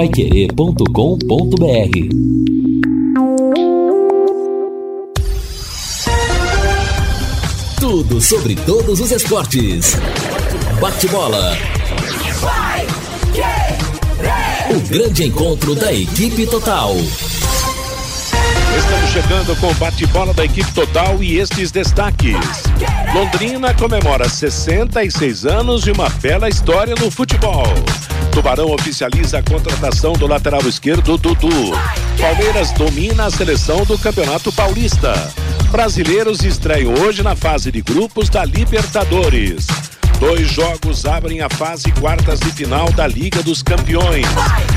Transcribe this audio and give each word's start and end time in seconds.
paiquerê.com.br 0.00 0.86
Tudo 7.78 8.18
sobre 8.18 8.56
todos 8.56 8.98
os 8.98 9.10
esportes. 9.10 9.98
Bate-bola. 10.80 11.54
O 14.70 14.80
grande 14.88 15.24
encontro 15.26 15.74
da 15.74 15.92
equipe 15.92 16.46
total. 16.46 16.96
Estamos 18.78 19.10
chegando 19.10 19.54
com 19.60 19.68
o 19.68 19.74
bate-bola 19.74 20.32
da 20.32 20.46
equipe 20.46 20.72
total 20.72 21.22
e 21.22 21.38
estes 21.38 21.70
destaques. 21.70 22.38
Londrina 23.12 23.74
comemora 23.74 24.30
66 24.30 25.44
anos 25.44 25.86
e 25.86 25.90
uma 25.90 26.08
bela 26.08 26.48
história 26.48 26.94
no 26.98 27.10
futebol. 27.10 27.66
Tubarão 28.32 28.72
oficializa 28.72 29.38
a 29.38 29.42
contratação 29.42 30.12
do 30.12 30.26
lateral 30.26 30.62
esquerdo 30.62 31.18
Dudu. 31.18 31.48
Palmeiras 32.18 32.70
domina 32.72 33.26
a 33.26 33.30
seleção 33.30 33.84
do 33.84 33.98
Campeonato 33.98 34.52
Paulista. 34.52 35.12
Brasileiros 35.70 36.42
estreiam 36.42 36.94
hoje 36.94 37.22
na 37.22 37.34
fase 37.34 37.70
de 37.72 37.82
grupos 37.82 38.28
da 38.28 38.44
Libertadores. 38.44 39.66
Dois 40.18 40.50
jogos 40.50 41.06
abrem 41.06 41.40
a 41.40 41.48
fase 41.48 41.90
quartas 41.92 42.38
de 42.40 42.52
final 42.52 42.90
da 42.92 43.06
Liga 43.06 43.42
dos 43.42 43.62
Campeões. 43.62 44.26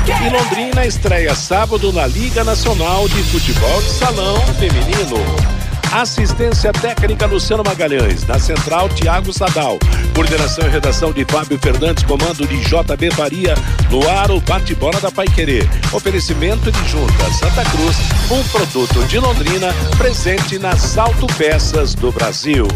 E 0.06 0.30
Londrina 0.30 0.86
estreia 0.86 1.34
sábado 1.34 1.92
na 1.92 2.06
Liga 2.06 2.42
Nacional 2.42 3.06
de 3.08 3.22
Futebol 3.24 3.82
de 3.82 3.90
Salão 3.90 4.40
Feminino. 4.58 5.63
Assistência 5.94 6.72
técnica 6.72 7.24
Luciano 7.24 7.62
Magalhães. 7.64 8.26
Na 8.26 8.36
central, 8.36 8.88
Tiago 8.88 9.32
Sadal. 9.32 9.78
Coordenação 10.12 10.66
e 10.66 10.68
redação 10.68 11.12
de 11.12 11.24
Fábio 11.24 11.56
Fernandes. 11.56 12.02
Comando 12.02 12.44
de 12.48 12.58
JB 12.62 13.12
Faria. 13.12 13.54
No 13.88 14.10
ar, 14.10 14.28
o 14.32 14.40
bate-bola 14.40 15.00
da 15.00 15.12
Paiquerê. 15.12 15.60
Oferecimento 15.92 16.72
de 16.72 16.88
Junta 16.88 17.32
Santa 17.38 17.64
Cruz. 17.70 17.96
Um 18.28 18.42
produto 18.48 19.06
de 19.06 19.20
Londrina 19.20 19.72
presente 19.96 20.58
nas 20.58 20.98
autopeças 20.98 21.94
do 21.94 22.10
Brasil. 22.10 22.66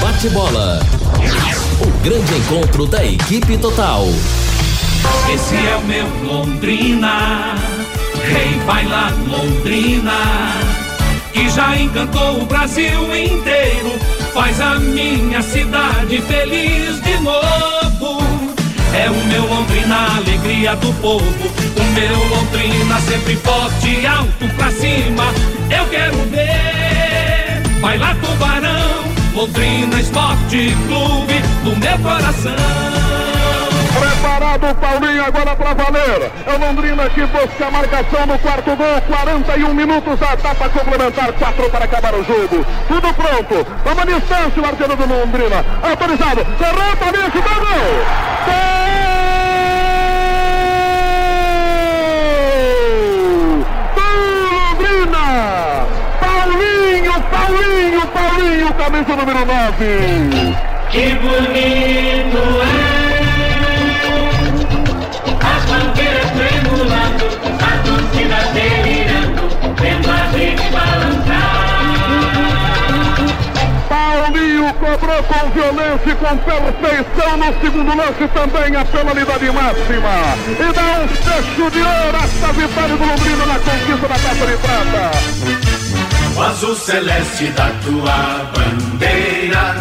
Bate-bola. 0.00 0.80
O 1.78 2.02
grande 2.02 2.34
encontro 2.38 2.86
da 2.86 3.04
equipe 3.04 3.58
total. 3.58 4.06
Esse 5.30 5.54
é 5.56 5.76
o 5.76 5.84
meu 5.84 6.06
Londrina. 6.24 7.54
Rei 8.32 8.58
vai 8.64 8.86
lá, 8.86 9.12
Londrina. 9.28 10.73
Que 11.34 11.48
já 11.50 11.76
encantou 11.76 12.42
o 12.42 12.46
Brasil 12.46 13.14
inteiro. 13.14 13.98
Faz 14.32 14.60
a 14.60 14.76
minha 14.76 15.42
cidade 15.42 16.22
feliz 16.22 17.02
de 17.02 17.18
novo. 17.18 18.22
É 18.94 19.10
o 19.10 19.26
meu 19.26 19.44
Londrina, 19.46 20.16
alegria 20.16 20.76
do 20.76 20.92
povo. 21.00 21.26
O 21.26 21.84
meu 21.92 22.28
Londrina 22.28 23.00
sempre 23.00 23.34
forte 23.36 24.06
alto 24.06 24.48
pra 24.56 24.70
cima. 24.70 25.24
Eu 25.76 25.84
quero 25.90 26.16
ver. 26.30 27.80
Vai 27.80 27.98
lá, 27.98 28.14
Tubarão. 28.14 29.04
Londrina 29.34 30.00
Esporte 30.00 30.76
Clube 30.86 31.34
do 31.64 31.76
meu 31.80 31.98
coração. 31.98 33.03
Preparado 34.54 34.70
o 34.70 34.74
Paulinho 34.76 35.24
agora 35.24 35.56
para 35.56 35.74
valer. 35.74 36.30
É 36.46 36.54
o 36.54 36.58
Londrina 36.58 37.10
que 37.10 37.26
busca 37.26 37.66
a 37.66 37.70
marcação 37.70 38.26
no 38.26 38.38
quarto 38.38 38.76
gol. 38.76 39.00
41 39.08 39.74
minutos 39.74 40.22
a 40.22 40.34
etapa 40.34 40.68
complementar. 40.68 41.32
4 41.32 41.70
para 41.70 41.84
acabar 41.84 42.14
o 42.14 42.24
jogo. 42.24 42.64
Tudo 42.86 43.14
pronto. 43.14 43.66
Toma 43.82 44.06
distância 44.06 44.62
o 44.62 44.66
arqueiro 44.66 44.96
do 44.96 45.06
Londrina. 45.06 45.64
Autorizado. 45.82 46.46
Cerrou, 46.58 46.96
Paulinho, 46.96 47.32
gol. 47.32 47.42
Gol! 48.46 49.04
Do 57.04 57.20
Paulinho, 57.30 58.06
Paulinho, 58.08 58.74
camisa 58.74 59.16
número 59.16 59.44
9. 59.44 60.56
Que 60.90 61.14
bonito 61.16 62.38
é 62.90 62.93
cobrou 74.74 75.22
com 75.24 75.50
violência 75.50 76.10
e 76.10 76.14
com 76.16 76.36
perfeição 76.38 77.36
no 77.36 77.60
segundo 77.60 77.96
lance 77.96 78.28
também 78.32 78.76
a 78.76 78.84
penalidade 78.84 79.50
máxima. 79.50 80.14
E 80.48 80.72
dá 80.72 81.00
um 81.00 81.08
fecho 81.08 81.70
de 81.70 81.78
ouro 81.78 82.16
esta 82.24 82.52
vitória 82.52 82.96
do 82.96 83.04
Londrina 83.04 83.46
na 83.46 83.58
conquista 83.58 84.08
da 84.08 84.14
Taça 84.14 84.46
de 84.46 84.56
Prata. 84.58 85.10
O 86.36 86.42
azul 86.42 86.74
celeste 86.74 87.46
da 87.48 87.70
tua 87.84 88.50
bandeira, 88.54 89.76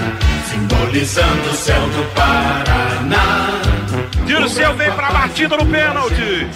simbolizando 0.50 1.50
o 1.50 1.54
céu 1.56 1.81
do 1.90 2.04
Paraná. 2.14 3.53
Dirceu 4.26 4.74
vem 4.76 4.92
pra 4.92 5.12
batida 5.12 5.58
no 5.58 5.66
pênalti. 5.66 6.48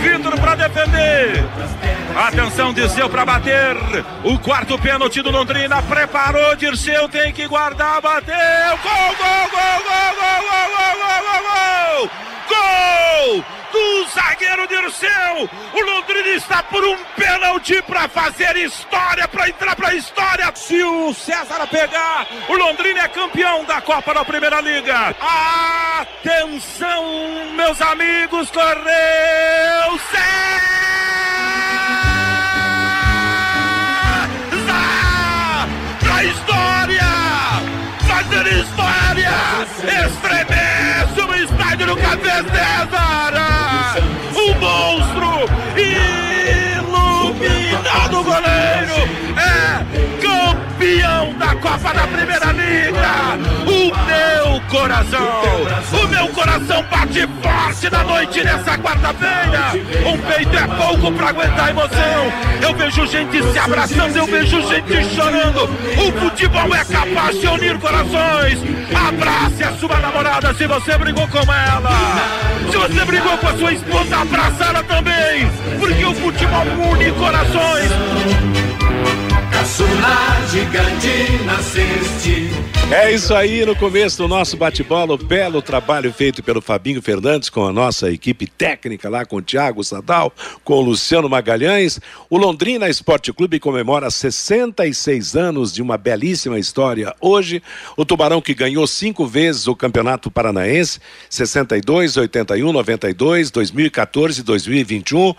Vitor 0.00 0.38
pra 0.40 0.54
defender. 0.54 1.44
Atenção, 2.16 2.72
Dirceu 2.72 3.08
pra 3.08 3.24
bater. 3.24 3.76
O 4.22 4.38
quarto 4.38 4.78
pênalti 4.78 5.20
do 5.20 5.30
Londrina. 5.30 5.82
Preparou, 5.82 6.56
Dirceu 6.56 7.08
tem 7.08 7.32
que 7.32 7.46
guardar, 7.46 8.00
bateu. 8.00 8.34
Gol, 8.34 9.16
gol, 9.16 9.50
gol, 9.50 9.74
gol, 9.84 10.14
gol, 10.14 10.40
gol, 10.44 10.68
gol, 10.70 10.88
gol, 11.00 11.22
gol, 11.24 12.08
gol. 12.08 12.33
Gol! 12.48 13.44
do 13.74 14.06
zagueiro 14.08 14.66
Dirceu. 14.68 15.50
O 15.72 15.80
Londrina 15.80 16.28
está 16.28 16.62
por 16.62 16.84
um 16.84 16.96
pênalti 17.16 17.82
para 17.82 18.08
fazer 18.08 18.56
história, 18.56 19.26
para 19.26 19.48
entrar 19.48 19.74
para 19.74 19.88
a 19.88 19.94
história. 19.94 20.52
Se 20.54 20.80
o 20.82 21.12
César 21.12 21.66
pegar, 21.66 22.26
o 22.48 22.54
Londrina 22.54 23.00
é 23.00 23.08
campeão 23.08 23.64
da 23.64 23.80
Copa 23.80 24.14
da 24.14 24.24
Primeira 24.24 24.60
Liga. 24.60 25.14
Atenção, 26.00 27.04
meus 27.56 27.80
amigos, 27.82 28.50
correu 28.50 29.98
César! 30.10 30.44
Pra 36.00 36.24
história! 36.24 37.04
Fazer 38.06 38.46
história! 38.46 39.34
Estremece 40.06 40.52
o 40.52 40.53
Dedé 42.34 42.66
o 42.90 42.96
Ara! 42.96 43.94
Monstro! 44.58 45.46
Iluminado 47.38 48.24
goleiro! 48.24 48.98
Campeão 51.04 51.34
da 51.34 51.54
Copa 51.56 51.92
da 51.92 52.06
Primeira 52.06 52.52
Liga. 52.52 53.38
O 53.66 53.94
meu 54.06 54.60
coração, 54.68 55.42
o 55.92 56.08
meu 56.08 56.28
coração 56.28 56.82
bate 56.90 57.28
forte 57.42 57.90
na 57.90 58.04
noite 58.04 58.42
dessa 58.42 58.78
quarta-feira. 58.78 59.72
Um 60.06 60.18
peito 60.18 60.56
é 60.56 60.66
pouco 60.66 61.12
pra 61.12 61.28
aguentar 61.28 61.66
a 61.66 61.70
emoção. 61.70 62.32
Eu 62.62 62.74
vejo 62.74 63.06
gente 63.06 63.42
se 63.52 63.58
abraçando, 63.58 64.16
eu 64.16 64.26
vejo 64.26 64.62
gente 64.68 65.14
chorando. 65.14 65.64
O 65.64 66.20
futebol 66.20 66.74
é 66.74 66.84
capaz 66.84 67.38
de 67.38 67.46
unir 67.46 67.78
corações. 67.78 68.58
Abrace 69.08 69.64
a 69.64 69.72
sua 69.78 69.98
namorada 69.98 70.54
se 70.54 70.66
você 70.66 70.96
brigou 70.96 71.28
com 71.28 71.52
ela. 71.52 71.90
Se 72.70 72.76
você 72.76 73.04
brigou 73.04 73.36
com 73.38 73.48
a 73.48 73.56
sua 73.56 73.72
esposa, 73.72 74.16
abraça 74.16 74.64
ela 74.64 74.82
também. 74.84 75.50
Porque 75.78 76.04
o 76.04 76.14
futebol 76.14 76.64
une 76.90 77.12
corações. 77.12 78.63
É 82.92 83.12
isso 83.12 83.34
aí, 83.34 83.66
no 83.66 83.74
começo 83.74 84.18
do 84.18 84.28
nosso 84.28 84.56
bate-bola, 84.56 85.16
belo 85.16 85.60
trabalho 85.60 86.12
feito 86.12 86.44
pelo 86.44 86.60
Fabinho 86.60 87.02
Fernandes 87.02 87.48
com 87.48 87.64
a 87.66 87.72
nossa 87.72 88.08
equipe 88.08 88.46
técnica 88.46 89.08
lá, 89.08 89.24
com 89.24 89.36
o 89.36 89.42
Thiago 89.42 89.82
Sadal, 89.82 90.32
com 90.62 90.74
o 90.74 90.80
Luciano 90.80 91.28
Magalhães. 91.28 91.98
O 92.30 92.38
Londrina 92.38 92.88
Esporte 92.88 93.32
Clube 93.32 93.58
comemora 93.58 94.10
66 94.10 95.34
anos 95.34 95.72
de 95.72 95.82
uma 95.82 95.98
belíssima 95.98 96.56
história. 96.56 97.12
Hoje, 97.20 97.60
o 97.96 98.04
Tubarão 98.04 98.40
que 98.40 98.54
ganhou 98.54 98.86
cinco 98.86 99.26
vezes 99.26 99.66
o 99.66 99.74
Campeonato 99.74 100.30
Paranaense, 100.30 101.00
62, 101.28 102.16
81, 102.16 102.72
92, 102.72 103.50
2014 103.50 104.40
e 104.40 104.44
2021. 104.44 105.34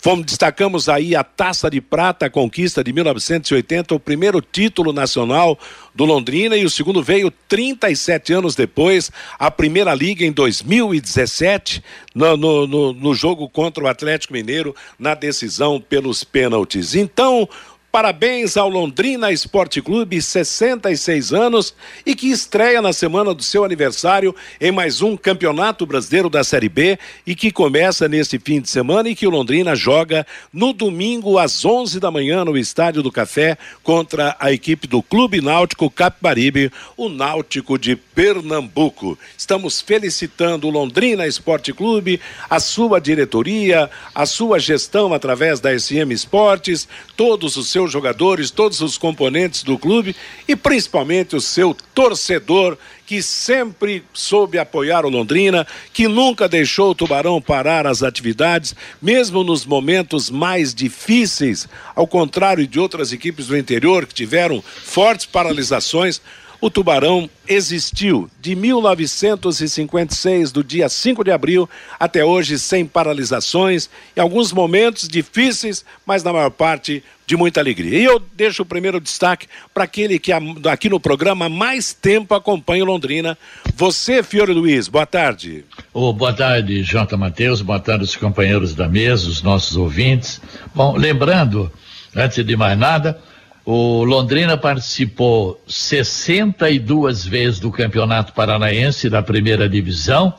Fomos, 0.00 0.26
destacamos 0.26 0.88
aí 0.88 1.16
a 1.16 1.24
Taça 1.24 1.68
de 1.70 1.80
Prata, 1.80 2.26
a 2.26 2.30
conquista 2.30 2.84
de 2.84 2.92
1980, 2.92 3.94
o 3.94 4.00
primeiro 4.00 4.40
título 4.40 4.92
nacional 4.92 5.58
do 5.94 6.04
Londrina 6.04 6.56
e 6.56 6.64
o 6.64 6.70
segundo 6.70 7.02
veio 7.02 7.30
37 7.48 8.32
anos 8.32 8.54
depois, 8.54 9.10
a 9.38 9.50
Primeira 9.50 9.94
Liga 9.94 10.24
em 10.24 10.30
2017, 10.30 11.82
no, 12.14 12.36
no, 12.36 12.66
no, 12.66 12.92
no 12.92 13.14
jogo 13.14 13.48
contra 13.48 13.82
o 13.82 13.88
Atlético 13.88 14.34
Mineiro, 14.34 14.76
na 14.98 15.14
decisão 15.14 15.80
pelos 15.80 16.22
pênaltis. 16.22 16.94
Então, 16.94 17.48
parabéns 17.96 18.58
ao 18.58 18.68
Londrina 18.68 19.32
Esporte 19.32 19.80
Clube, 19.80 20.20
66 20.20 21.32
anos 21.32 21.74
e 22.04 22.14
que 22.14 22.30
estreia 22.30 22.82
na 22.82 22.92
semana 22.92 23.32
do 23.32 23.42
seu 23.42 23.64
aniversário 23.64 24.36
em 24.60 24.70
mais 24.70 25.00
um 25.00 25.16
Campeonato 25.16 25.86
Brasileiro 25.86 26.28
da 26.28 26.44
Série 26.44 26.68
B 26.68 26.98
e 27.26 27.34
que 27.34 27.50
começa 27.50 28.06
neste 28.06 28.38
fim 28.38 28.60
de 28.60 28.68
semana 28.68 29.08
e 29.08 29.14
que 29.14 29.26
o 29.26 29.30
Londrina 29.30 29.74
joga 29.74 30.26
no 30.52 30.74
domingo 30.74 31.38
às 31.38 31.64
11 31.64 31.98
da 31.98 32.10
manhã 32.10 32.44
no 32.44 32.58
Estádio 32.58 33.02
do 33.02 33.10
Café 33.10 33.56
contra 33.82 34.36
a 34.38 34.52
equipe 34.52 34.86
do 34.86 35.02
Clube 35.02 35.40
Náutico 35.40 35.88
Capibaribe, 35.90 36.70
o 36.98 37.08
Náutico 37.08 37.78
de 37.78 37.96
Pernambuco. 37.96 39.18
Estamos 39.38 39.80
felicitando 39.80 40.68
o 40.68 40.70
Londrina 40.70 41.26
Esporte 41.26 41.72
Clube, 41.72 42.20
a 42.50 42.60
sua 42.60 43.00
diretoria, 43.00 43.88
a 44.14 44.26
sua 44.26 44.58
gestão 44.58 45.14
através 45.14 45.60
da 45.60 45.72
SM 45.78 46.12
Esportes, 46.12 46.86
todos 47.16 47.56
os 47.56 47.70
seus 47.70 47.85
jogadores, 47.90 48.50
todos 48.50 48.80
os 48.80 48.98
componentes 48.98 49.62
do 49.62 49.78
clube 49.78 50.14
e 50.46 50.54
principalmente 50.54 51.36
o 51.36 51.40
seu 51.40 51.74
torcedor 51.94 52.76
que 53.06 53.22
sempre 53.22 54.04
soube 54.12 54.58
apoiar 54.58 55.06
o 55.06 55.08
Londrina, 55.08 55.66
que 55.92 56.08
nunca 56.08 56.48
deixou 56.48 56.90
o 56.90 56.94
Tubarão 56.94 57.40
parar 57.40 57.86
as 57.86 58.02
atividades, 58.02 58.74
mesmo 59.00 59.44
nos 59.44 59.64
momentos 59.64 60.28
mais 60.28 60.74
difíceis, 60.74 61.68
ao 61.94 62.06
contrário 62.06 62.66
de 62.66 62.80
outras 62.80 63.12
equipes 63.12 63.46
do 63.46 63.56
interior 63.56 64.06
que 64.06 64.14
tiveram 64.14 64.62
fortes 64.62 65.26
paralisações 65.26 66.20
o 66.60 66.70
tubarão 66.70 67.28
existiu 67.46 68.30
de 68.40 68.54
1956, 68.56 70.50
do 70.50 70.64
dia 70.64 70.88
5 70.88 71.22
de 71.22 71.30
abril, 71.30 71.68
até 71.98 72.24
hoje, 72.24 72.58
sem 72.58 72.86
paralisações, 72.86 73.90
em 74.16 74.20
alguns 74.20 74.52
momentos 74.52 75.06
difíceis, 75.06 75.84
mas 76.04 76.22
na 76.22 76.32
maior 76.32 76.50
parte 76.50 77.04
de 77.26 77.36
muita 77.36 77.60
alegria. 77.60 77.98
E 77.98 78.04
eu 78.04 78.22
deixo 78.34 78.62
o 78.62 78.66
primeiro 78.66 79.00
destaque 79.00 79.48
para 79.74 79.84
aquele 79.84 80.18
que 80.18 80.32
aqui 80.70 80.88
no 80.88 81.00
programa 81.00 81.48
mais 81.48 81.92
tempo 81.92 82.34
acompanha 82.34 82.84
o 82.84 82.86
Londrina. 82.86 83.36
Você, 83.74 84.22
Fiore 84.22 84.52
Luiz, 84.52 84.86
boa 84.86 85.04
tarde. 85.04 85.64
Oh, 85.92 86.12
boa 86.12 86.32
tarde, 86.32 86.82
Jota 86.84 87.16
Matheus, 87.16 87.60
boa 87.60 87.80
tarde 87.80 88.04
os 88.04 88.14
companheiros 88.14 88.74
da 88.74 88.88
mesa, 88.88 89.28
os 89.28 89.42
nossos 89.42 89.76
ouvintes. 89.76 90.40
Bom, 90.74 90.96
lembrando, 90.96 91.70
antes 92.14 92.44
de 92.44 92.56
mais 92.56 92.78
nada, 92.78 93.20
o 93.64 94.04
Londrina 94.04 94.56
participou 94.56 95.60
62 95.66 97.26
vezes 97.26 97.58
do 97.58 97.72
Campeonato 97.72 98.32
Paranaense 98.32 99.10
da 99.10 99.20
primeira 99.20 99.68
divisão, 99.68 100.32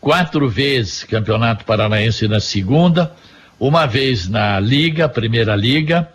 quatro 0.00 0.48
vezes 0.48 1.04
Campeonato 1.04 1.66
Paranaense 1.66 2.26
na 2.26 2.40
segunda, 2.40 3.14
uma 3.58 3.86
vez 3.86 4.28
na 4.28 4.58
Liga, 4.60 5.08
Primeira 5.08 5.54
Liga. 5.54 6.08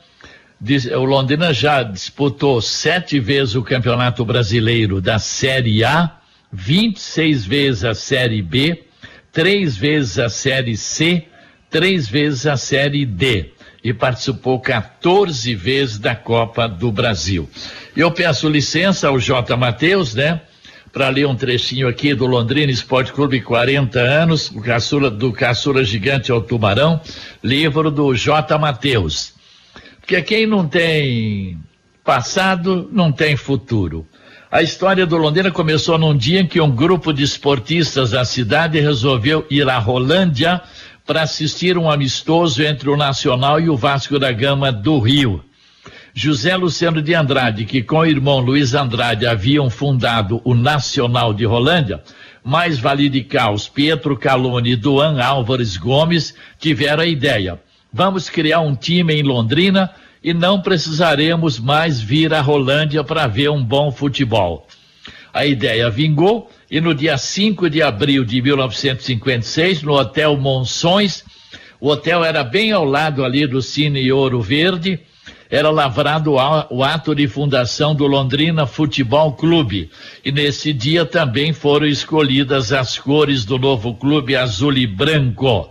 O 0.97 1.05
Londrina 1.05 1.53
já 1.53 1.83
disputou 1.83 2.61
sete 2.61 3.19
vezes 3.19 3.55
o 3.55 3.63
Campeonato 3.63 4.25
Brasileiro 4.25 4.99
da 5.01 5.17
Série 5.17 5.83
A, 5.83 6.17
26 6.51 7.45
vezes 7.45 7.85
a 7.85 7.93
Série 7.93 8.41
B, 8.41 8.83
três 9.31 9.77
vezes 9.77 10.19
a 10.19 10.27
Série 10.27 10.75
C, 10.75 11.25
três 11.69 12.07
vezes 12.09 12.45
a 12.45 12.57
Série 12.57 13.05
D 13.05 13.51
e 13.83 13.93
participou 13.93 14.59
14 14.59 15.55
vezes 15.55 15.97
da 15.97 16.15
Copa 16.15 16.67
do 16.67 16.91
Brasil. 16.91 17.49
Eu 17.95 18.11
peço 18.11 18.49
licença 18.49 19.07
ao 19.07 19.19
J. 19.19 19.55
Matheus, 19.55 20.13
né? 20.13 20.41
Para 20.91 21.09
ler 21.09 21.27
um 21.27 21.35
trechinho 21.35 21.87
aqui 21.87 22.15
do 22.15 22.25
Londrina 22.25 22.71
Esporte 22.71 23.13
Clube 23.13 23.41
40 23.41 23.99
anos, 23.99 24.49
o 24.49 24.59
caçula, 24.59 25.11
do 25.11 25.31
Caçula 25.31 25.83
Gigante 25.83 26.31
ao 26.31 26.41
Tubarão, 26.41 26.99
livro 27.43 27.91
do 27.91 28.15
J. 28.15 28.57
Matheus. 28.57 29.33
Porque 29.99 30.19
quem 30.23 30.47
não 30.47 30.67
tem 30.67 31.59
passado, 32.03 32.89
não 32.91 33.11
tem 33.11 33.37
futuro. 33.37 34.07
A 34.51 34.63
história 34.63 35.05
do 35.05 35.15
Londrina 35.15 35.51
começou 35.51 35.95
num 35.99 36.17
dia 36.17 36.39
em 36.39 36.47
que 36.47 36.59
um 36.59 36.71
grupo 36.71 37.13
de 37.13 37.21
esportistas 37.21 38.09
da 38.09 38.25
cidade 38.25 38.79
resolveu 38.79 39.45
ir 39.47 39.69
à 39.69 39.77
Rolândia 39.77 40.59
para 41.05 41.21
assistir 41.21 41.77
um 41.77 41.89
amistoso 41.89 42.63
entre 42.63 42.89
o 42.89 42.97
Nacional 42.97 43.59
e 43.59 43.69
o 43.69 43.77
Vasco 43.77 44.17
da 44.17 44.31
Gama 44.31 44.71
do 44.71 44.97
Rio. 44.97 45.43
José 46.13 46.55
Luciano 46.55 47.01
de 47.01 47.13
Andrade, 47.13 47.65
que 47.65 47.83
com 47.83 47.99
o 47.99 48.05
irmão 48.05 48.39
Luiz 48.39 48.73
Andrade 48.73 49.25
haviam 49.25 49.69
fundado 49.69 50.41
o 50.43 50.53
Nacional 50.53 51.33
de 51.33 51.45
Rolândia, 51.45 52.01
mais 52.43 52.79
Vale 52.79 53.23
Caos, 53.23 53.67
Pietro 53.67 54.17
Calone 54.17 54.71
e 54.71 54.75
Duan 54.75 55.21
Álvares 55.21 55.77
Gomes 55.77 56.33
tiveram 56.59 57.03
a 57.03 57.05
ideia. 57.05 57.59
Vamos 57.91 58.29
criar 58.29 58.61
um 58.61 58.75
time 58.75 59.13
em 59.13 59.23
Londrina 59.23 59.91
e 60.23 60.33
não 60.33 60.61
precisaremos 60.61 61.59
mais 61.59 62.01
vir 62.01 62.33
a 62.33 62.41
Rolândia 62.41 63.03
para 63.03 63.27
ver 63.27 63.49
um 63.49 63.63
bom 63.63 63.91
futebol. 63.91 64.67
A 65.33 65.45
ideia 65.45 65.89
vingou 65.89 66.49
e 66.69 66.81
no 66.81 66.93
dia 66.93 67.17
5 67.17 67.69
de 67.69 67.81
abril 67.81 68.25
de 68.25 68.41
1956, 68.41 69.83
no 69.83 69.93
Hotel 69.93 70.35
Monções, 70.37 71.23
o 71.79 71.89
hotel 71.89 72.25
era 72.25 72.43
bem 72.43 72.71
ao 72.71 72.83
lado 72.83 73.23
ali 73.23 73.47
do 73.47 73.61
Cine 73.61 74.11
Ouro 74.11 74.41
Verde, 74.41 74.99
era 75.49 75.69
lavrado 75.69 76.33
o 76.69 76.83
ato 76.83 77.15
de 77.15 77.27
fundação 77.27 77.95
do 77.95 78.05
Londrina 78.05 78.67
Futebol 78.67 79.33
Clube. 79.33 79.89
E 80.23 80.31
nesse 80.31 80.71
dia 80.71 81.05
também 81.05 81.53
foram 81.53 81.87
escolhidas 81.87 82.71
as 82.71 82.97
cores 82.97 83.45
do 83.45 83.57
novo 83.57 83.95
clube 83.95 84.35
azul 84.35 84.73
e 84.77 84.85
branco. 84.85 85.69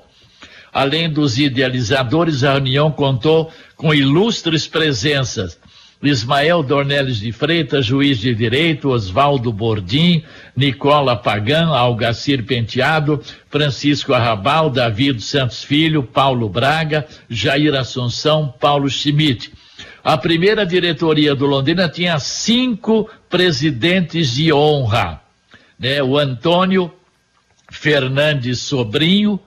Além 0.73 1.09
dos 1.09 1.39
idealizadores, 1.39 2.43
a 2.43 2.55
reunião 2.55 2.91
contou 2.91 3.51
com 3.77 3.95
ilustres 3.95 4.67
presenças 4.67 5.59
Ismael 6.01 6.63
Dornelles 6.63 7.19
de 7.19 7.33
Freitas, 7.33 7.85
juiz 7.85 8.19
de 8.19 8.33
direito, 8.33 8.91
Oswaldo 8.91 9.53
Bordim, 9.53 10.23
Nicola 10.57 11.17
Pagan, 11.17 11.67
Algacir 11.69 12.45
Penteado, 12.45 13.21
Francisco 13.51 14.15
Arrabal, 14.15 14.71
David 14.71 15.21
Santos 15.21 15.65
Filho, 15.65 16.05
Paulo 16.05 16.49
Braga, 16.49 17.05
Jair 17.29 17.75
Assunção, 17.75 18.55
Paulo 18.61 18.89
Schmidt. 18.89 19.51
A 20.03 20.17
primeira 20.17 20.65
diretoria 20.65 21.35
do 21.35 21.47
Londrina 21.47 21.89
tinha 21.89 22.19
cinco 22.19 23.09
presidentes 23.29 24.33
de 24.33 24.53
honra, 24.53 25.21
né? 25.79 26.03
O 26.03 26.17
Antônio 26.17 26.93
Fernandes 27.71 28.61
Sobrinho, 28.61 29.39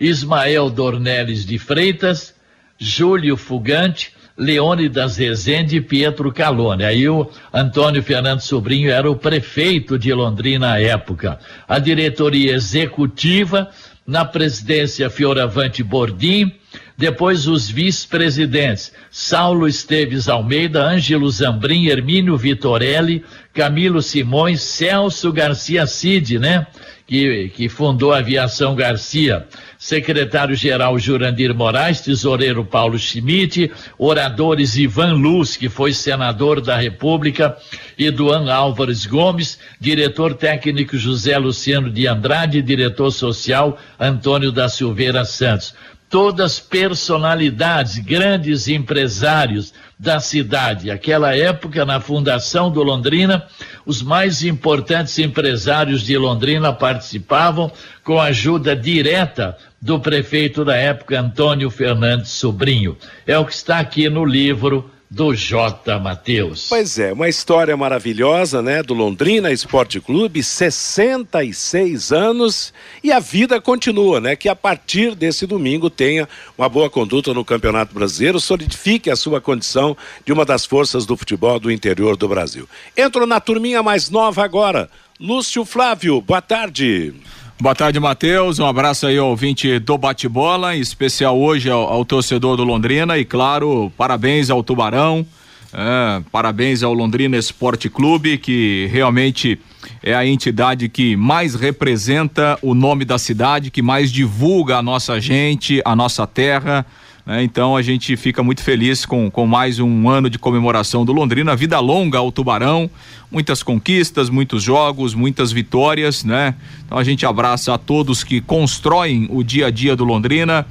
Ismael 0.00 0.70
Dornelles 0.70 1.44
de 1.44 1.58
Freitas, 1.58 2.34
Júlio 2.78 3.36
Fugante, 3.36 4.12
Leônidas 4.36 5.16
Rezende 5.16 5.76
e 5.76 5.80
Pietro 5.80 6.32
Calone. 6.32 6.84
Aí 6.84 7.08
o 7.08 7.28
Antônio 7.52 8.02
Fernando 8.02 8.40
Sobrinho 8.40 8.90
era 8.90 9.10
o 9.10 9.16
prefeito 9.16 9.98
de 9.98 10.12
Londrina 10.14 10.74
à 10.74 10.80
época. 10.80 11.40
A 11.66 11.80
diretoria 11.80 12.54
executiva, 12.54 13.68
na 14.06 14.24
presidência 14.24 15.10
Fioravante 15.10 15.82
Bordim, 15.82 16.54
depois 16.96 17.46
os 17.46 17.70
vice-presidentes 17.70 18.92
Saulo 19.10 19.68
Esteves 19.68 20.28
Almeida, 20.28 20.82
Ângelo 20.84 21.30
Zambrim, 21.30 21.86
Hermínio 21.86 22.36
Vitorelli, 22.36 23.24
Camilo 23.54 24.02
Simões, 24.02 24.62
Celso 24.62 25.32
Garcia 25.32 25.86
Cid, 25.86 26.38
né? 26.38 26.66
Que, 27.06 27.48
que 27.54 27.68
fundou 27.68 28.12
a 28.12 28.18
Aviação 28.18 28.74
Garcia 28.74 29.46
secretário-geral 29.78 30.98
Jurandir 30.98 31.54
Moraes, 31.54 32.00
tesoureiro 32.00 32.64
Paulo 32.64 32.98
Schmidt, 32.98 33.70
oradores 33.96 34.76
Ivan 34.76 35.12
Luz, 35.12 35.56
que 35.56 35.68
foi 35.68 35.92
senador 35.92 36.60
da 36.60 36.76
República, 36.76 37.56
e 37.96 38.10
Duan 38.10 38.52
Álvares 38.52 39.06
Gomes, 39.06 39.58
diretor 39.80 40.34
técnico 40.34 40.98
José 40.98 41.38
Luciano 41.38 41.90
de 41.90 42.08
Andrade, 42.08 42.60
diretor 42.60 43.12
social 43.12 43.78
Antônio 43.98 44.50
da 44.50 44.68
Silveira 44.68 45.24
Santos. 45.24 45.74
Todas 46.08 46.58
personalidades, 46.58 47.98
grandes 47.98 48.66
empresários, 48.68 49.72
da 49.98 50.20
cidade. 50.20 50.90
Aquela 50.90 51.36
época, 51.36 51.84
na 51.84 52.00
fundação 52.00 52.70
do 52.70 52.82
Londrina, 52.82 53.46
os 53.84 54.00
mais 54.00 54.44
importantes 54.44 55.18
empresários 55.18 56.02
de 56.02 56.16
Londrina 56.16 56.72
participavam 56.72 57.72
com 58.04 58.20
a 58.20 58.26
ajuda 58.26 58.76
direta 58.76 59.56
do 59.82 59.98
prefeito 59.98 60.64
da 60.64 60.76
época, 60.76 61.18
Antônio 61.18 61.68
Fernandes 61.68 62.30
Sobrinho. 62.30 62.96
É 63.26 63.36
o 63.36 63.44
que 63.44 63.52
está 63.52 63.80
aqui 63.80 64.08
no 64.08 64.24
livro 64.24 64.88
do 65.10 65.34
J. 65.34 65.98
Matheus. 65.98 66.66
Pois 66.68 66.98
é, 66.98 67.12
uma 67.12 67.28
história 67.28 67.76
maravilhosa, 67.76 68.60
né? 68.60 68.82
Do 68.82 68.92
Londrina 68.92 69.50
Esporte 69.50 70.00
Clube, 70.00 70.42
66 70.42 72.12
anos 72.12 72.74
e 73.02 73.10
a 73.10 73.18
vida 73.18 73.60
continua, 73.60 74.20
né? 74.20 74.36
Que 74.36 74.48
a 74.48 74.56
partir 74.56 75.14
desse 75.14 75.46
domingo 75.46 75.88
tenha 75.88 76.28
uma 76.56 76.68
boa 76.68 76.90
conduta 76.90 77.32
no 77.32 77.44
Campeonato 77.44 77.94
Brasileiro, 77.94 78.38
solidifique 78.38 79.10
a 79.10 79.16
sua 79.16 79.40
condição 79.40 79.96
de 80.26 80.32
uma 80.32 80.44
das 80.44 80.66
forças 80.66 81.06
do 81.06 81.16
futebol 81.16 81.58
do 81.58 81.70
interior 81.70 82.16
do 82.16 82.28
Brasil. 82.28 82.68
Entro 82.96 83.26
na 83.26 83.40
turminha 83.40 83.82
mais 83.82 84.10
nova 84.10 84.44
agora. 84.44 84.90
Lúcio 85.18 85.64
Flávio, 85.64 86.20
boa 86.20 86.42
tarde. 86.42 87.14
Boa 87.60 87.74
tarde, 87.74 87.98
Matheus. 87.98 88.60
Um 88.60 88.66
abraço 88.66 89.04
aí 89.04 89.18
ao 89.18 89.30
ouvinte 89.30 89.80
do 89.80 89.98
bate-bola, 89.98 90.76
em 90.76 90.80
especial 90.80 91.36
hoje 91.36 91.68
ao, 91.68 91.88
ao, 91.88 92.04
torcedor 92.04 92.56
do 92.56 92.62
Londrina 92.62 93.18
e, 93.18 93.24
claro, 93.24 93.92
parabéns 93.96 94.48
ao 94.48 94.62
Tubarão, 94.62 95.26
é, 95.72 96.22
parabéns 96.30 96.84
ao 96.84 96.94
Londrina 96.94 97.36
Esporte 97.36 97.90
Clube, 97.90 98.38
que 98.38 98.88
realmente 98.92 99.58
é 100.00 100.14
a 100.14 100.24
entidade 100.24 100.88
que 100.88 101.16
mais 101.16 101.56
representa 101.56 102.56
o 102.62 102.74
nome 102.74 103.04
da 103.04 103.18
cidade, 103.18 103.72
que 103.72 103.82
mais 103.82 104.12
divulga 104.12 104.76
a 104.76 104.82
nossa 104.82 105.20
gente, 105.20 105.82
a 105.84 105.96
nossa 105.96 106.28
terra. 106.28 106.86
Né? 107.28 107.42
Então 107.42 107.76
a 107.76 107.82
gente 107.82 108.16
fica 108.16 108.42
muito 108.42 108.62
feliz 108.62 109.04
com, 109.04 109.30
com 109.30 109.46
mais 109.46 109.78
um 109.78 110.08
ano 110.08 110.30
de 110.30 110.38
comemoração 110.38 111.04
do 111.04 111.12
Londrina. 111.12 111.54
Vida 111.54 111.78
longa 111.78 112.16
ao 112.16 112.32
Tubarão, 112.32 112.90
muitas 113.30 113.62
conquistas, 113.62 114.30
muitos 114.30 114.62
jogos, 114.62 115.12
muitas 115.12 115.52
vitórias, 115.52 116.24
né? 116.24 116.54
Então 116.86 116.96
a 116.96 117.04
gente 117.04 117.26
abraça 117.26 117.74
a 117.74 117.76
todos 117.76 118.24
que 118.24 118.40
constroem 118.40 119.28
o 119.30 119.42
dia 119.42 119.66
a 119.66 119.70
dia 119.70 119.94
do 119.94 120.04
Londrina, 120.04 120.66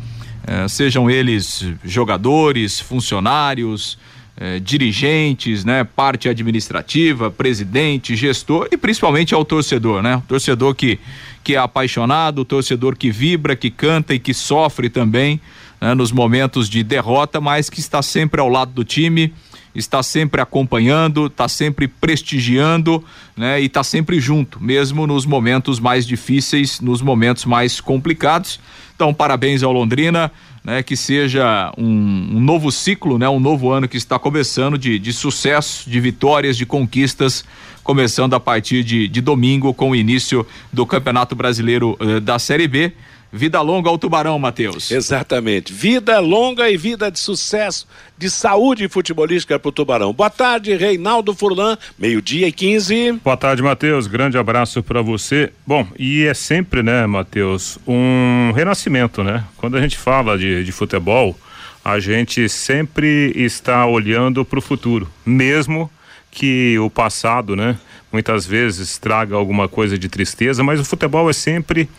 eh, 0.47 0.67
sejam 0.67 1.07
eles 1.07 1.63
jogadores, 1.83 2.79
funcionários, 2.79 3.99
eh, 4.35 4.59
dirigentes, 4.59 5.63
né, 5.63 5.83
parte 5.83 6.27
administrativa, 6.27 7.29
presidente, 7.29 8.15
gestor 8.15 8.67
e 8.71 8.77
principalmente 8.77 9.35
ao 9.35 9.45
torcedor, 9.45 10.01
né? 10.01 10.17
O 10.17 10.21
torcedor 10.21 10.73
que 10.73 10.97
que 11.43 11.55
é 11.55 11.57
apaixonado, 11.57 12.39
o 12.39 12.45
torcedor 12.45 12.97
que 12.97 13.09
vibra, 13.09 13.55
que 13.55 13.69
canta 13.69 14.13
e 14.13 14.19
que 14.19 14.33
sofre 14.33 14.89
também 14.89 15.39
né, 15.79 15.93
nos 15.93 16.11
momentos 16.11 16.69
de 16.69 16.83
derrota, 16.83 17.39
mas 17.39 17.69
que 17.69 17.79
está 17.79 18.01
sempre 18.01 18.41
ao 18.41 18.49
lado 18.49 18.71
do 18.71 18.83
time, 18.83 19.33
está 19.73 20.01
sempre 20.01 20.41
acompanhando, 20.41 21.27
está 21.27 21.47
sempre 21.47 21.87
prestigiando, 21.87 23.03
né, 23.35 23.61
e 23.61 23.65
está 23.65 23.83
sempre 23.83 24.19
junto, 24.19 24.61
mesmo 24.61 25.05
nos 25.05 25.25
momentos 25.25 25.79
mais 25.79 26.05
difíceis, 26.05 26.81
nos 26.81 27.01
momentos 27.01 27.45
mais 27.45 27.79
complicados. 27.79 28.59
Então, 28.95 29.13
parabéns 29.13 29.61
ao 29.61 29.71
Londrina, 29.71 30.31
né, 30.63 30.81
que 30.81 30.97
seja 30.97 31.71
um, 31.77 31.85
um, 31.85 32.39
novo 32.39 32.71
ciclo, 32.71 33.19
né, 33.19 33.29
um 33.29 33.39
novo 33.39 33.71
ano 33.71 33.87
que 33.87 33.95
está 33.95 34.17
começando 34.17 34.77
de, 34.77 34.97
de 34.97 35.13
sucesso, 35.13 35.87
de 35.89 35.99
vitórias, 35.99 36.57
de 36.57 36.65
conquistas, 36.65 37.45
começando 37.83 38.33
a 38.33 38.39
partir 38.39 38.83
de, 38.83 39.07
de 39.07 39.21
domingo 39.21 39.73
com 39.73 39.91
o 39.91 39.95
início 39.95 40.45
do 40.73 40.85
Campeonato 40.85 41.35
Brasileiro 41.35 41.95
eh, 42.01 42.19
da 42.19 42.37
Série 42.37 42.67
B. 42.67 42.91
Vida 43.31 43.61
longa 43.61 43.89
ao 43.89 43.97
Tubarão, 43.97 44.39
Matheus. 44.39 44.89
Exatamente. 44.89 45.73
Vida 45.73 46.19
longa 46.19 46.69
e 46.69 46.77
vida 46.77 47.11
de 47.11 47.19
sucesso, 47.19 47.87
de 48.17 48.29
saúde 48.29 48.87
futebolística 48.87 49.59
para 49.59 49.69
o 49.69 49.71
Tubarão. 49.71 50.13
Boa 50.13 50.29
tarde, 50.29 50.75
Reinaldo 50.75 51.33
Furlan, 51.33 51.77
meio-dia 51.99 52.47
e 52.47 52.51
15. 52.51 53.13
Boa 53.23 53.35
tarde, 53.35 53.61
Matheus. 53.61 54.07
Grande 54.07 54.37
abraço 54.37 54.81
para 54.81 55.01
você. 55.01 55.51
Bom, 55.65 55.85
e 55.99 56.25
é 56.25 56.33
sempre, 56.33 56.81
né, 56.81 57.05
Matheus, 57.05 57.77
um 57.85 58.51
renascimento, 58.55 59.23
né? 59.23 59.43
Quando 59.57 59.75
a 59.77 59.81
gente 59.81 59.97
fala 59.97 60.37
de, 60.37 60.63
de 60.63 60.71
futebol, 60.71 61.37
a 61.83 61.99
gente 61.99 62.47
sempre 62.47 63.31
está 63.35 63.85
olhando 63.85 64.43
para 64.43 64.59
o 64.59 64.61
futuro, 64.61 65.09
mesmo 65.25 65.89
que 66.29 66.77
o 66.79 66.89
passado, 66.89 67.55
né, 67.55 67.77
muitas 68.11 68.45
vezes 68.45 68.97
traga 68.97 69.35
alguma 69.35 69.67
coisa 69.67 69.97
de 69.97 70.07
tristeza, 70.07 70.63
mas 70.63 70.79
o 70.79 70.85
futebol 70.85 71.29
é 71.29 71.33
sempre 71.33 71.89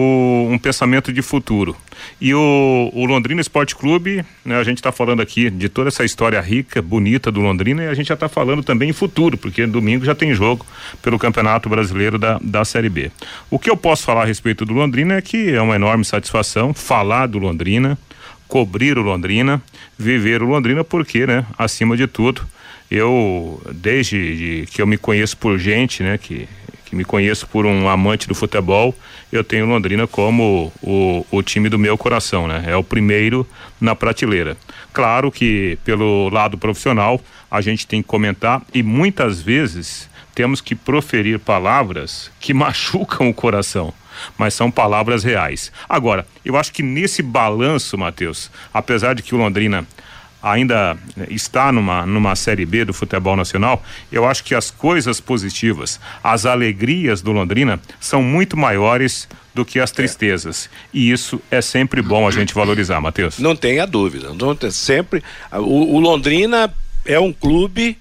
o, 0.00 0.48
um 0.50 0.58
pensamento 0.58 1.12
de 1.12 1.22
futuro. 1.22 1.76
E 2.20 2.32
o, 2.34 2.90
o 2.92 3.04
Londrina 3.04 3.40
Esporte 3.40 3.74
Clube, 3.74 4.24
né, 4.44 4.56
a 4.56 4.64
gente 4.64 4.78
está 4.78 4.92
falando 4.92 5.20
aqui 5.20 5.50
de 5.50 5.68
toda 5.68 5.88
essa 5.88 6.04
história 6.04 6.40
rica, 6.40 6.80
bonita 6.80 7.30
do 7.30 7.40
Londrina, 7.40 7.84
e 7.84 7.88
a 7.88 7.94
gente 7.94 8.06
já 8.06 8.14
está 8.14 8.28
falando 8.28 8.62
também 8.62 8.90
em 8.90 8.92
futuro, 8.92 9.36
porque 9.36 9.66
domingo 9.66 10.04
já 10.04 10.14
tem 10.14 10.34
jogo 10.34 10.64
pelo 11.02 11.18
Campeonato 11.18 11.68
Brasileiro 11.68 12.18
da, 12.18 12.38
da 12.42 12.64
Série 12.64 12.88
B. 12.88 13.10
O 13.50 13.58
que 13.58 13.70
eu 13.70 13.76
posso 13.76 14.04
falar 14.04 14.22
a 14.22 14.26
respeito 14.26 14.64
do 14.64 14.72
Londrina 14.72 15.14
é 15.14 15.22
que 15.22 15.50
é 15.50 15.60
uma 15.60 15.76
enorme 15.76 16.04
satisfação 16.04 16.72
falar 16.72 17.26
do 17.26 17.38
Londrina, 17.38 17.98
cobrir 18.46 18.96
o 18.98 19.02
Londrina, 19.02 19.60
viver 19.98 20.42
o 20.42 20.46
Londrina, 20.46 20.84
porque, 20.84 21.26
né, 21.26 21.44
acima 21.58 21.96
de 21.96 22.06
tudo, 22.06 22.46
eu, 22.90 23.60
desde 23.74 24.66
que 24.70 24.80
eu 24.80 24.86
me 24.86 24.96
conheço 24.96 25.36
por 25.36 25.58
gente, 25.58 26.02
né, 26.02 26.16
que 26.16 26.48
que 26.88 26.96
me 26.96 27.04
conheço 27.04 27.46
por 27.46 27.66
um 27.66 27.88
amante 27.88 28.26
do 28.26 28.34
futebol, 28.34 28.94
eu 29.30 29.44
tenho 29.44 29.66
Londrina 29.66 30.06
como 30.06 30.72
o, 30.82 31.24
o 31.30 31.42
time 31.42 31.68
do 31.68 31.78
meu 31.78 31.98
coração, 31.98 32.48
né? 32.48 32.64
É 32.66 32.76
o 32.76 32.82
primeiro 32.82 33.46
na 33.80 33.94
prateleira. 33.94 34.56
Claro 34.92 35.30
que 35.30 35.78
pelo 35.84 36.28
lado 36.30 36.56
profissional 36.56 37.20
a 37.50 37.60
gente 37.60 37.86
tem 37.86 38.02
que 38.02 38.08
comentar 38.08 38.62
e 38.72 38.82
muitas 38.82 39.40
vezes 39.40 40.08
temos 40.34 40.60
que 40.60 40.74
proferir 40.74 41.38
palavras 41.38 42.30
que 42.40 42.52
machucam 42.54 43.28
o 43.28 43.34
coração 43.34 43.92
mas 44.36 44.52
são 44.52 44.68
palavras 44.68 45.22
reais. 45.22 45.70
Agora, 45.88 46.26
eu 46.44 46.56
acho 46.56 46.72
que 46.72 46.82
nesse 46.82 47.22
balanço, 47.22 47.96
Matheus, 47.96 48.50
apesar 48.74 49.14
de 49.14 49.22
que 49.22 49.32
o 49.32 49.38
Londrina 49.38 49.86
ainda 50.42 50.96
está 51.28 51.72
numa, 51.72 52.06
numa 52.06 52.36
Série 52.36 52.64
B 52.64 52.84
do 52.84 52.92
futebol 52.92 53.36
nacional, 53.36 53.82
eu 54.10 54.24
acho 54.24 54.44
que 54.44 54.54
as 54.54 54.70
coisas 54.70 55.20
positivas, 55.20 56.00
as 56.22 56.46
alegrias 56.46 57.20
do 57.20 57.32
Londrina 57.32 57.80
são 58.00 58.22
muito 58.22 58.56
maiores 58.56 59.28
do 59.54 59.64
que 59.64 59.80
as 59.80 59.90
tristezas. 59.90 60.70
E 60.94 61.10
isso 61.10 61.40
é 61.50 61.60
sempre 61.60 62.00
bom 62.00 62.28
a 62.28 62.30
gente 62.30 62.54
valorizar, 62.54 63.00
Matheus. 63.00 63.38
Não 63.38 63.56
tenha 63.56 63.86
dúvida. 63.86 64.32
Não 64.32 64.54
tem, 64.54 64.70
sempre. 64.70 65.22
O, 65.52 65.96
o 65.96 66.00
Londrina 66.00 66.72
é 67.04 67.18
um 67.18 67.32
clube, 67.32 67.98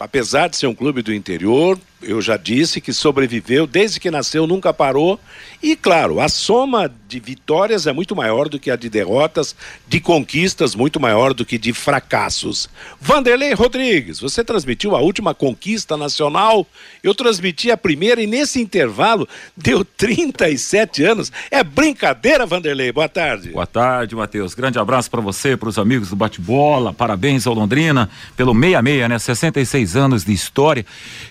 apesar 0.00 0.48
de 0.48 0.56
ser 0.56 0.66
um 0.66 0.74
clube 0.74 1.02
do 1.02 1.12
interior, 1.12 1.78
eu 2.06 2.22
já 2.22 2.36
disse 2.36 2.80
que 2.80 2.92
sobreviveu 2.92 3.66
desde 3.66 3.98
que 3.98 4.10
nasceu, 4.10 4.46
nunca 4.46 4.72
parou. 4.72 5.18
E 5.62 5.74
claro, 5.74 6.20
a 6.20 6.28
soma 6.28 6.90
de 7.08 7.18
vitórias 7.18 7.86
é 7.86 7.92
muito 7.92 8.14
maior 8.14 8.48
do 8.48 8.58
que 8.58 8.70
a 8.70 8.76
de 8.76 8.88
derrotas, 8.88 9.56
de 9.88 10.00
conquistas 10.00 10.74
muito 10.74 11.00
maior 11.00 11.34
do 11.34 11.44
que 11.44 11.58
de 11.58 11.72
fracassos. 11.72 12.68
Vanderlei 13.00 13.52
Rodrigues, 13.54 14.20
você 14.20 14.44
transmitiu 14.44 14.94
a 14.94 15.00
última 15.00 15.34
conquista 15.34 15.96
nacional, 15.96 16.66
eu 17.02 17.14
transmiti 17.14 17.70
a 17.70 17.76
primeira 17.76 18.22
e 18.22 18.26
nesse 18.26 18.60
intervalo 18.60 19.28
deu 19.56 19.84
37 19.84 21.02
anos. 21.02 21.32
É 21.50 21.64
brincadeira, 21.64 22.46
Vanderlei. 22.46 22.92
Boa 22.92 23.08
tarde. 23.08 23.50
Boa 23.50 23.66
tarde, 23.66 24.14
Matheus. 24.14 24.54
Grande 24.54 24.78
abraço 24.78 25.10
para 25.10 25.20
você, 25.20 25.56
para 25.56 25.68
os 25.68 25.78
amigos 25.78 26.10
do 26.10 26.16
bate-bola. 26.16 26.92
Parabéns 26.92 27.46
ao 27.46 27.54
Londrina 27.54 28.08
pelo 28.36 28.52
66, 28.52 29.08
né? 29.08 29.18
66 29.18 29.96
anos 29.96 30.24
de 30.24 30.32
história. 30.32 30.84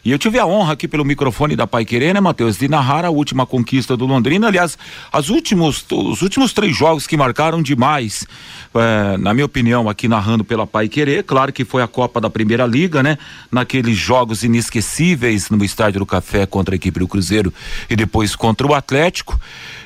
E 0.03 0.12
eu 0.12 0.17
tive 0.17 0.39
a 0.39 0.46
honra 0.46 0.64
aqui 0.72 0.88
pelo 0.88 1.05
microfone 1.05 1.55
da 1.55 1.67
Pai 1.67 1.86
Querer, 1.86 2.13
né, 2.13 2.19
Matheus, 2.19 2.57
de 2.57 2.67
narrar 2.67 3.05
a 3.05 3.10
última 3.10 3.45
conquista 3.45 3.95
do 3.95 4.05
Londrina. 4.05 4.48
Aliás, 4.48 4.77
as 5.12 5.29
últimos, 5.29 5.86
os 5.91 6.22
últimos 6.22 6.53
três 6.53 6.75
jogos 6.75 7.07
que 7.07 7.15
marcaram 7.17 7.62
demais, 7.62 8.25
é, 8.74 9.17
na 9.17 9.34
minha 9.34 9.45
opinião, 9.45 9.89
aqui 9.89 10.07
narrando 10.07 10.43
pela 10.43 10.67
Pai 10.67 10.88
Querer. 10.88 11.24
Claro 11.24 11.51
que 11.53 11.65
foi 11.65 11.81
a 11.81 11.88
Copa 11.88 12.19
da 12.19 12.29
Primeira 12.29 12.65
Liga, 12.65 13.01
né? 13.01 13.17
Naqueles 13.51 13.98
jogos 13.98 14.43
inesquecíveis 14.43 15.50
no 15.50 15.63
Estádio 15.63 16.00
do 16.00 16.05
Café 16.05 16.45
contra 16.45 16.75
a 16.75 16.77
equipe 16.77 17.00
do 17.00 17.07
Cruzeiro 17.07 17.53
e 17.89 17.95
depois 17.95 18.36
contra 18.36 18.67
o 18.67 18.74
Atlético. 18.74 19.39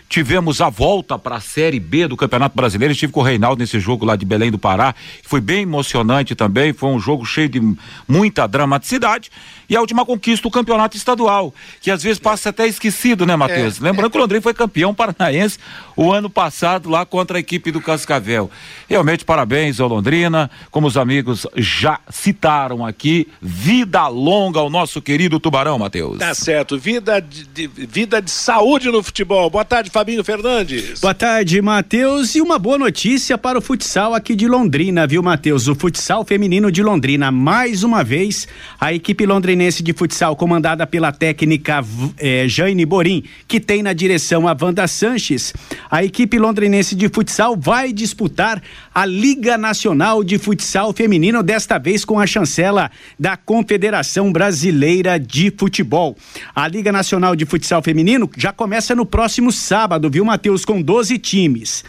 Tivemos 0.09 0.59
a 0.59 0.69
volta 0.69 1.19
para 1.19 1.36
a 1.36 1.39
Série 1.39 1.79
B 1.79 2.07
do 2.07 2.17
Campeonato 2.17 2.55
Brasileiro. 2.55 2.91
Estive 2.91 3.13
com 3.13 3.19
o 3.19 3.24
Reinaldo 3.24 3.59
nesse 3.59 3.79
jogo 3.79 4.03
lá 4.05 4.15
de 4.15 4.25
Belém 4.25 4.50
do 4.50 4.57
Pará. 4.57 4.95
Foi 5.24 5.39
bem 5.39 5.62
emocionante 5.62 6.33
também. 6.33 6.74
Foi 6.74 6.89
um 6.89 7.00
jogo 7.00 7.24
cheio 7.27 7.48
de 7.48 7.62
muita 8.07 8.48
dramaticidade. 8.48 9.29
E 9.69 9.75
a 9.75 9.81
última 9.81 10.05
conquista 10.05 10.47
do 10.47 10.51
campeonato 10.51 10.97
estadual, 10.97 11.53
que 11.79 11.91
às 11.91 12.01
vezes 12.01 12.17
passa 12.17 12.49
até 12.49 12.67
esquecido, 12.67 13.25
né, 13.25 13.35
Matheus? 13.35 13.79
É, 13.79 13.83
Lembrando 13.83 14.07
é. 14.07 14.09
que 14.09 14.17
o 14.17 14.21
Londrina 14.21 14.41
foi 14.41 14.53
campeão 14.53 14.93
paranaense 14.93 15.59
o 15.95 16.11
ano 16.11 16.29
passado 16.29 16.89
lá 16.89 17.05
contra 17.05 17.38
a 17.38 17.39
equipe 17.39 17.71
do 17.71 17.81
Cascavel. 17.81 18.49
Realmente, 18.88 19.25
parabéns 19.25 19.79
ao 19.79 19.88
Londrina. 19.89 20.49
Como 20.71 20.88
os 20.88 20.95
amigos 20.95 21.45
já 21.57 21.99
citaram 22.09 22.85
aqui, 22.85 23.27
vida 23.41 24.07
longa 24.07 24.59
ao 24.59 24.69
nosso 24.69 25.01
querido 25.01 25.39
Tubarão, 25.39 25.77
Matheus. 25.77 26.17
Tá 26.17 26.33
certo. 26.33 26.79
Vida 26.79 27.19
de, 27.19 27.45
de, 27.45 27.67
vida 27.67 28.21
de 28.21 28.31
saúde 28.31 28.89
no 28.89 29.03
futebol. 29.03 29.49
Boa 29.49 29.65
tarde, 29.65 29.89
Fabinho 29.89 30.23
Fernandes. 30.23 31.01
Boa 31.01 31.13
tarde, 31.13 31.61
Matheus. 31.61 32.33
E 32.33 32.41
uma 32.41 32.57
boa 32.57 32.77
notícia 32.77 33.38
para 33.38 33.59
o 33.59 33.61
futsal 33.61 34.15
aqui 34.15 34.35
de 34.35 34.47
Londrina, 34.47 35.05
viu, 35.05 35.21
Matheus? 35.21 35.67
O 35.67 35.75
futsal 35.75 36.23
feminino 36.23 36.71
de 36.71 36.81
Londrina, 36.81 37.29
mais 37.29 37.83
uma 37.83 38.03
vez, 38.03 38.47
a 38.79 38.93
equipe 38.93 39.25
londrinense 39.59 39.83
de 39.83 39.91
futsal, 39.91 40.37
comandada 40.37 40.87
pela 40.87 41.11
técnica 41.11 41.83
eh, 42.17 42.47
Jane 42.47 42.85
Borim, 42.85 43.23
que 43.45 43.59
tem 43.59 43.83
na 43.83 43.91
direção 43.91 44.47
a 44.47 44.55
Wanda 44.59 44.87
Sanches. 44.87 45.53
A 45.91 46.01
equipe 46.01 46.39
londrinense 46.39 46.95
de 46.95 47.09
futsal 47.09 47.57
vai 47.57 47.91
disputar 47.91 48.61
a 48.95 49.05
Liga 49.05 49.57
Nacional 49.57 50.23
de 50.23 50.37
Futsal 50.37 50.93
Feminino, 50.93 51.43
desta 51.43 51.77
vez 51.77 52.05
com 52.05 52.17
a 52.17 52.25
chancela 52.25 52.89
da 53.19 53.35
Confederação 53.35 54.31
Brasileira 54.31 55.19
de 55.19 55.51
Futebol. 55.55 56.15
A 56.55 56.65
Liga 56.65 56.91
Nacional 56.91 57.35
de 57.35 57.45
Futsal 57.45 57.83
Feminino 57.83 58.29
já 58.37 58.53
começa 58.53 58.95
no 58.95 59.05
próximo 59.05 59.51
sábado, 59.51 60.09
viu, 60.09 60.23
Matheus, 60.23 60.63
com 60.63 60.81
12 60.81 61.17
times. 61.17 61.83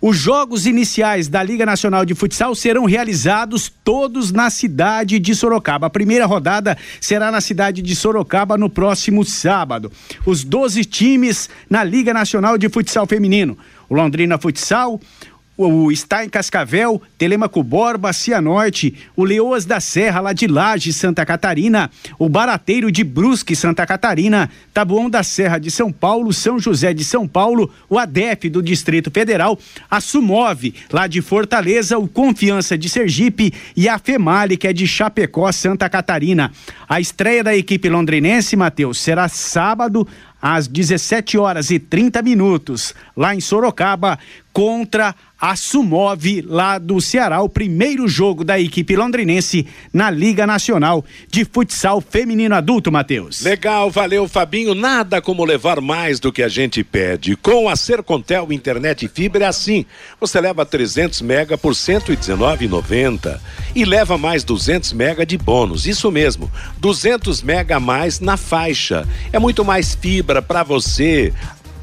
Os 0.00 0.16
jogos 0.16 0.66
iniciais 0.66 1.26
da 1.26 1.42
Liga 1.42 1.64
Nacional 1.64 2.04
de 2.04 2.14
Futsal 2.14 2.54
serão 2.54 2.84
realizados 2.84 3.72
todos 3.82 4.30
na 4.30 4.50
cidade 4.50 5.18
de 5.18 5.34
Sorocaba. 5.34 5.86
A 5.86 5.90
primeira 5.90 6.26
rodada 6.26 6.76
será 7.00 7.30
na 7.30 7.40
cidade 7.40 7.80
de 7.80 7.96
Sorocaba 7.96 8.58
no 8.58 8.68
próximo 8.68 9.24
sábado. 9.24 9.90
Os 10.26 10.44
12 10.44 10.84
times 10.84 11.48
na 11.68 11.82
Liga 11.82 12.12
Nacional 12.12 12.58
de 12.58 12.68
Futsal 12.68 13.06
Feminino. 13.06 13.56
O 13.88 13.94
Londrina 13.94 14.36
Futsal, 14.36 15.00
o 15.56 15.90
está 15.90 16.24
em 16.24 16.28
Cascavel, 16.28 17.00
Telemaco 17.16 17.62
Borba, 17.62 18.12
Cianorte, 18.12 18.94
o 19.16 19.24
Leoas 19.24 19.64
da 19.64 19.80
Serra, 19.80 20.20
lá 20.20 20.32
de 20.32 20.46
Laje, 20.46 20.92
Santa 20.92 21.24
Catarina, 21.24 21.90
o 22.18 22.28
Barateiro 22.28 22.92
de 22.92 23.02
Brusque, 23.02 23.56
Santa 23.56 23.86
Catarina, 23.86 24.50
Tabuão 24.74 25.08
da 25.08 25.22
Serra 25.22 25.58
de 25.58 25.70
São 25.70 25.90
Paulo, 25.90 26.32
São 26.32 26.58
José 26.58 26.92
de 26.92 27.04
São 27.04 27.26
Paulo, 27.26 27.70
o 27.88 27.98
ADEF 27.98 28.50
do 28.50 28.62
Distrito 28.62 29.10
Federal, 29.10 29.58
a 29.90 30.00
Sumove, 30.00 30.74
lá 30.92 31.06
de 31.06 31.22
Fortaleza, 31.22 31.98
o 31.98 32.06
Confiança 32.06 32.76
de 32.76 32.88
Sergipe 32.88 33.52
e 33.74 33.88
a 33.88 33.98
Female, 33.98 34.56
que 34.56 34.68
é 34.68 34.72
de 34.72 34.86
Chapecó, 34.86 35.50
Santa 35.52 35.88
Catarina. 35.88 36.52
A 36.88 37.00
estreia 37.00 37.42
da 37.42 37.56
equipe 37.56 37.88
londrinense, 37.88 38.56
Matheus, 38.56 38.98
será 39.00 39.28
sábado 39.28 40.06
às 40.40 40.68
17 40.68 41.38
horas 41.38 41.70
e 41.70 41.78
30 41.78 42.22
minutos, 42.22 42.94
lá 43.16 43.34
em 43.34 43.40
Sorocaba, 43.40 44.18
contra 44.56 45.14
a 45.38 45.54
Sumove 45.54 46.40
lá 46.40 46.78
do 46.78 46.98
Ceará, 46.98 47.42
o 47.42 47.48
primeiro 47.48 48.08
jogo 48.08 48.42
da 48.42 48.58
equipe 48.58 48.96
londrinense 48.96 49.66
na 49.92 50.10
Liga 50.10 50.46
Nacional 50.46 51.04
de 51.30 51.44
Futsal 51.44 52.00
Feminino 52.00 52.54
Adulto, 52.54 52.90
Matheus. 52.90 53.42
Legal, 53.42 53.90
valeu 53.90 54.26
Fabinho, 54.26 54.74
nada 54.74 55.20
como 55.20 55.44
levar 55.44 55.82
mais 55.82 56.18
do 56.18 56.32
que 56.32 56.42
a 56.42 56.48
gente 56.48 56.82
pede. 56.82 57.36
Com 57.36 57.68
a 57.68 57.76
Sercontel 57.76 58.50
Internet 58.50 59.04
e 59.04 59.08
Fibra 59.08 59.44
é 59.44 59.48
assim, 59.48 59.84
você 60.18 60.40
leva 60.40 60.64
300 60.64 61.20
mega 61.20 61.58
por 61.58 61.74
119,90 61.74 63.38
e 63.74 63.84
leva 63.84 64.16
mais 64.16 64.42
200 64.42 64.94
mega 64.94 65.26
de 65.26 65.36
bônus, 65.36 65.86
isso 65.86 66.10
mesmo, 66.10 66.50
200 66.78 67.42
mega 67.42 67.76
a 67.76 67.80
mais 67.80 68.20
na 68.20 68.38
faixa. 68.38 69.06
É 69.30 69.38
muito 69.38 69.62
mais 69.66 69.94
fibra 69.94 70.40
para 70.40 70.62
você, 70.62 71.34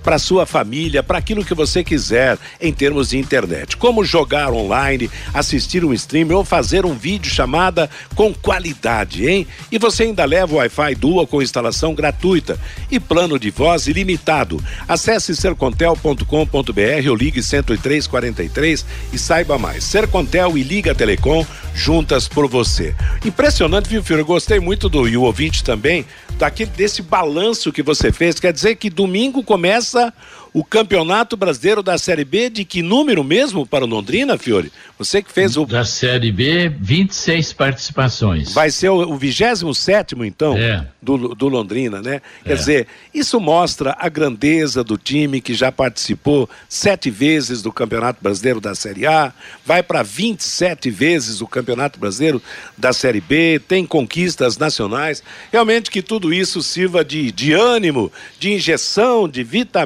para 0.04 0.20
sua 0.20 0.46
família, 0.46 1.02
para 1.02 1.18
aquilo 1.18 1.46
que 1.46 1.54
você 1.54 1.84
quiser 1.84 2.38
em 2.62 2.74
termos 2.74 3.10
de 3.10 3.18
internet. 3.18 3.78
Como 3.78 4.04
jogar 4.04 4.52
online, 4.52 5.10
assistir 5.34 5.86
um 5.86 5.94
stream 5.94 6.30
ou 6.36 6.44
fazer 6.44 6.86
um 6.86 6.94
vídeo 6.94 7.32
chamada 7.32 7.90
com 8.16 8.34
qualidade, 8.34 9.28
hein? 9.28 9.48
E 9.72 9.78
você 9.78 10.04
ainda 10.04 10.26
leva 10.26 10.54
o 10.54 10.58
Wi-Fi 10.58 10.96
Dual 10.96 11.26
com 11.26 11.42
instalação 11.42 11.96
gratuita 11.96 12.60
e 12.92 13.00
plano 13.00 13.40
de 13.40 13.50
voz 13.50 13.88
ilimitado. 13.88 14.64
Acesse 14.88 15.36
sercontel.com.br 15.36 17.10
ou 17.10 17.16
ligue 17.16 17.42
10343 17.42 18.86
e 19.14 19.18
saiba 19.18 19.58
mais. 19.58 19.84
Sercontel 19.84 20.58
e 20.58 20.64
Liga 20.64 20.94
Telecom 20.94 21.46
juntas 21.74 22.28
por 22.28 22.48
você. 22.48 22.96
Impressionante, 23.26 23.90
viu? 23.90 24.04
Eu 24.14 24.26
gostei 24.26 24.60
muito 24.60 24.88
do 24.90 25.08
e 25.08 25.18
o 25.18 25.24
ouvinte 25.24 25.64
também 25.64 26.06
daquele 26.38 26.72
desse 26.72 27.02
balanço 27.02 27.72
que 27.72 27.82
você 27.82 28.12
fez. 28.12 28.40
Quer 28.40 28.54
dizer 28.54 28.76
que 28.76 28.90
domingo 28.90 29.44
começa 29.44 29.93
o 30.54 30.64
Campeonato 30.64 31.36
Brasileiro 31.36 31.82
da 31.82 31.98
Série 31.98 32.24
B 32.24 32.50
de 32.50 32.64
que 32.64 32.84
número 32.84 33.24
mesmo 33.24 33.66
para 33.66 33.84
o 33.84 33.88
Londrina, 33.88 34.38
Fiore? 34.38 34.72
Você 35.00 35.24
que 35.24 35.32
fez 35.32 35.58
o. 35.58 35.66
Da 35.66 35.84
Série 35.84 36.32
B, 36.32 36.70
26 36.70 37.54
participações. 37.54 38.54
Vai 38.54 38.70
ser 38.70 38.90
o 38.90 39.18
27 39.18 40.16
então, 40.24 40.56
é. 40.56 40.86
do, 41.02 41.34
do 41.34 41.48
Londrina, 41.48 42.02
né? 42.02 42.22
Quer 42.44 42.54
é. 42.54 42.56
dizer, 42.56 42.88
isso 43.14 43.40
mostra 43.40 43.96
a 44.00 44.08
grandeza 44.08 44.84
do 44.84 44.96
time 44.96 45.42
que 45.42 45.56
já 45.56 45.72
participou 45.72 46.48
sete 46.70 47.10
vezes 47.10 47.64
do 47.64 47.72
Campeonato 47.72 48.22
Brasileiro 48.22 48.62
da 48.62 48.76
Série 48.76 49.08
A, 49.08 49.34
vai 49.66 49.82
para 49.82 50.04
27 50.04 50.92
vezes 50.92 51.42
o 51.42 51.48
Campeonato 51.48 52.00
Brasileiro 52.00 52.42
da 52.78 52.94
Série 52.94 53.22
B, 53.22 53.60
tem 53.68 53.88
conquistas 53.88 54.58
nacionais. 54.58 55.24
Realmente 55.52 55.90
que 55.90 56.04
tudo 56.04 56.32
isso 56.32 56.62
sirva 56.62 57.04
de, 57.04 57.32
de 57.32 57.54
ânimo, 57.54 58.12
de 58.40 58.54
injeção, 58.54 59.28
de 59.28 59.44
vitamina 59.44 59.83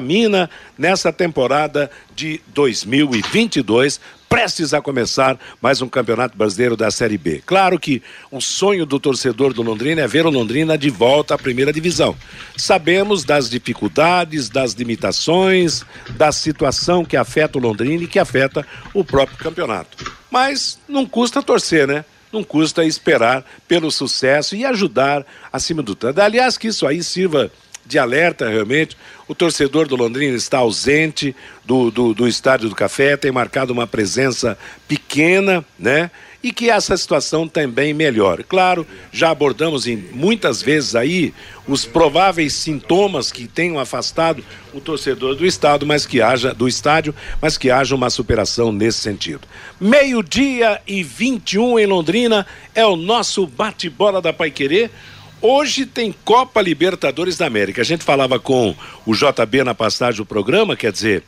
nessa 0.76 1.12
temporada 1.12 1.90
de 2.14 2.40
2022, 2.48 4.00
prestes 4.28 4.74
a 4.74 4.82
começar 4.82 5.38
mais 5.60 5.80
um 5.80 5.88
Campeonato 5.88 6.36
Brasileiro 6.36 6.76
da 6.76 6.90
Série 6.90 7.16
B. 7.16 7.42
Claro 7.46 7.78
que 7.78 8.02
o 8.30 8.40
sonho 8.40 8.84
do 8.84 9.00
torcedor 9.00 9.54
do 9.54 9.62
Londrina 9.62 10.02
é 10.02 10.06
ver 10.06 10.26
o 10.26 10.30
Londrina 10.30 10.76
de 10.76 10.90
volta 10.90 11.34
à 11.34 11.38
primeira 11.38 11.72
divisão. 11.72 12.14
Sabemos 12.56 13.24
das 13.24 13.48
dificuldades, 13.48 14.50
das 14.50 14.72
limitações, 14.72 15.84
da 16.10 16.30
situação 16.30 17.04
que 17.04 17.16
afeta 17.16 17.58
o 17.58 17.60
Londrina 17.60 18.04
e 18.04 18.06
que 18.06 18.18
afeta 18.18 18.66
o 18.92 19.02
próprio 19.02 19.38
campeonato. 19.38 20.12
Mas 20.30 20.78
não 20.86 21.06
custa 21.06 21.42
torcer, 21.42 21.86
né? 21.88 22.04
Não 22.30 22.44
custa 22.44 22.84
esperar 22.84 23.42
pelo 23.66 23.90
sucesso 23.90 24.54
e 24.54 24.64
ajudar 24.64 25.24
acima 25.50 25.82
do 25.82 25.94
tanto. 25.94 26.20
Aliás, 26.20 26.58
que 26.58 26.68
isso 26.68 26.86
aí 26.86 27.02
sirva 27.02 27.50
de 27.86 27.98
alerta 27.98 28.48
realmente. 28.48 28.96
O 29.28 29.34
torcedor 29.34 29.86
do 29.86 29.94
Londrina 29.94 30.34
está 30.34 30.58
ausente 30.58 31.36
do, 31.62 31.90
do, 31.90 32.14
do 32.14 32.26
Estádio 32.26 32.70
do 32.70 32.74
Café, 32.74 33.14
tem 33.14 33.30
marcado 33.30 33.74
uma 33.74 33.86
presença 33.86 34.56
pequena, 34.88 35.62
né? 35.78 36.10
E 36.42 36.50
que 36.50 36.70
essa 36.70 36.96
situação 36.96 37.46
também 37.46 37.92
melhore. 37.92 38.42
Claro, 38.42 38.86
já 39.12 39.28
abordamos 39.28 39.86
em, 39.86 39.96
muitas 39.96 40.62
vezes 40.62 40.94
aí 40.94 41.34
os 41.66 41.84
prováveis 41.84 42.54
sintomas 42.54 43.30
que 43.30 43.46
tenham 43.46 43.78
afastado 43.78 44.42
o 44.72 44.80
torcedor 44.80 45.34
do 45.34 45.44
estado, 45.44 45.84
mas 45.84 46.06
que 46.06 46.22
haja 46.22 46.54
do 46.54 46.66
estádio, 46.66 47.14
mas 47.42 47.58
que 47.58 47.70
haja 47.70 47.94
uma 47.94 48.08
superação 48.08 48.72
nesse 48.72 49.00
sentido. 49.00 49.46
Meio-dia 49.78 50.80
e 50.86 51.02
21 51.02 51.78
em 51.78 51.86
Londrina 51.86 52.46
é 52.74 52.86
o 52.86 52.96
nosso 52.96 53.46
bate-bola 53.46 54.22
da 54.22 54.32
Paiquerê. 54.32 54.88
Hoje 55.40 55.86
tem 55.86 56.12
Copa 56.24 56.60
Libertadores 56.60 57.36
da 57.36 57.46
América. 57.46 57.80
A 57.80 57.84
gente 57.84 58.02
falava 58.02 58.40
com 58.40 58.74
o 59.06 59.14
JB 59.14 59.62
na 59.62 59.72
passagem 59.72 60.16
do 60.16 60.26
programa, 60.26 60.74
quer 60.74 60.90
dizer, 60.90 61.22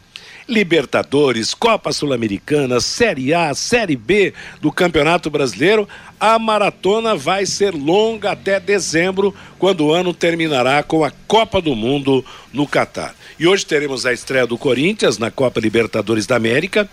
Libertadores, 0.48 1.54
Copa 1.54 1.92
Sul-Americana, 1.92 2.80
Série 2.80 3.32
A, 3.32 3.54
Série 3.54 3.94
B 3.94 4.34
do 4.60 4.72
Campeonato 4.72 5.30
Brasileiro. 5.30 5.88
A 6.18 6.40
maratona 6.40 7.14
vai 7.14 7.46
ser 7.46 7.72
longa 7.72 8.32
até 8.32 8.58
dezembro, 8.58 9.32
quando 9.60 9.86
o 9.86 9.92
ano 9.92 10.12
terminará 10.12 10.82
com 10.82 11.04
a 11.04 11.12
Copa 11.28 11.62
do 11.62 11.76
Mundo 11.76 12.24
no 12.52 12.66
Catar. 12.66 13.14
E 13.38 13.46
hoje 13.46 13.64
teremos 13.64 14.04
a 14.04 14.12
estreia 14.12 14.44
do 14.44 14.58
Corinthians 14.58 15.18
na 15.18 15.30
Copa 15.30 15.60
Libertadores 15.60 16.26
da 16.26 16.34
América, 16.34 16.90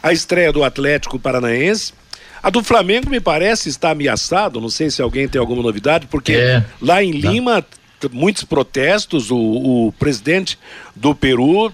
a 0.00 0.12
estreia 0.12 0.52
do 0.52 0.62
Atlético 0.62 1.18
Paranaense 1.18 1.94
a 2.42 2.50
do 2.50 2.62
Flamengo 2.62 3.10
me 3.10 3.20
parece 3.20 3.68
estar 3.68 3.90
ameaçado, 3.90 4.60
não 4.60 4.70
sei 4.70 4.90
se 4.90 5.02
alguém 5.02 5.28
tem 5.28 5.38
alguma 5.38 5.62
novidade, 5.62 6.06
porque 6.06 6.32
é. 6.32 6.64
lá 6.80 7.02
em 7.02 7.12
Lima, 7.12 7.64
muitos 8.12 8.44
protestos, 8.44 9.30
o, 9.30 9.36
o 9.36 9.92
presidente 9.98 10.58
do 10.96 11.14
Peru, 11.14 11.72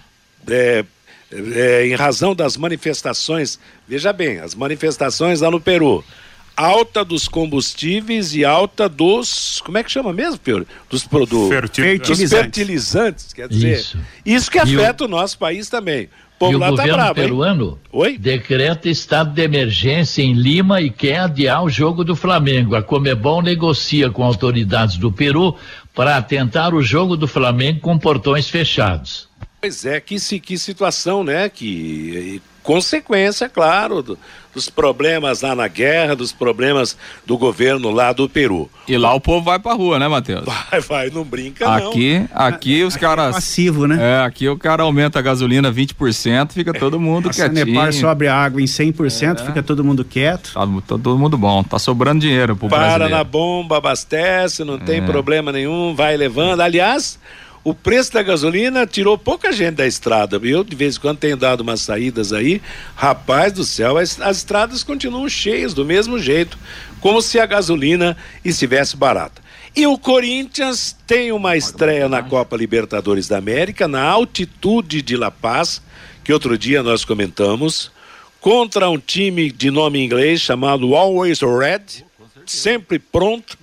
é, 0.49 0.85
é, 1.33 1.87
em 1.87 1.95
razão 1.95 2.35
das 2.35 2.57
manifestações, 2.57 3.59
veja 3.87 4.13
bem, 4.13 4.39
as 4.39 4.55
manifestações 4.55 5.41
lá 5.41 5.51
no 5.51 5.61
Peru, 5.61 6.05
alta 6.57 7.05
dos 7.05 7.29
combustíveis 7.29 8.35
e 8.35 8.45
alta 8.45 8.89
dos. 8.89 9.61
Como 9.61 9.77
é 9.77 9.85
que 9.85 9.93
chama 9.93 10.13
mesmo, 10.13 10.39
Pedro? 10.39 10.67
Dos 10.89 11.07
produtos. 11.07 11.49
Fertilizantes. 11.49 12.31
fertilizantes. 12.31 13.33
Quer 13.33 13.49
dizer, 13.49 13.79
isso, 13.79 13.99
isso 14.25 14.51
que 14.51 14.59
afeta 14.59 15.05
o... 15.05 15.07
o 15.07 15.11
nosso 15.11 15.39
país 15.39 15.69
também 15.69 16.09
povo 16.39 16.53
e 16.53 16.57
o 16.57 16.59
lá 16.59 16.71
governo 16.71 16.93
tá 16.93 16.97
bravo, 16.97 17.15
peruano 17.15 17.79
decreta 18.19 18.89
estado 18.89 19.33
de 19.33 19.43
emergência 19.43 20.23
em 20.23 20.33
Lima 20.33 20.81
e 20.81 20.91
quer 20.91 21.21
adiar 21.21 21.65
o 21.65 21.71
jogo 21.71 22.05
do 22.05 22.15
Flamengo. 22.15 22.75
A 22.75 22.83
Comebol 22.83 23.43
negocia 23.43 24.11
com 24.11 24.23
autoridades 24.23 24.97
do 24.97 25.11
Peru 25.11 25.57
para 25.95 26.21
tentar 26.21 26.75
o 26.75 26.83
jogo 26.83 27.17
do 27.17 27.27
Flamengo 27.27 27.81
com 27.81 27.99
portões 27.99 28.49
fechados. 28.49 29.29
Pois 29.67 29.85
é, 29.85 29.99
que, 30.01 30.17
que 30.39 30.57
situação, 30.57 31.25
né? 31.25 31.49
Que 31.49 32.41
consequência, 32.63 33.49
claro, 33.49 34.01
do, 34.01 34.19
dos 34.55 34.71
problemas 34.71 35.41
lá 35.43 35.57
na 35.57 35.67
guerra, 35.67 36.15
dos 36.15 36.31
problemas 36.33 36.97
do 37.27 37.37
governo 37.37 37.91
lá 37.91 38.13
do 38.13 38.29
Peru. 38.29 38.71
E 38.87 38.97
lá 38.97 39.13
o 39.13 39.21
povo 39.21 39.45
vai 39.45 39.59
pra 39.59 39.73
rua, 39.73 39.99
né, 39.99 40.07
Matheus? 40.07 40.45
Vai, 40.45 40.81
vai, 40.81 41.11
não 41.11 41.25
brinca 41.25 41.69
aqui, 41.69 42.21
não. 42.21 42.29
Aqui 42.47 42.85
os 42.85 42.97
caras... 42.97 43.31
É 43.31 43.33
passivo, 43.33 43.89
né? 43.89 43.99
É, 44.01 44.25
aqui 44.25 44.49
o 44.49 44.57
cara 44.57 44.85
aumenta 44.85 45.19
a 45.19 45.23
gasolina 45.23 45.73
20%, 45.73 46.53
fica 46.53 46.73
todo 46.73 47.01
mundo 47.01 47.29
a 47.29 47.33
quietinho. 47.33 47.63
A 47.63 47.65
Sanepar 47.65 47.93
sobe 47.93 48.29
a 48.29 48.37
água 48.37 48.61
em 48.61 48.67
100%, 48.67 49.41
é. 49.41 49.47
fica 49.47 49.65
todo 49.65 49.83
mundo 49.83 50.05
quieto. 50.05 50.53
Tá, 50.55 50.61
tá, 50.61 50.99
todo 50.99 51.19
mundo 51.19 51.37
bom, 51.37 51.65
tá 51.65 51.79
sobrando 51.79 52.21
dinheiro 52.21 52.55
pro 52.55 52.69
Para 52.69 52.79
brasileiro. 52.79 53.15
na 53.17 53.25
bomba, 53.25 53.79
abastece, 53.79 54.63
não 54.63 54.77
é. 54.77 54.79
tem 54.79 55.03
problema 55.05 55.51
nenhum, 55.51 55.93
vai 55.93 56.17
levando. 56.17 56.61
Aliás 56.61 57.19
o 57.67 57.75
preço 57.75 58.13
da 58.13 58.23
gasolina 58.23 58.87
tirou 58.87 59.19
pouca 59.19 59.51
gente 59.51 59.75
da 59.75 59.87
estrada. 59.89 60.39
Eu, 60.41 60.63
de 60.63 60.77
vez 60.77 60.95
em 60.95 61.01
quando, 61.01 61.19
tenho 61.19 61.37
dado 61.37 61.63
umas 61.63 61.81
saídas 61.81 62.33
aí. 62.33 62.63
Rapaz 62.95 63.53
do 63.53 63.65
céu, 63.65 63.99
as, 63.99 64.21
as 64.21 64.37
estradas 64.37 64.85
continuam 64.85 65.29
cheias 65.29 65.75
do 65.75 65.85
mesmo 65.85 66.17
jeito, 66.17 66.57
como 67.01 67.21
se 67.21 67.41
a 67.41 67.45
gasolina 67.45 68.17
estivesse 68.45 68.97
barata. 68.97 69.43
E 69.75 69.85
o 69.85 69.99
Corinthians 69.99 70.97
tem 71.09 71.33
uma 71.33 71.57
estreia 71.57 72.09
na 72.09 72.23
Copa 72.23 72.57
Libertadores 72.57 73.27
da 73.27 73.39
América, 73.39 73.89
na 73.89 74.01
altitude 74.05 75.03
de 75.03 75.17
La 75.17 75.33
Paz, 75.33 75.83
que 76.23 76.33
outro 76.33 76.57
dia 76.57 76.85
nós 76.85 77.05
comentamos, 77.05 77.91
contra 78.41 78.89
um 78.89 78.97
time 78.97 79.51
de 79.51 79.73
nome 79.73 80.01
inglês 80.05 80.41
chamado 80.41 80.95
Always 80.95 81.41
Red, 81.41 82.05
sempre 82.47 83.01
pronto. 83.01 83.59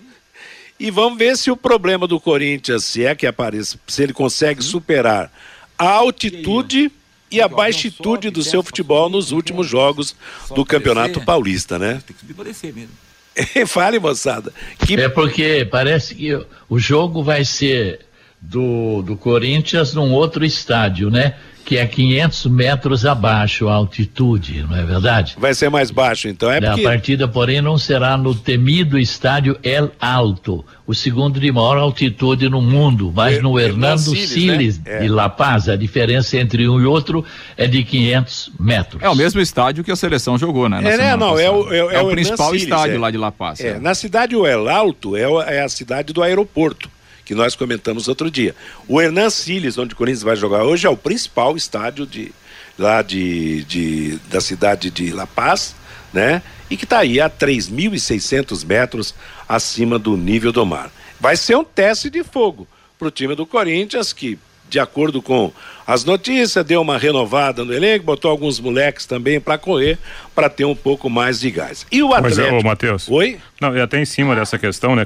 E 0.80 0.92
vamos 0.92 1.18
ver 1.18 1.38
se 1.38 1.52
o 1.52 1.58
problema 1.58 2.08
do 2.08 2.20
Corinthians, 2.20 2.84
se 2.84 3.06
é 3.06 3.16
que 3.16 3.28
aparece, 3.28 3.78
se 3.88 4.04
ele 4.04 4.14
consegue 4.14 4.64
superar 4.64 5.32
a 5.78 5.90
altitude 5.90 6.92
e 7.32 7.42
a 7.42 7.48
baixitude 7.48 8.30
do 8.30 8.44
seu 8.44 8.62
futebol 8.62 9.10
nos 9.10 9.32
últimos 9.32 9.68
jogos 9.68 10.16
do 10.54 10.64
Campeonato 10.66 11.22
Paulista, 11.22 11.80
né? 11.80 12.02
Tem 12.06 12.16
que 12.16 12.44
descer 12.44 12.74
mesmo. 12.74 12.92
Fale, 13.68 14.00
moçada. 14.00 14.54
Que 14.78 14.96
É 14.96 15.10
porque 15.10 15.68
parece 15.70 16.14
que 16.14 16.34
o 16.70 16.78
jogo 16.78 17.24
vai 17.24 17.44
ser 17.44 18.06
do, 18.50 19.02
do 19.02 19.16
Corinthians 19.16 19.94
num 19.94 20.12
outro 20.12 20.44
estádio, 20.46 21.10
né? 21.10 21.34
Que 21.66 21.78
é 21.78 21.86
500 21.88 22.48
metros 22.48 23.06
abaixo 23.06 23.70
a 23.70 23.74
altitude, 23.74 24.66
não 24.70 24.76
é 24.76 24.84
verdade? 24.84 25.36
vai 25.40 25.54
ser 25.54 25.70
mais 25.70 25.90
baixo, 25.92 26.28
então 26.28 26.52
é 26.52 26.58
A 26.58 26.72
porque 26.72 26.84
partida, 26.84 27.26
porém, 27.26 27.62
não 27.62 27.78
será 27.78 28.18
no 28.18 28.36
temido 28.36 29.00
estádio 29.00 29.58
El 29.64 29.90
Alto, 29.98 30.66
o 30.86 30.94
segundo 30.94 31.40
de 31.40 31.50
maior 31.54 31.78
altitude 31.78 32.50
no 32.50 32.62
mundo, 32.62 33.14
mas 33.16 33.36
Er- 33.38 33.42
no 33.44 33.58
Hernan 33.58 33.92
Hernando 33.92 34.00
Siles, 34.10 34.30
Siles 34.30 34.80
né? 34.80 34.84
É. 34.98 35.00
de 35.04 35.08
La 35.08 35.30
Paz. 35.30 35.70
A 35.70 35.78
diferença 35.78 36.36
entre 36.38 36.68
um 36.68 36.82
e 36.82 36.86
outro 36.86 37.24
é 37.56 37.66
de 37.66 37.82
500 37.86 38.52
metros. 38.60 39.02
É 39.02 39.08
o 39.10 39.16
mesmo 39.16 39.40
estádio 39.40 39.86
que 39.86 39.92
a 39.92 39.96
seleção 39.96 40.38
jogou, 40.38 40.68
né? 40.68 40.82
na 40.82 40.90
É, 40.90 40.98
né? 40.98 41.16
Não, 41.16 41.40
é 41.40 41.50
o, 41.50 41.74
é, 41.74 41.82
o- 41.82 41.92
é 41.92 42.02
o 42.02 42.08
o 42.08 42.12
principal 42.12 42.48
Siles, 42.50 42.64
estádio 42.64 42.96
é. 42.98 43.00
lá 43.00 43.10
de 43.10 43.18
La 43.18 43.32
Paz. 43.32 43.62
É, 43.62 43.70
é. 43.70 43.80
na 43.80 43.96
cidade 43.96 44.36
o 44.36 44.46
El 44.46 44.68
Alto 44.68 45.16
é, 45.16 45.22
é 45.56 45.62
a 45.64 45.70
cidade 45.70 46.12
do 46.12 46.22
aeroporto, 46.22 46.90
que 47.26 47.34
nós 47.36 47.56
comentamos 47.56 48.08
outro 48.08 48.30
dia. 48.30 48.56
O 48.88 49.02
Hernan 49.02 49.30
Siles, 49.30 49.78
onde 49.78 49.94
o 49.94 49.98
Corinthians 49.98 50.24
vai 50.24 50.36
jogar 50.36 50.64
hoje, 50.64 50.86
é 50.86 50.90
o 50.90 50.98
principal 50.98 51.56
estádio 51.56 52.06
de, 52.06 52.32
lá 52.78 53.02
de, 53.02 53.64
de- 53.66 54.20
da 54.30 54.42
cidade 54.42 54.90
de 54.92 55.12
La 55.12 55.26
Paz, 55.28 55.76
né? 56.12 56.42
E 56.70 56.76
que 56.78 56.84
está 56.86 57.00
aí 57.00 57.20
a 57.22 57.30
3.600 57.30 58.66
metros 58.66 59.14
acima 59.48 59.98
do 60.00 60.16
nível 60.18 60.52
do 60.52 60.66
mar. 60.66 60.92
Vai 61.20 61.36
ser 61.38 61.56
um 61.56 61.64
teste 61.64 62.10
de 62.10 62.24
fogo 62.24 62.68
para 62.98 63.08
o 63.08 63.12
time 63.12 63.36
do 63.36 63.46
Corinthians, 63.46 64.12
que, 64.14 64.38
de 64.70 64.80
acordo 64.80 65.22
com 65.22 65.52
as 65.86 66.04
notícias, 66.04 66.66
deu 66.66 66.82
uma 66.82 66.98
renovada 66.98 67.64
no 67.64 67.74
elenco, 67.74 68.06
botou 68.06 68.30
alguns 68.32 68.60
moleques 68.60 69.06
também 69.06 69.40
para 69.40 69.58
correr, 69.58 69.98
para 70.34 70.50
ter 70.50 70.66
um 70.66 70.76
pouco 70.76 71.10
mais 71.10 71.40
de 71.40 71.52
gás. 71.52 71.86
E 71.92 72.02
o 72.02 72.10
Mas, 72.10 72.38
Atlético... 72.38 72.58
ô, 72.60 72.64
Matheus. 72.64 73.08
Oi? 73.10 73.40
Não, 73.62 73.76
e 73.76 73.82
até 73.82 74.00
em 74.02 74.06
cima 74.06 74.36
dessa 74.36 74.58
questão, 74.58 74.96
né? 74.96 75.06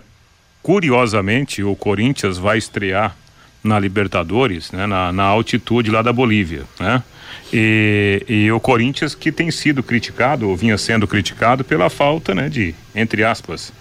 Curiosamente, 0.62 1.64
o 1.64 1.76
Corinthians 1.76 2.38
vai 2.38 2.58
estrear 2.58 3.16
na 3.64 3.80
Libertadores, 3.80 4.72
né? 4.72 4.86
Na, 4.86 5.12
na 5.12 5.24
altitude 5.24 5.92
lá 5.92 6.02
da 6.02 6.14
Bolívia, 6.14 6.64
né? 6.80 7.04
E, 7.52 8.24
e 8.28 8.52
o 8.52 8.60
Corinthians 8.60 9.16
que 9.16 9.32
tem 9.32 9.50
sido 9.52 9.82
criticado, 9.82 10.50
ou 10.50 10.56
vinha 10.56 10.78
sendo 10.78 11.08
criticado 11.08 11.64
pela 11.64 11.90
falta, 11.90 12.36
né? 12.36 12.50
De, 12.50 12.76
entre 12.94 13.24
aspas, 13.24 13.72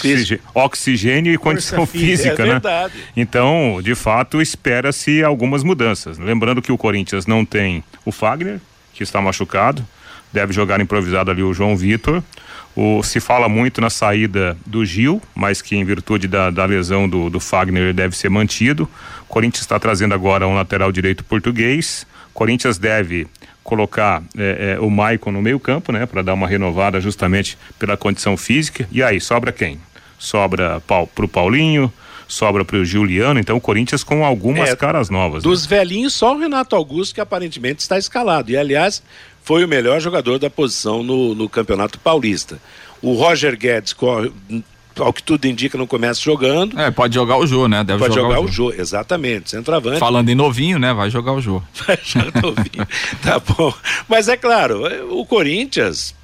físicas. 0.00 0.40
oxigênio 0.54 1.32
e 1.32 1.38
condição 1.38 1.86
física, 1.86 2.30
física, 2.30 2.42
é 2.42 2.46
né? 2.46 2.52
verdade. 2.52 2.94
Então, 3.16 3.80
de 3.82 3.94
fato, 3.94 4.40
espera-se 4.40 5.22
algumas 5.22 5.62
mudanças. 5.62 6.18
Lembrando 6.18 6.62
que 6.62 6.72
o 6.72 6.78
Corinthians 6.78 7.26
não 7.26 7.44
tem 7.44 7.84
o 8.04 8.12
Fagner, 8.12 8.60
que 8.94 9.02
está 9.02 9.20
machucado, 9.20 9.86
deve 10.32 10.52
jogar 10.52 10.80
improvisado 10.80 11.30
ali 11.30 11.42
o 11.42 11.52
João 11.52 11.76
Vitor. 11.76 12.22
O, 12.82 13.02
se 13.02 13.20
fala 13.20 13.46
muito 13.46 13.78
na 13.78 13.90
saída 13.90 14.56
do 14.64 14.86
Gil, 14.86 15.20
mas 15.34 15.60
que 15.60 15.76
em 15.76 15.84
virtude 15.84 16.26
da, 16.26 16.48
da 16.50 16.64
lesão 16.64 17.06
do, 17.06 17.28
do 17.28 17.38
Fagner 17.38 17.92
deve 17.92 18.16
ser 18.16 18.30
mantido. 18.30 18.88
O 19.24 19.26
Corinthians 19.26 19.60
está 19.62 19.78
trazendo 19.78 20.14
agora 20.14 20.48
um 20.48 20.54
lateral 20.54 20.90
direito 20.90 21.22
português. 21.22 22.06
O 22.30 22.32
Corinthians 22.32 22.78
deve 22.78 23.26
colocar 23.62 24.22
eh, 24.34 24.76
eh, 24.76 24.80
o 24.80 24.88
Maicon 24.88 25.30
no 25.30 25.42
meio 25.42 25.60
campo, 25.60 25.92
né, 25.92 26.06
para 26.06 26.22
dar 26.22 26.32
uma 26.32 26.48
renovada 26.48 27.00
justamente 27.02 27.58
pela 27.78 27.98
condição 27.98 28.34
física. 28.34 28.88
E 28.90 29.02
aí, 29.02 29.20
sobra 29.20 29.52
quem? 29.52 29.78
Sobra 30.18 30.80
pau, 30.80 31.06
pro 31.06 31.28
Paulinho, 31.28 31.92
sobra 32.26 32.64
pro 32.64 32.84
Juliano, 32.84 33.38
então 33.40 33.56
o 33.56 33.60
Corinthians 33.60 34.02
com 34.02 34.24
algumas 34.24 34.70
É, 34.70 34.76
caras 34.76 35.10
novas. 35.10 35.44
né? 35.44 35.50
Dos 35.50 35.66
velhinhos, 35.66 36.14
só 36.14 36.34
o 36.34 36.38
Renato 36.38 36.74
Augusto, 36.76 37.14
que 37.14 37.20
aparentemente 37.20 37.80
está 37.82 37.98
escalado. 37.98 38.50
E, 38.50 38.56
aliás, 38.56 39.02
foi 39.42 39.64
o 39.64 39.68
melhor 39.68 40.00
jogador 40.00 40.38
da 40.38 40.50
posição 40.50 41.02
no, 41.02 41.34
no 41.34 41.48
Campeonato 41.48 41.98
Paulista. 41.98 42.60
O 43.02 43.14
Roger 43.14 43.56
Guedes, 43.56 43.92
corre, 43.92 44.30
ao 44.98 45.12
que 45.12 45.22
tudo 45.22 45.46
indica, 45.46 45.78
não 45.78 45.86
começa 45.86 46.20
jogando. 46.20 46.78
É, 46.78 46.90
pode 46.90 47.14
jogar 47.14 47.36
o 47.36 47.46
Jô, 47.46 47.66
né? 47.66 47.82
Deve 47.82 47.98
Pode 47.98 48.14
jogar, 48.14 48.36
jogar, 48.36 48.40
o 48.40 48.48
jogo, 48.48 48.74
exatamente, 48.78 49.50
centroavante. 49.50 49.98
Falando 49.98 50.28
em 50.28 50.34
novinho, 50.34 50.78
né? 50.78 50.92
Vai 50.92 51.10
jogar 51.10 51.32
o 51.32 51.40
Jô. 51.40 51.62
Já 52.04 52.30
tô 52.30 52.48
ouvindo. 52.48 52.86
tá 53.22 53.38
bom. 53.38 53.72
Mas 54.08 54.28
é 54.28 54.36
claro, 54.36 54.82
o 55.10 55.24
Corinthians, 55.24 56.14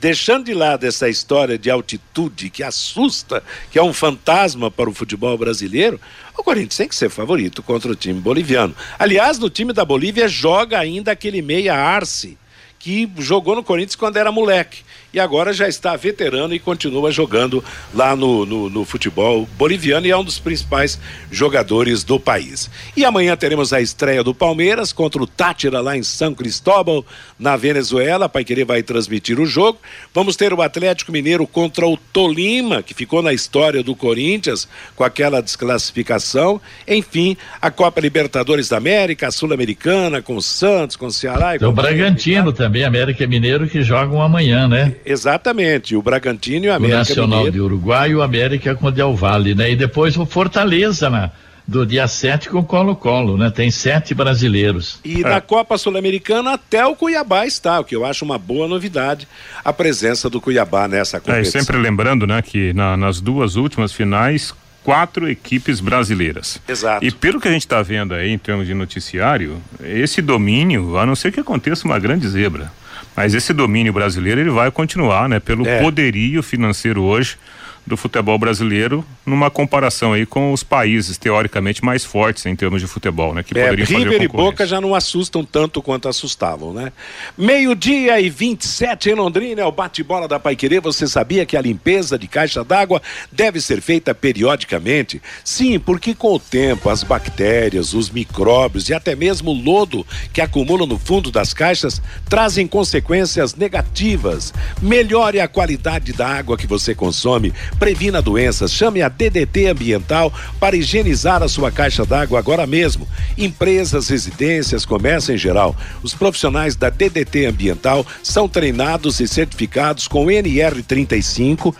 deixando 0.00 0.46
de 0.46 0.54
lado 0.54 0.84
essa 0.84 1.08
história 1.08 1.58
de 1.58 1.70
altitude 1.70 2.50
que 2.50 2.62
assusta, 2.62 3.42
que 3.70 3.78
é 3.78 3.82
um 3.82 3.92
fantasma 3.92 4.70
para 4.70 4.88
o 4.88 4.94
futebol 4.94 5.36
brasileiro, 5.36 6.00
o 6.36 6.42
Corinthians 6.42 6.76
tem 6.76 6.88
que 6.88 6.96
ser 6.96 7.10
favorito 7.10 7.62
contra 7.62 7.90
o 7.90 7.96
time 7.96 8.20
boliviano. 8.20 8.74
Aliás, 8.98 9.38
no 9.38 9.50
time 9.50 9.72
da 9.72 9.84
Bolívia 9.84 10.28
joga 10.28 10.78
ainda 10.78 11.12
aquele 11.12 11.42
meia 11.42 11.74
Arce, 11.74 12.38
que 12.78 13.10
jogou 13.18 13.56
no 13.56 13.64
Corinthians 13.64 13.96
quando 13.96 14.16
era 14.16 14.30
moleque. 14.30 14.82
E 15.18 15.20
agora 15.20 15.52
já 15.52 15.68
está 15.68 15.96
veterano 15.96 16.54
e 16.54 16.60
continua 16.60 17.10
jogando 17.10 17.64
lá 17.92 18.14
no, 18.14 18.46
no, 18.46 18.70
no 18.70 18.84
futebol 18.84 19.48
boliviano 19.58 20.06
e 20.06 20.12
é 20.12 20.16
um 20.16 20.22
dos 20.22 20.38
principais 20.38 20.96
jogadores 21.28 22.04
do 22.04 22.20
país. 22.20 22.70
E 22.96 23.04
amanhã 23.04 23.36
teremos 23.36 23.72
a 23.72 23.80
estreia 23.80 24.22
do 24.22 24.32
Palmeiras 24.32 24.92
contra 24.92 25.20
o 25.20 25.26
Tátira 25.26 25.80
lá 25.80 25.96
em 25.96 26.04
São 26.04 26.32
Cristóbal, 26.32 27.04
na 27.36 27.56
Venezuela. 27.56 28.26
A 28.26 28.28
Pai 28.28 28.44
Querer 28.44 28.64
vai 28.64 28.80
transmitir 28.80 29.40
o 29.40 29.44
jogo. 29.44 29.80
Vamos 30.14 30.36
ter 30.36 30.52
o 30.52 30.62
Atlético 30.62 31.10
Mineiro 31.10 31.48
contra 31.48 31.84
o 31.84 31.96
Tolima, 31.96 32.80
que 32.80 32.94
ficou 32.94 33.20
na 33.20 33.32
história 33.32 33.82
do 33.82 33.96
Corinthians 33.96 34.68
com 34.94 35.02
aquela 35.02 35.42
desclassificação. 35.42 36.60
Enfim, 36.86 37.36
a 37.60 37.72
Copa 37.72 38.00
Libertadores 38.00 38.68
da 38.68 38.76
América, 38.76 39.26
a 39.26 39.32
Sul-Americana, 39.32 40.22
com 40.22 40.36
o 40.36 40.42
Santos, 40.42 40.94
com 40.94 41.06
o 41.06 41.12
Ceará. 41.12 41.56
e 41.56 41.64
o 41.64 41.72
Bragantino 41.72 42.52
também, 42.52 42.84
América 42.84 43.26
Mineiro, 43.26 43.68
que 43.68 43.82
jogam 43.82 44.22
amanhã, 44.22 44.68
né? 44.68 44.94
Exatamente, 45.10 45.96
o 45.96 46.02
Bragantino 46.02 46.66
e 46.66 46.68
o 46.68 46.72
O 46.72 46.74
América 46.76 46.98
Nacional 46.98 47.38
Mineiro. 47.38 47.52
de 47.52 47.60
Uruguai 47.60 48.10
e 48.10 48.14
o 48.14 48.22
América 48.22 48.74
com 48.74 48.86
o 48.86 48.90
Del 48.90 49.14
Valle, 49.14 49.54
né? 49.54 49.70
E 49.70 49.76
depois 49.76 50.16
o 50.16 50.24
Fortaleza, 50.26 51.08
né? 51.10 51.30
Do 51.66 51.84
dia 51.84 52.08
7 52.08 52.48
com 52.48 52.60
o 52.60 52.64
Colo-Colo, 52.64 53.36
né? 53.36 53.50
Tem 53.50 53.70
sete 53.70 54.14
brasileiros. 54.14 54.98
E 55.04 55.18
na 55.20 55.38
Copa 55.40 55.76
Sul-Americana 55.76 56.54
até 56.54 56.86
o 56.86 56.96
Cuiabá 56.96 57.44
está, 57.46 57.78
o 57.78 57.84
que 57.84 57.94
eu 57.94 58.06
acho 58.06 58.24
uma 58.24 58.38
boa 58.38 58.66
novidade, 58.66 59.28
a 59.62 59.70
presença 59.70 60.30
do 60.30 60.40
Cuiabá 60.40 60.88
nessa 60.88 61.18
É, 61.18 61.18
e 61.18 61.22
competição. 61.22 61.60
sempre 61.60 61.76
lembrando, 61.76 62.26
né, 62.26 62.40
que 62.40 62.72
na- 62.72 62.96
nas 62.96 63.20
duas 63.20 63.56
últimas 63.56 63.92
finais, 63.92 64.54
quatro 64.82 65.28
equipes 65.28 65.78
brasileiras. 65.80 66.58
Exato. 66.66 67.04
E 67.04 67.10
pelo 67.10 67.38
que 67.38 67.48
a 67.48 67.52
gente 67.52 67.66
está 67.66 67.82
vendo 67.82 68.14
aí 68.14 68.30
em 68.30 68.38
termos 68.38 68.66
de 68.66 68.72
noticiário, 68.72 69.60
esse 69.84 70.22
domínio, 70.22 70.96
a 70.96 71.04
não 71.04 71.14
ser 71.14 71.30
que 71.32 71.40
aconteça 71.40 71.84
uma 71.84 71.98
grande 71.98 72.26
zebra, 72.26 72.72
mas 73.18 73.34
esse 73.34 73.52
domínio 73.52 73.92
brasileiro 73.92 74.40
ele 74.40 74.50
vai 74.50 74.70
continuar, 74.70 75.28
né, 75.28 75.40
pelo 75.40 75.66
É. 75.66 75.82
poderio 75.82 76.40
financeiro 76.40 77.02
hoje 77.02 77.36
do 77.84 77.96
futebol 77.96 78.38
brasileiro 78.38 79.04
numa 79.28 79.50
comparação 79.50 80.12
aí 80.12 80.26
com 80.26 80.52
os 80.52 80.62
países 80.62 81.18
teoricamente 81.18 81.84
mais 81.84 82.04
fortes 82.04 82.46
em 82.46 82.56
termos 82.56 82.80
de 82.80 82.86
futebol, 82.86 83.34
né, 83.34 83.42
que 83.42 83.56
É, 83.56 83.64
poderiam 83.64 83.86
fazer 83.86 83.98
River 83.98 84.22
e. 84.22 84.28
Boca 84.28 84.66
já 84.66 84.80
não 84.80 84.94
assustam 84.94 85.44
tanto 85.44 85.82
quanto 85.82 86.08
assustavam, 86.08 86.72
né? 86.72 86.92
Meio-dia 87.36 88.20
e 88.20 88.30
27 88.30 89.10
em 89.10 89.14
Londrina, 89.14 89.62
é 89.62 89.64
o 89.64 89.72
bate-bola 89.72 90.26
da 90.26 90.40
Paiquerê. 90.40 90.80
Você 90.80 91.06
sabia 91.06 91.44
que 91.46 91.56
a 91.56 91.60
limpeza 91.60 92.18
de 92.18 92.26
caixa 92.26 92.64
d'água 92.64 93.00
deve 93.30 93.60
ser 93.60 93.80
feita 93.80 94.14
periodicamente? 94.14 95.20
Sim, 95.44 95.78
porque 95.78 96.14
com 96.14 96.34
o 96.34 96.38
tempo 96.40 96.88
as 96.88 97.02
bactérias, 97.02 97.94
os 97.94 98.10
micróbios 98.10 98.88
e 98.88 98.94
até 98.94 99.14
mesmo 99.14 99.50
o 99.50 99.54
lodo 99.54 100.06
que 100.32 100.40
acumula 100.40 100.86
no 100.86 100.98
fundo 100.98 101.30
das 101.30 101.52
caixas 101.52 102.00
trazem 102.28 102.66
consequências 102.66 103.54
negativas. 103.54 104.52
Melhore 104.80 105.40
a 105.40 105.48
qualidade 105.48 106.12
da 106.12 106.28
água 106.28 106.56
que 106.56 106.66
você 106.66 106.94
consome, 106.94 107.52
previna 107.78 108.22
doenças, 108.22 108.72
chame 108.72 109.02
a 109.02 109.08
DDT 109.18 109.66
Ambiental 109.66 110.32
para 110.60 110.76
higienizar 110.76 111.42
a 111.42 111.48
sua 111.48 111.70
caixa 111.70 112.06
d'água 112.06 112.38
agora 112.38 112.66
mesmo. 112.66 113.06
Empresas, 113.36 114.08
residências, 114.08 114.86
comércio 114.86 115.34
em 115.34 115.38
geral. 115.38 115.76
Os 116.02 116.14
profissionais 116.14 116.76
da 116.76 116.88
DDT 116.88 117.46
Ambiental 117.46 118.06
são 118.22 118.48
treinados 118.48 119.18
e 119.18 119.26
certificados 119.26 120.06
com 120.06 120.26
NR35 120.26 121.74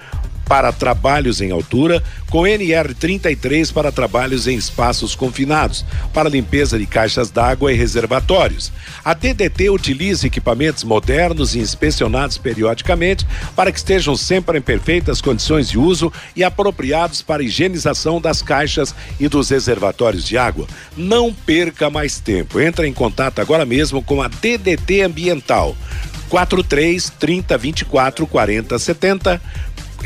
para 0.49 0.73
trabalhos 0.73 1.41
em 1.41 1.51
altura, 1.51 2.03
com 2.31 2.43
NR33 2.43 3.73
para 3.73 3.93
trabalhos 3.93 4.49
em 4.49 4.57
espaços 4.57 5.15
confinados, 5.15 5.85
para 6.13 6.29
limpeza 6.29 6.79
de 6.79 6.87
caixas 6.87 7.31
d'água 7.31 7.73
e 7.73 7.77
reservatórios. 7.77 8.73
A 9.05 9.13
DDT 9.13 9.69
utiliza 9.71 10.27
equipamentos 10.27 10.85
modernos 10.85 11.55
e 11.55 11.59
inspecionados 11.59 12.39
periodicamente 12.39 13.27
para 13.55 13.71
que 13.71 13.79
estejam 13.79 14.17
sempre 14.17 14.59
em 14.59 14.63
perfeitas 14.63 15.21
condições 15.21 15.69
de 15.69 15.79
uso 15.79 16.13
e 16.35 16.43
apropriados 16.43 17.21
para 17.21 17.43
higienização 17.43 18.21
das 18.21 18.41
caixas 18.41 18.95
e 19.21 19.29
dos 19.29 19.51
reservatórios 19.51 20.25
de 20.25 20.39
água. 20.39 20.67
Não 20.97 21.33
perca 21.33 21.91
mais 21.91 22.19
tempo. 22.19 22.61
Entre 22.61 22.87
em 22.87 22.93
contato 22.93 23.41
agora 23.41 23.67
mesmo 23.67 24.03
com 24.03 24.23
a 24.23 24.29
DDT 24.29 25.03
Ambiental. 25.03 25.77
43 26.29 27.11
30 27.19 27.59
24 27.59 28.27
40 28.27 28.79
70 28.79 29.41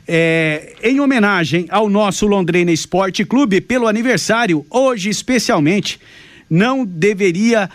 é, 0.08 0.76
em 0.82 1.00
homenagem 1.00 1.68
ao 1.70 1.90
nosso 1.90 2.26
Londrina 2.26 2.72
Esporte 2.72 3.27
Clube, 3.28 3.62
pelo 3.62 3.88
aniversário, 3.88 4.66
hoje 4.70 5.10
especialmente, 5.10 6.00
não 6.50 6.86
deveria 6.86 7.70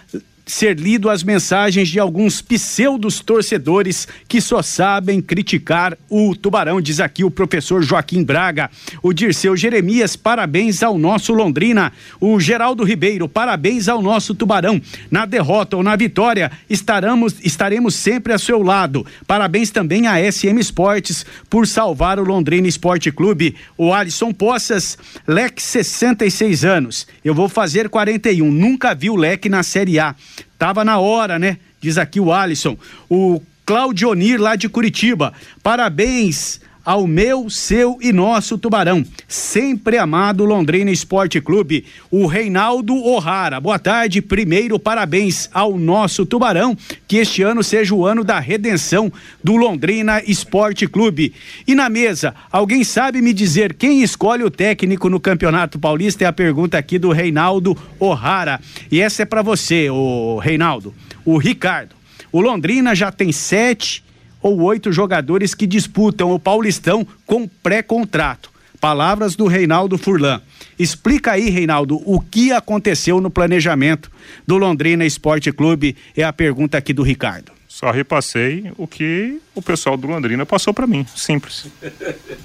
ser 0.52 0.78
lido 0.78 1.08
as 1.08 1.22
mensagens 1.22 1.88
de 1.88 1.98
alguns 1.98 2.42
pseudos 2.42 3.20
torcedores 3.20 4.06
que 4.28 4.40
só 4.40 4.60
sabem 4.60 5.20
criticar 5.20 5.96
o 6.10 6.36
Tubarão, 6.36 6.80
diz 6.80 7.00
aqui 7.00 7.24
o 7.24 7.30
professor 7.30 7.82
Joaquim 7.82 8.22
Braga. 8.22 8.70
O 9.02 9.14
Dirceu 9.14 9.56
Jeremias, 9.56 10.14
parabéns 10.14 10.82
ao 10.82 10.98
nosso 10.98 11.32
Londrina. 11.32 11.90
O 12.20 12.38
Geraldo 12.38 12.84
Ribeiro, 12.84 13.28
parabéns 13.28 13.88
ao 13.88 14.02
nosso 14.02 14.34
Tubarão. 14.34 14.80
Na 15.10 15.24
derrota 15.24 15.76
ou 15.76 15.82
na 15.82 15.96
vitória, 15.96 16.52
estaremos, 16.68 17.34
estaremos 17.42 17.94
sempre 17.94 18.34
a 18.34 18.38
seu 18.38 18.62
lado. 18.62 19.06
Parabéns 19.26 19.70
também 19.70 20.06
à 20.06 20.20
SM 20.30 20.58
Esportes 20.60 21.24
por 21.48 21.66
salvar 21.66 22.18
o 22.18 22.24
Londrina 22.24 22.68
Esporte 22.68 23.10
Clube. 23.10 23.56
O 23.76 23.92
Alisson 23.94 24.32
Poças, 24.32 24.98
Leque 25.26 25.62
66 25.62 26.64
anos. 26.64 27.06
Eu 27.24 27.34
vou 27.34 27.48
fazer 27.48 27.88
41. 27.88 28.50
Nunca 28.50 28.94
vi 28.94 29.08
o 29.08 29.16
Leque 29.16 29.48
na 29.48 29.62
Série 29.62 29.98
A. 29.98 30.14
Tava 30.58 30.84
na 30.84 30.98
hora, 30.98 31.38
né? 31.38 31.58
Diz 31.80 31.98
aqui 31.98 32.20
o 32.20 32.32
Alisson. 32.32 32.76
O 33.08 33.42
Claudionir 33.64 34.40
lá 34.40 34.56
de 34.56 34.68
Curitiba. 34.68 35.32
Parabéns 35.62 36.60
ao 36.84 37.06
meu, 37.06 37.48
seu 37.48 37.98
e 38.00 38.12
nosso 38.12 38.58
Tubarão. 38.58 39.04
Sempre 39.28 39.98
amado 39.98 40.44
Londrina 40.44 40.90
Esporte 40.90 41.40
Clube. 41.40 41.84
O 42.10 42.26
Reinaldo 42.26 42.94
O'Hara. 42.94 43.60
Boa 43.60 43.78
tarde. 43.78 44.20
Primeiro, 44.20 44.78
parabéns 44.78 45.48
ao 45.52 45.78
nosso 45.78 46.26
Tubarão. 46.26 46.76
Que 47.06 47.18
este 47.18 47.42
ano 47.42 47.62
seja 47.62 47.94
o 47.94 48.06
ano 48.06 48.24
da 48.24 48.38
redenção 48.38 49.12
do 49.42 49.56
Londrina 49.56 50.22
Esporte 50.26 50.86
Clube. 50.86 51.32
E 51.66 51.74
na 51.74 51.88
mesa, 51.88 52.34
alguém 52.50 52.84
sabe 52.84 53.22
me 53.22 53.32
dizer 53.32 53.74
quem 53.74 54.02
escolhe 54.02 54.42
o 54.42 54.50
técnico 54.50 55.08
no 55.08 55.20
Campeonato 55.20 55.78
Paulista? 55.78 56.24
É 56.24 56.26
a 56.26 56.32
pergunta 56.32 56.76
aqui 56.76 56.98
do 56.98 57.12
Reinaldo 57.12 57.76
O'Hara. 57.98 58.60
E 58.90 59.00
essa 59.00 59.22
é 59.22 59.24
para 59.24 59.42
você, 59.42 59.88
o 59.90 60.38
Reinaldo. 60.38 60.94
O 61.24 61.38
Ricardo. 61.38 61.94
O 62.32 62.40
Londrina 62.40 62.94
já 62.94 63.12
tem 63.12 63.30
sete 63.30 64.02
ou 64.42 64.60
oito 64.62 64.92
jogadores 64.92 65.54
que 65.54 65.66
disputam 65.66 66.32
o 66.32 66.38
Paulistão 66.38 67.06
com 67.24 67.46
pré-contrato. 67.46 68.50
Palavras 68.80 69.36
do 69.36 69.46
Reinaldo 69.46 69.96
Furlan. 69.96 70.40
Explica 70.76 71.32
aí, 71.32 71.48
Reinaldo, 71.48 72.02
o 72.04 72.18
que 72.18 72.50
aconteceu 72.50 73.20
no 73.20 73.30
planejamento 73.30 74.10
do 74.44 74.58
Londrina 74.58 75.06
Esporte 75.06 75.52
Clube? 75.52 75.96
É 76.16 76.24
a 76.24 76.32
pergunta 76.32 76.76
aqui 76.76 76.92
do 76.92 77.04
Ricardo. 77.04 77.52
Só 77.68 77.90
repassei 77.90 78.70
o 78.76 78.86
que 78.86 79.40
o 79.54 79.60
pessoal 79.60 79.96
do 79.96 80.06
Londrina 80.06 80.46
passou 80.46 80.72
para 80.72 80.86
mim. 80.86 81.06
Simples. 81.14 81.66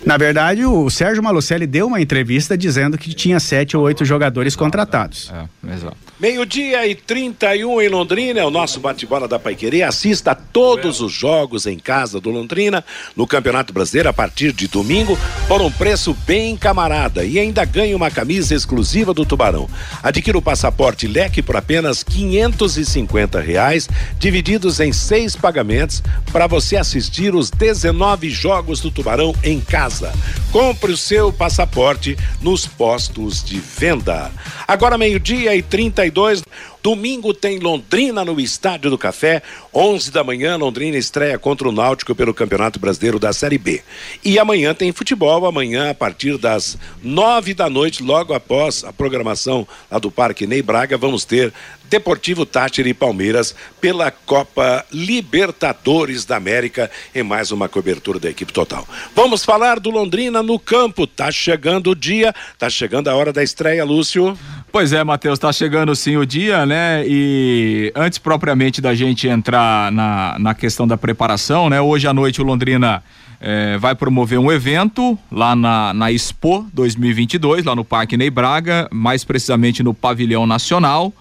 Na 0.05 0.17
verdade, 0.17 0.65
o 0.65 0.89
Sérgio 0.89 1.23
Malucelli 1.23 1.65
deu 1.65 1.87
uma 1.87 2.01
entrevista 2.01 2.57
dizendo 2.57 2.97
que 2.97 3.13
tinha 3.13 3.39
sete 3.39 3.77
ou 3.77 3.83
oito 3.83 4.03
jogadores 4.03 4.55
contratados. 4.55 5.31
É, 5.33 5.73
exato. 5.73 5.97
Meio-dia 6.19 6.87
e 6.87 6.95
31 6.95 7.79
em 7.79 7.89
Londrina, 7.89 8.39
é 8.39 8.43
o 8.43 8.49
nosso 8.49 8.79
bate-bola 8.79 9.27
da 9.27 9.37
Paiquerê. 9.37 9.83
Assista 9.83 10.31
a 10.31 10.35
todos 10.35 10.99
os 10.99 11.11
jogos 11.11 11.67
em 11.67 11.77
casa 11.77 12.19
do 12.19 12.31
Londrina 12.31 12.83
no 13.15 13.27
Campeonato 13.27 13.71
Brasileiro 13.71 14.09
a 14.09 14.13
partir 14.13 14.51
de 14.51 14.67
domingo 14.67 15.15
por 15.47 15.61
um 15.61 15.71
preço 15.71 16.17
bem 16.25 16.57
camarada 16.57 17.23
e 17.23 17.37
ainda 17.37 17.63
ganhe 17.65 17.93
uma 17.93 18.09
camisa 18.09 18.55
exclusiva 18.55 19.13
do 19.13 19.27
Tubarão. 19.27 19.69
Adquira 20.01 20.37
o 20.37 20.41
passaporte 20.41 21.07
leque 21.07 21.43
por 21.43 21.55
apenas 21.55 22.01
550 22.01 23.39
reais, 23.39 23.87
divididos 24.17 24.79
em 24.79 24.91
seis 24.91 25.35
pagamentos 25.35 26.01
para 26.31 26.47
você 26.47 26.77
assistir 26.97 27.35
os 27.35 27.51
19 27.51 28.27
jogos 28.29 28.81
do 28.81 28.89
Tubarão 28.89 29.33
em 29.43 29.61
casa. 29.61 30.11
Compre 30.51 30.91
o 30.91 30.97
seu 30.97 31.31
passaporte 31.31 32.17
nos 32.41 32.65
postos 32.65 33.43
de 33.43 33.59
venda. 33.59 34.31
Agora 34.67 34.97
meio-dia 34.97 35.55
e 35.55 35.61
32. 35.61 36.43
Domingo 36.81 37.33
tem 37.33 37.59
Londrina 37.59 38.23
no 38.23 38.39
Estádio 38.39 38.89
do 38.89 38.97
Café, 38.97 39.41
11 39.73 40.11
da 40.11 40.23
manhã. 40.23 40.55
Londrina 40.57 40.97
estreia 40.97 41.37
contra 41.37 41.67
o 41.67 41.71
Náutico 41.71 42.15
pelo 42.15 42.33
Campeonato 42.33 42.79
Brasileiro 42.79 43.19
da 43.19 43.33
Série 43.33 43.57
B. 43.57 43.81
E 44.23 44.39
amanhã 44.39 44.73
tem 44.73 44.91
futebol, 44.91 45.45
amanhã 45.45 45.89
a 45.89 45.93
partir 45.93 46.37
das 46.37 46.77
9 47.03 47.53
da 47.53 47.69
noite, 47.69 48.03
logo 48.03 48.33
após 48.33 48.83
a 48.83 48.93
programação 48.93 49.67
lá 49.91 49.99
do 49.99 50.11
Parque 50.11 50.47
Ney 50.47 50.61
Braga, 50.61 50.97
vamos 50.97 51.25
ter 51.25 51.53
Deportivo 51.89 52.45
Tátira 52.45 52.89
e 52.89 52.93
Palmeiras 52.93 53.55
pela 53.79 54.11
Copa 54.11 54.85
Libertadores 54.91 56.25
da 56.25 56.35
América 56.35 56.91
em 57.15 57.23
mais 57.23 57.51
uma 57.51 57.69
cobertura 57.69 58.19
da 58.19 58.29
equipe 58.29 58.51
total. 58.51 58.85
Vamos 59.15 59.45
falar 59.45 59.79
do 59.79 59.89
Londrina 59.89 60.43
no 60.43 60.59
campo. 60.59 61.07
Tá 61.07 61.31
chegando 61.31 61.91
o 61.91 61.95
dia, 61.95 62.35
tá 62.57 62.69
chegando 62.69 63.07
a 63.07 63.15
hora 63.15 63.31
da 63.31 63.41
estreia, 63.41 63.85
Lúcio. 63.85 64.37
Pois 64.71 64.91
é, 64.91 65.03
Matheus, 65.03 65.39
tá 65.39 65.51
chegando 65.51 65.95
sim 65.95 66.17
o 66.17 66.25
dia, 66.25 66.65
né? 66.65 67.03
E 67.07 67.91
antes 67.95 68.19
propriamente 68.19 68.81
da 68.81 68.93
gente 68.93 69.27
entrar 69.27 69.91
na, 69.91 70.37
na 70.39 70.53
questão 70.53 70.87
da 70.87 70.97
preparação, 70.97 71.69
né? 71.69 71.81
Hoje 71.81 72.07
à 72.07 72.13
noite 72.13 72.41
o 72.41 72.45
Londrina 72.45 73.01
é, 73.39 73.77
vai 73.77 73.95
promover 73.95 74.37
um 74.37 74.51
evento 74.51 75.17
lá 75.31 75.55
na, 75.55 75.93
na 75.93 76.11
Expo 76.11 76.67
2022, 76.73 77.63
lá 77.63 77.75
no 77.75 77.85
Parque 77.85 78.17
Ney 78.17 78.29
Braga, 78.29 78.87
mais 78.91 79.23
precisamente 79.23 79.81
no 79.81 79.93
Pavilhão 79.93 80.45
Nacional 80.45 81.13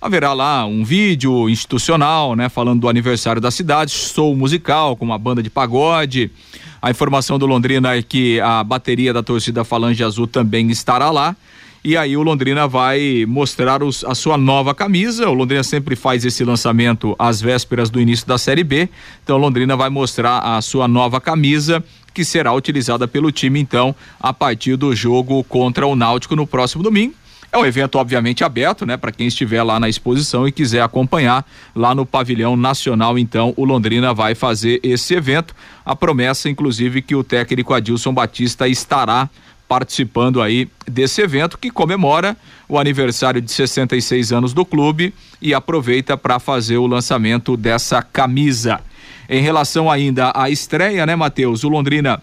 haverá 0.00 0.32
lá 0.32 0.64
um 0.64 0.82
vídeo 0.82 1.48
institucional, 1.48 2.34
né, 2.34 2.48
falando 2.48 2.80
do 2.80 2.88
aniversário 2.88 3.40
da 3.40 3.50
cidade, 3.50 3.92
show 3.92 4.34
musical 4.34 4.96
com 4.96 5.04
uma 5.04 5.18
banda 5.18 5.42
de 5.42 5.50
pagode. 5.50 6.30
A 6.80 6.90
informação 6.90 7.38
do 7.38 7.44
Londrina 7.44 7.94
é 7.94 8.02
que 8.02 8.40
a 8.40 8.64
bateria 8.64 9.12
da 9.12 9.22
torcida 9.22 9.62
Falange 9.62 10.02
Azul 10.02 10.26
também 10.26 10.70
estará 10.70 11.10
lá. 11.10 11.36
E 11.82 11.96
aí 11.96 12.14
o 12.14 12.22
Londrina 12.22 12.68
vai 12.68 13.24
mostrar 13.26 13.82
os, 13.82 14.04
a 14.04 14.14
sua 14.14 14.36
nova 14.36 14.74
camisa. 14.74 15.30
O 15.30 15.32
Londrina 15.32 15.62
sempre 15.62 15.96
faz 15.96 16.26
esse 16.26 16.44
lançamento 16.44 17.16
às 17.18 17.40
vésperas 17.40 17.88
do 17.88 17.98
início 17.98 18.26
da 18.26 18.36
Série 18.36 18.62
B. 18.62 18.86
Então 19.24 19.36
o 19.36 19.40
Londrina 19.40 19.74
vai 19.76 19.88
mostrar 19.88 20.40
a 20.40 20.60
sua 20.60 20.86
nova 20.86 21.20
camisa 21.22 21.82
que 22.12 22.22
será 22.22 22.52
utilizada 22.52 23.08
pelo 23.08 23.32
time 23.32 23.58
então 23.58 23.94
a 24.18 24.30
partir 24.32 24.76
do 24.76 24.94
jogo 24.94 25.42
contra 25.44 25.86
o 25.86 25.96
Náutico 25.96 26.36
no 26.36 26.46
próximo 26.46 26.82
domingo. 26.82 27.14
É 27.52 27.58
um 27.58 27.66
evento, 27.66 27.96
obviamente, 27.98 28.44
aberto, 28.44 28.86
né, 28.86 28.96
para 28.96 29.10
quem 29.10 29.26
estiver 29.26 29.60
lá 29.62 29.80
na 29.80 29.88
exposição 29.88 30.46
e 30.46 30.52
quiser 30.52 30.82
acompanhar 30.82 31.44
lá 31.74 31.94
no 31.96 32.06
Pavilhão 32.06 32.56
Nacional. 32.56 33.18
Então, 33.18 33.52
o 33.56 33.64
Londrina 33.64 34.14
vai 34.14 34.36
fazer 34.36 34.78
esse 34.84 35.14
evento. 35.14 35.52
A 35.84 35.96
promessa, 35.96 36.48
inclusive, 36.48 37.02
que 37.02 37.16
o 37.16 37.24
técnico 37.24 37.74
Adilson 37.74 38.14
Batista 38.14 38.68
estará 38.68 39.28
participando 39.70 40.42
aí 40.42 40.68
desse 40.84 41.22
evento 41.22 41.56
que 41.56 41.70
comemora 41.70 42.36
o 42.68 42.76
aniversário 42.76 43.40
de 43.40 43.52
66 43.52 44.32
anos 44.32 44.52
do 44.52 44.66
clube 44.66 45.14
e 45.40 45.54
aproveita 45.54 46.16
para 46.16 46.40
fazer 46.40 46.78
o 46.78 46.88
lançamento 46.88 47.56
dessa 47.56 48.02
camisa. 48.02 48.80
Em 49.28 49.40
relação 49.40 49.88
ainda 49.88 50.32
à 50.34 50.50
estreia, 50.50 51.06
né, 51.06 51.14
Matheus? 51.14 51.62
O 51.62 51.68
Londrina 51.68 52.20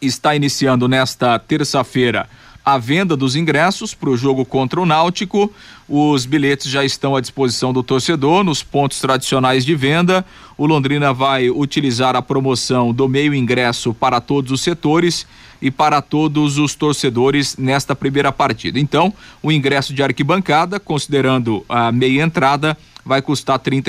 está 0.00 0.36
iniciando 0.36 0.86
nesta 0.86 1.36
terça-feira 1.40 2.28
a 2.72 2.78
venda 2.78 3.16
dos 3.16 3.36
ingressos 3.36 3.94
para 3.94 4.10
o 4.10 4.16
jogo 4.16 4.44
contra 4.44 4.80
o 4.80 4.86
Náutico. 4.86 5.52
Os 5.88 6.24
bilhetes 6.24 6.70
já 6.70 6.84
estão 6.84 7.16
à 7.16 7.20
disposição 7.20 7.72
do 7.72 7.82
torcedor 7.82 8.44
nos 8.44 8.62
pontos 8.62 9.00
tradicionais 9.00 9.64
de 9.64 9.74
venda. 9.74 10.24
O 10.56 10.66
Londrina 10.66 11.12
vai 11.12 11.50
utilizar 11.50 12.14
a 12.14 12.22
promoção 12.22 12.92
do 12.92 13.08
meio 13.08 13.34
ingresso 13.34 13.92
para 13.92 14.20
todos 14.20 14.52
os 14.52 14.60
setores 14.60 15.26
e 15.60 15.70
para 15.70 16.00
todos 16.00 16.58
os 16.58 16.74
torcedores 16.74 17.56
nesta 17.56 17.94
primeira 17.94 18.30
partida. 18.30 18.78
Então, 18.78 19.12
o 19.42 19.50
ingresso 19.50 19.92
de 19.92 20.02
arquibancada, 20.02 20.78
considerando 20.78 21.64
a 21.68 21.90
meia 21.90 22.22
entrada, 22.22 22.76
vai 23.04 23.20
custar 23.20 23.60
R$ 23.64 23.82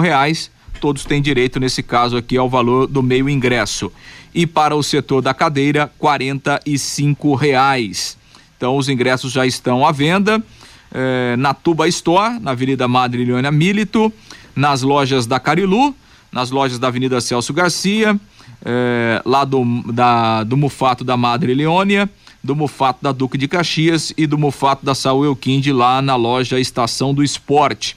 reais. 0.00 0.50
Todos 0.80 1.04
têm 1.04 1.22
direito, 1.22 1.58
nesse 1.58 1.82
caso 1.82 2.16
aqui, 2.16 2.36
ao 2.36 2.50
valor 2.50 2.86
do 2.86 3.02
meio 3.02 3.28
ingresso. 3.28 3.90
E 4.34 4.46
para 4.46 4.76
o 4.76 4.82
setor 4.82 5.22
da 5.22 5.32
cadeira, 5.32 5.90
R$ 5.98 7.36
reais. 7.40 8.18
Então, 8.56 8.76
os 8.76 8.88
ingressos 8.88 9.32
já 9.32 9.46
estão 9.46 9.86
à 9.86 9.92
venda 9.92 10.42
eh, 10.92 11.36
na 11.36 11.52
Tuba 11.52 11.86
Store, 11.88 12.38
na 12.40 12.52
Avenida 12.52 12.88
Madre 12.88 13.24
Leônia 13.24 13.50
Milito, 13.50 14.12
nas 14.54 14.82
lojas 14.82 15.26
da 15.26 15.38
Carilu, 15.38 15.94
nas 16.32 16.50
lojas 16.50 16.78
da 16.78 16.88
Avenida 16.88 17.20
Celso 17.20 17.52
Garcia, 17.52 18.18
eh, 18.64 19.22
lá 19.24 19.44
do, 19.44 19.64
da, 19.92 20.42
do 20.44 20.56
Mufato 20.56 21.04
da 21.04 21.16
Madre 21.16 21.54
Leônia, 21.54 22.08
do 22.42 22.56
Mufato 22.56 23.00
da 23.02 23.12
Duque 23.12 23.36
de 23.36 23.48
Caxias 23.48 24.12
e 24.16 24.26
do 24.26 24.38
Mufato 24.38 24.84
da 24.84 24.94
Saúl 24.94 25.26
Elquinde 25.26 25.72
lá 25.72 26.00
na 26.00 26.16
loja 26.16 26.58
Estação 26.58 27.12
do 27.12 27.22
Esporte. 27.22 27.96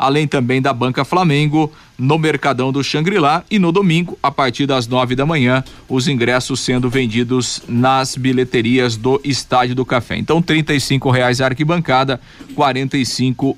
Além 0.00 0.26
também 0.26 0.62
da 0.62 0.72
Banca 0.72 1.04
Flamengo, 1.04 1.70
no 1.98 2.18
Mercadão 2.18 2.72
do 2.72 2.82
Xangri-Lá 2.82 3.44
e 3.50 3.58
no 3.58 3.70
domingo, 3.70 4.18
a 4.22 4.30
partir 4.30 4.64
das 4.64 4.86
nove 4.86 5.14
da 5.14 5.26
manhã, 5.26 5.62
os 5.86 6.08
ingressos 6.08 6.60
sendo 6.60 6.88
vendidos 6.88 7.60
nas 7.68 8.16
bilheterias 8.16 8.96
do 8.96 9.20
Estádio 9.22 9.74
do 9.74 9.84
Café. 9.84 10.16
Então, 10.16 10.40
trinta 10.40 10.72
e 10.72 10.80
reais 11.12 11.42
a 11.42 11.44
arquibancada, 11.44 12.18
quarenta 12.54 12.96
e 12.96 13.04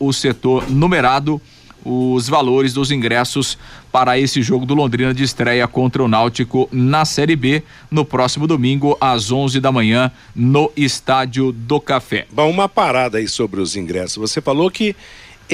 o 0.00 0.12
setor 0.12 0.68
numerado 0.68 1.40
os 1.84 2.28
valores 2.28 2.72
dos 2.72 2.90
ingressos 2.90 3.58
para 3.90 4.18
esse 4.18 4.40
jogo 4.40 4.64
do 4.64 4.74
Londrina 4.74 5.12
de 5.12 5.22
estreia 5.22 5.66
contra 5.66 6.02
o 6.02 6.08
Náutico 6.08 6.68
na 6.72 7.04
Série 7.04 7.36
B 7.36 7.62
no 7.90 8.04
próximo 8.04 8.46
domingo 8.46 8.96
às 9.00 9.30
11 9.30 9.60
da 9.60 9.72
manhã 9.72 10.10
no 10.34 10.70
Estádio 10.76 11.52
do 11.52 11.80
Café. 11.80 12.26
Bom, 12.32 12.50
uma 12.50 12.68
parada 12.68 13.18
aí 13.18 13.28
sobre 13.28 13.60
os 13.60 13.76
ingressos. 13.76 14.16
Você 14.16 14.40
falou 14.40 14.70
que 14.70 14.94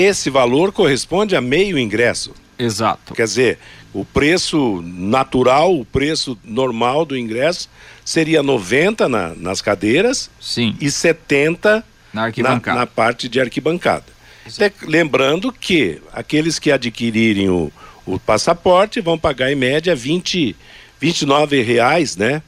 esse 0.00 0.30
valor 0.30 0.72
corresponde 0.72 1.34
a 1.34 1.40
meio 1.40 1.78
ingresso. 1.78 2.32
Exato. 2.58 3.14
Quer 3.14 3.24
dizer, 3.24 3.58
o 3.92 4.04
preço 4.04 4.82
natural, 4.82 5.76
o 5.76 5.84
preço 5.84 6.38
normal 6.44 7.04
do 7.04 7.16
ingresso 7.16 7.68
seria 8.04 8.42
90 8.42 9.08
na, 9.08 9.34
nas 9.34 9.60
cadeiras 9.60 10.30
Sim. 10.40 10.76
e 10.80 10.90
70 10.90 11.84
na, 12.12 12.24
arquibancada. 12.24 12.74
na, 12.74 12.80
na 12.82 12.86
parte 12.86 13.28
de 13.28 13.40
arquibancada. 13.40 14.04
Até 14.46 14.72
lembrando 14.82 15.52
que 15.52 16.00
aqueles 16.12 16.58
que 16.58 16.70
adquirirem 16.70 17.50
o, 17.50 17.72
o 18.06 18.18
passaporte 18.18 19.00
vão 19.00 19.18
pagar 19.18 19.52
em 19.52 19.56
média 19.56 19.94
20, 19.94 20.56
29 21.00 21.60
reais, 21.62 22.16
né? 22.16 22.42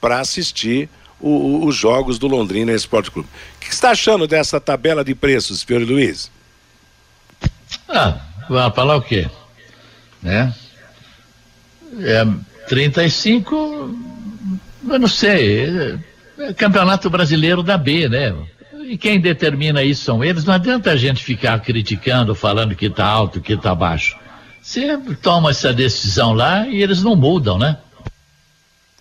Para 0.00 0.20
assistir 0.20 0.88
o, 1.20 1.28
o, 1.28 1.66
os 1.66 1.76
jogos 1.76 2.18
do 2.18 2.26
Londrina 2.26 2.72
Esporte 2.72 3.10
Clube. 3.10 3.28
Que 3.66 3.74
está 3.74 3.90
achando 3.90 4.26
dessa 4.26 4.60
tabela 4.60 5.04
de 5.04 5.14
preços, 5.14 5.62
Fiore 5.62 5.84
Luiz? 5.84 6.30
Ah, 7.88 8.18
vai 8.48 8.70
falar 8.72 8.96
o 8.96 9.02
quê? 9.02 9.28
Né? 10.22 10.54
É, 12.00 12.26
35, 12.68 13.54
eu 14.88 14.98
não 14.98 15.08
sei, 15.08 15.98
é 16.38 16.52
Campeonato 16.52 17.08
Brasileiro 17.10 17.62
da 17.62 17.76
B, 17.76 18.08
né? 18.08 18.34
E 18.88 18.96
quem 18.96 19.20
determina 19.20 19.82
isso 19.82 20.04
são 20.04 20.22
eles. 20.22 20.44
Não 20.44 20.54
adianta 20.54 20.92
a 20.92 20.96
gente 20.96 21.24
ficar 21.24 21.58
criticando, 21.60 22.34
falando 22.34 22.76
que 22.76 22.86
está 22.86 23.04
alto, 23.04 23.40
que 23.40 23.54
está 23.54 23.74
baixo. 23.74 24.16
Você 24.62 24.96
toma 25.22 25.50
essa 25.50 25.72
decisão 25.72 26.32
lá 26.32 26.66
e 26.68 26.82
eles 26.82 27.02
não 27.02 27.16
mudam, 27.16 27.58
né? 27.58 27.78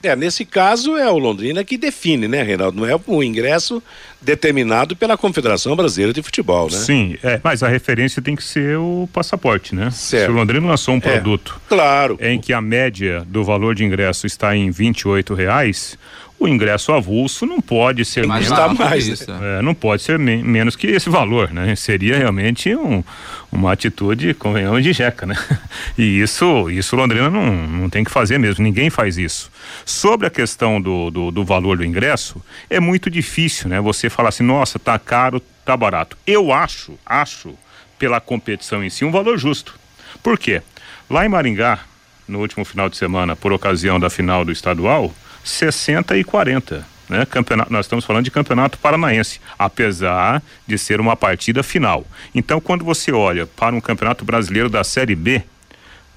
É, 0.04 0.16
nesse 0.16 0.46
caso 0.46 0.96
é 0.98 1.10
o 1.10 1.18
Londrina 1.18 1.64
que 1.64 1.78
define, 1.78 2.28
né, 2.28 2.44
Reinaldo? 2.44 2.80
Não 2.80 2.88
é 2.88 3.00
o 3.08 3.24
ingresso 3.24 3.82
determinado 4.22 4.96
pela 4.96 5.18
Confederação 5.18 5.76
Brasileira 5.76 6.14
de 6.14 6.22
Futebol, 6.22 6.70
né? 6.70 6.78
Sim, 6.78 7.18
é, 7.24 7.40
mas 7.44 7.64
a 7.64 7.68
referência 7.68 8.22
tem 8.22 8.36
que 8.36 8.44
ser 8.44 8.78
o 8.78 9.10
passaporte, 9.12 9.74
né? 9.74 9.90
Certo. 9.92 10.26
Se 10.26 10.32
o 10.32 10.36
Londrina 10.36 10.68
lançou 10.68 10.96
um 10.96 11.00
produto 11.00 11.60
é, 11.66 11.70
claro. 11.70 12.18
em 12.20 12.40
que 12.40 12.54
a 12.54 12.62
média 12.62 13.24
do 13.28 13.44
valor 13.44 13.74
de 13.74 13.84
ingresso 13.84 14.28
está 14.28 14.56
em 14.56 14.70
28 14.70 15.34
reais, 15.34 15.98
o 16.38 16.48
ingresso 16.48 16.92
avulso 16.92 17.46
não 17.46 17.62
pode 17.62 18.04
ser 18.04 18.28
menos, 18.28 18.50
mais, 18.78 19.28
é, 19.30 19.62
não 19.62 19.74
pode 19.74 20.02
ser 20.02 20.20
me 20.20 20.44
menos 20.44 20.76
que 20.76 20.88
esse 20.88 21.10
valor, 21.10 21.52
né? 21.52 21.76
Seria 21.76 22.18
realmente 22.18 22.76
um, 22.76 23.04
uma 23.52 23.72
atitude, 23.72 24.34
convenhamos, 24.34 24.84
de 24.84 24.92
jeca, 24.92 25.26
né? 25.26 25.36
E 25.98 26.22
isso, 26.22 26.70
isso 26.70 26.96
Londrina 26.96 27.30
não, 27.30 27.46
não 27.46 27.90
tem 27.90 28.04
que 28.04 28.12
fazer 28.12 28.38
mesmo, 28.38 28.64
ninguém 28.64 28.90
faz 28.90 29.18
isso. 29.18 29.50
Sobre 29.86 30.28
a 30.28 30.30
questão 30.30 30.82
do, 30.82 31.10
do, 31.10 31.32
do 31.32 31.46
valor 31.46 31.78
do 31.78 31.86
ingresso, 31.86 32.44
é 32.70 32.80
muito 32.80 33.10
difícil, 33.10 33.70
né? 33.70 33.80
Você 33.80 34.10
falar 34.10 34.30
assim, 34.30 34.44
nossa, 34.44 34.78
tá 34.78 35.00
caro, 35.00 35.42
tá 35.64 35.76
barato. 35.78 36.18
Eu 36.28 36.52
acho, 36.52 36.98
acho, 37.06 37.56
pela 37.98 38.20
competição 38.20 38.84
em 38.84 38.90
si, 38.90 39.06
um 39.06 39.12
valor 39.12 39.38
justo. 39.38 39.80
Por 40.22 40.38
quê? 40.38 40.62
Lá 41.10 41.26
em 41.26 41.30
Maringá, 41.30 41.80
no 42.28 42.40
último 42.40 42.66
final 42.66 42.90
de 42.90 42.98
semana, 42.98 43.36
por 43.36 43.54
ocasião 43.54 44.00
da 44.00 44.10
final 44.10 44.44
do 44.44 44.52
estadual, 44.52 45.14
60 45.46 46.18
e 46.18 46.24
40. 46.24 46.86
Né? 47.08 47.26
Campeonato, 47.26 47.72
nós 47.72 47.86
estamos 47.86 48.04
falando 48.04 48.26
de 48.26 48.32
campeonato 48.32 48.80
paranaense, 48.80 49.40
apesar 49.58 50.42
de 50.66 50.78
ser 50.78 51.00
uma 51.00 51.16
partida 51.16 51.62
final. 51.62 52.06
Então, 52.34 52.60
quando 52.60 52.84
você 52.84 53.12
olha 53.12 53.46
para 53.46 53.76
um 53.76 53.80
campeonato 53.80 54.26
brasileiro 54.26 54.70
da 54.70 54.84
Série 54.84 55.16
B, 55.16 55.44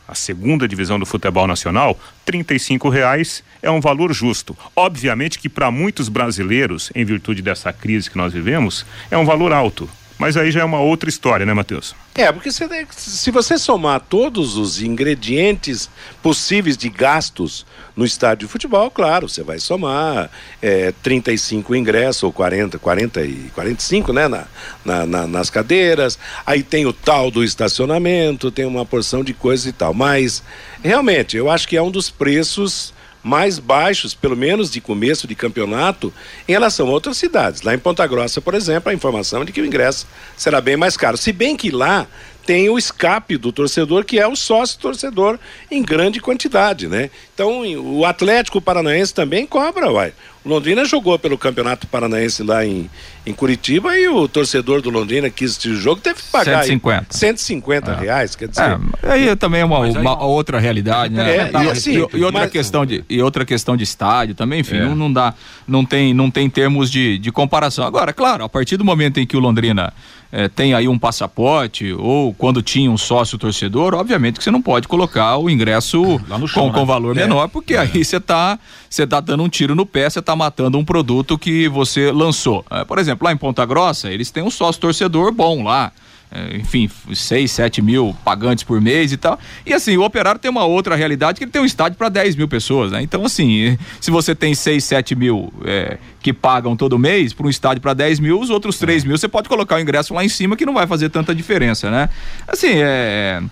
a 0.08 0.14
segunda 0.14 0.66
divisão 0.66 0.98
do 0.98 1.04
futebol 1.04 1.46
nacional, 1.46 2.00
R$ 2.26 2.90
reais 2.90 3.44
é 3.62 3.70
um 3.70 3.78
valor 3.78 4.10
justo. 4.14 4.56
Obviamente 4.74 5.38
que 5.38 5.50
para 5.50 5.70
muitos 5.70 6.08
brasileiros, 6.08 6.90
em 6.94 7.04
virtude 7.04 7.42
dessa 7.42 7.70
crise 7.74 8.10
que 8.10 8.16
nós 8.16 8.32
vivemos, 8.32 8.86
é 9.10 9.18
um 9.18 9.26
valor 9.26 9.52
alto. 9.52 9.88
Mas 10.18 10.36
aí 10.36 10.50
já 10.50 10.60
é 10.60 10.64
uma 10.64 10.80
outra 10.80 11.08
história, 11.08 11.46
né, 11.46 11.54
Matheus? 11.54 11.94
É, 12.14 12.32
porque 12.32 12.50
se, 12.50 12.68
se 12.90 13.30
você 13.30 13.56
somar 13.56 14.00
todos 14.00 14.56
os 14.56 14.82
ingredientes 14.82 15.88
possíveis 16.20 16.76
de 16.76 16.88
gastos 16.88 17.64
no 17.96 18.04
estádio 18.04 18.48
de 18.48 18.52
futebol, 18.52 18.90
claro, 18.90 19.28
você 19.28 19.44
vai 19.44 19.60
somar 19.60 20.28
é, 20.60 20.92
35 21.00 21.76
ingressos, 21.76 22.24
ou 22.24 22.32
40, 22.32 22.76
40 22.78 23.22
e 23.22 23.50
45, 23.54 24.12
né, 24.12 24.26
na, 24.26 24.46
na, 24.84 25.06
na, 25.06 25.26
nas 25.28 25.48
cadeiras. 25.48 26.18
Aí 26.44 26.64
tem 26.64 26.84
o 26.86 26.92
tal 26.92 27.30
do 27.30 27.44
estacionamento, 27.44 28.50
tem 28.50 28.66
uma 28.66 28.84
porção 28.84 29.22
de 29.22 29.32
coisas 29.32 29.66
e 29.66 29.72
tal. 29.72 29.94
Mas, 29.94 30.42
realmente, 30.82 31.36
eu 31.36 31.48
acho 31.48 31.68
que 31.68 31.76
é 31.76 31.82
um 31.82 31.90
dos 31.90 32.10
preços 32.10 32.92
mais 33.28 33.58
baixos, 33.58 34.14
pelo 34.14 34.36
menos 34.36 34.70
de 34.70 34.80
começo 34.80 35.28
de 35.28 35.34
campeonato, 35.34 36.12
em 36.48 36.52
relação 36.52 36.88
a 36.88 36.90
outras 36.90 37.18
cidades. 37.18 37.62
Lá 37.62 37.74
em 37.74 37.78
Ponta 37.78 38.06
Grossa, 38.06 38.40
por 38.40 38.54
exemplo, 38.54 38.90
a 38.90 38.94
informação 38.94 39.44
de 39.44 39.52
que 39.52 39.60
o 39.60 39.66
ingresso 39.66 40.06
será 40.36 40.60
bem 40.60 40.76
mais 40.76 40.96
caro. 40.96 41.16
Se 41.18 41.30
bem 41.30 41.54
que 41.54 41.70
lá 41.70 42.06
tem 42.46 42.70
o 42.70 42.78
escape 42.78 43.36
do 43.36 43.52
torcedor, 43.52 44.06
que 44.06 44.18
é 44.18 44.26
o 44.26 44.34
sócio 44.34 44.80
torcedor 44.80 45.38
em 45.70 45.82
grande 45.82 46.18
quantidade, 46.18 46.88
né? 46.88 47.10
Então, 47.34 47.60
o 47.78 48.06
Atlético 48.06 48.58
Paranaense 48.58 49.12
também 49.12 49.46
cobra, 49.46 49.92
uai. 49.92 50.14
Londrina 50.48 50.84
jogou 50.84 51.18
pelo 51.18 51.36
Campeonato 51.36 51.86
Paranaense 51.86 52.42
lá 52.42 52.64
em, 52.64 52.90
em 53.26 53.32
Curitiba 53.32 53.96
e 53.96 54.08
o 54.08 54.26
torcedor 54.26 54.80
do 54.80 54.90
Londrina 54.90 55.28
que 55.30 55.44
assistiu 55.44 55.72
o 55.72 55.76
jogo 55.76 56.00
teve 56.00 56.22
que 56.22 56.30
pagar 56.30 56.64
150, 56.64 56.98
aí, 56.98 57.06
150 57.10 57.90
é. 57.90 58.00
reais, 58.00 58.34
quer 58.34 58.48
dizer. 58.48 58.78
É, 59.02 59.12
aí 59.12 59.36
também 59.36 59.60
é 59.60 59.64
uma, 59.64 59.80
uma 59.80 60.24
outra 60.24 60.58
realidade, 60.58 61.14
né? 61.14 61.36
É, 61.36 61.50
e, 61.52 61.70
assim, 61.70 61.92
e, 61.92 62.16
e, 62.16 62.24
outra 62.24 62.40
mas... 62.40 62.50
questão 62.50 62.86
de, 62.86 63.04
e 63.08 63.22
outra 63.22 63.44
questão 63.44 63.76
de 63.76 63.84
estádio 63.84 64.34
também, 64.34 64.60
enfim, 64.60 64.76
é. 64.76 64.84
não, 64.84 64.94
não, 64.94 65.12
dá, 65.12 65.34
não 65.66 65.84
tem, 65.84 66.14
não 66.14 66.30
tem 66.30 66.48
termos 66.48 66.90
de, 66.90 67.18
de 67.18 67.30
comparação. 67.30 67.84
Agora, 67.84 68.12
claro, 68.12 68.44
a 68.44 68.48
partir 68.48 68.76
do 68.76 68.84
momento 68.84 69.20
em 69.20 69.26
que 69.26 69.36
o 69.36 69.40
Londrina 69.40 69.92
é, 70.30 70.48
tem 70.48 70.74
aí 70.74 70.86
um 70.86 70.98
passaporte 70.98 71.92
ou 71.92 72.34
quando 72.34 72.62
tinha 72.62 72.90
um 72.90 72.98
sócio 72.98 73.38
torcedor, 73.38 73.94
obviamente 73.94 74.38
que 74.38 74.44
você 74.44 74.50
não 74.50 74.60
pode 74.60 74.86
colocar 74.86 75.38
o 75.38 75.48
ingresso 75.48 76.02
chão, 76.46 76.64
com, 76.64 76.66
né? 76.66 76.72
com 76.74 76.86
valor 76.86 77.16
é. 77.16 77.20
menor, 77.22 77.48
porque 77.48 77.74
é. 77.74 77.78
aí 77.78 78.04
você 78.04 78.18
está 78.18 78.58
você 78.88 79.06
tá 79.06 79.20
dando 79.20 79.42
um 79.42 79.48
tiro 79.48 79.74
no 79.74 79.86
pé, 79.86 80.08
você 80.08 80.18
está 80.18 80.34
matando 80.38 80.78
um 80.78 80.84
produto 80.84 81.36
que 81.36 81.68
você 81.68 82.10
lançou. 82.10 82.64
É, 82.70 82.84
por 82.84 82.98
exemplo, 82.98 83.26
lá 83.26 83.32
em 83.32 83.36
Ponta 83.36 83.66
Grossa, 83.66 84.10
eles 84.10 84.30
têm 84.30 84.42
um 84.42 84.50
sócio 84.50 84.80
torcedor 84.80 85.32
bom 85.32 85.62
lá. 85.62 85.92
É, 86.30 86.56
enfim, 86.58 86.90
6, 87.12 87.50
7 87.50 87.80
mil 87.80 88.14
pagantes 88.22 88.62
por 88.62 88.80
mês 88.80 89.12
e 89.12 89.16
tal. 89.16 89.38
E 89.64 89.72
assim, 89.72 89.96
o 89.96 90.04
operário 90.04 90.38
tem 90.38 90.50
uma 90.50 90.64
outra 90.64 90.94
realidade 90.94 91.38
que 91.38 91.44
ele 91.44 91.50
tem 91.50 91.62
um 91.62 91.64
estádio 91.64 91.96
para 91.96 92.10
10 92.10 92.36
mil 92.36 92.46
pessoas, 92.46 92.92
né? 92.92 93.00
Então, 93.02 93.24
assim, 93.24 93.78
se 93.98 94.10
você 94.10 94.34
tem 94.34 94.54
6, 94.54 94.84
7 94.84 95.14
mil 95.14 95.52
é, 95.64 95.96
que 96.20 96.32
pagam 96.32 96.76
todo 96.76 96.98
mês 96.98 97.32
para 97.32 97.46
um 97.46 97.50
estádio 97.50 97.80
para 97.80 97.94
10 97.94 98.20
mil, 98.20 98.38
os 98.38 98.50
outros 98.50 98.78
3 98.78 99.04
mil 99.04 99.16
você 99.16 99.26
pode 99.26 99.48
colocar 99.48 99.76
o 99.76 99.80
ingresso 99.80 100.12
lá 100.12 100.22
em 100.22 100.28
cima 100.28 100.54
que 100.54 100.66
não 100.66 100.74
vai 100.74 100.86
fazer 100.86 101.08
tanta 101.08 101.34
diferença, 101.34 101.90
né? 101.90 102.10
Assim, 102.46 102.72
é. 102.74 103.42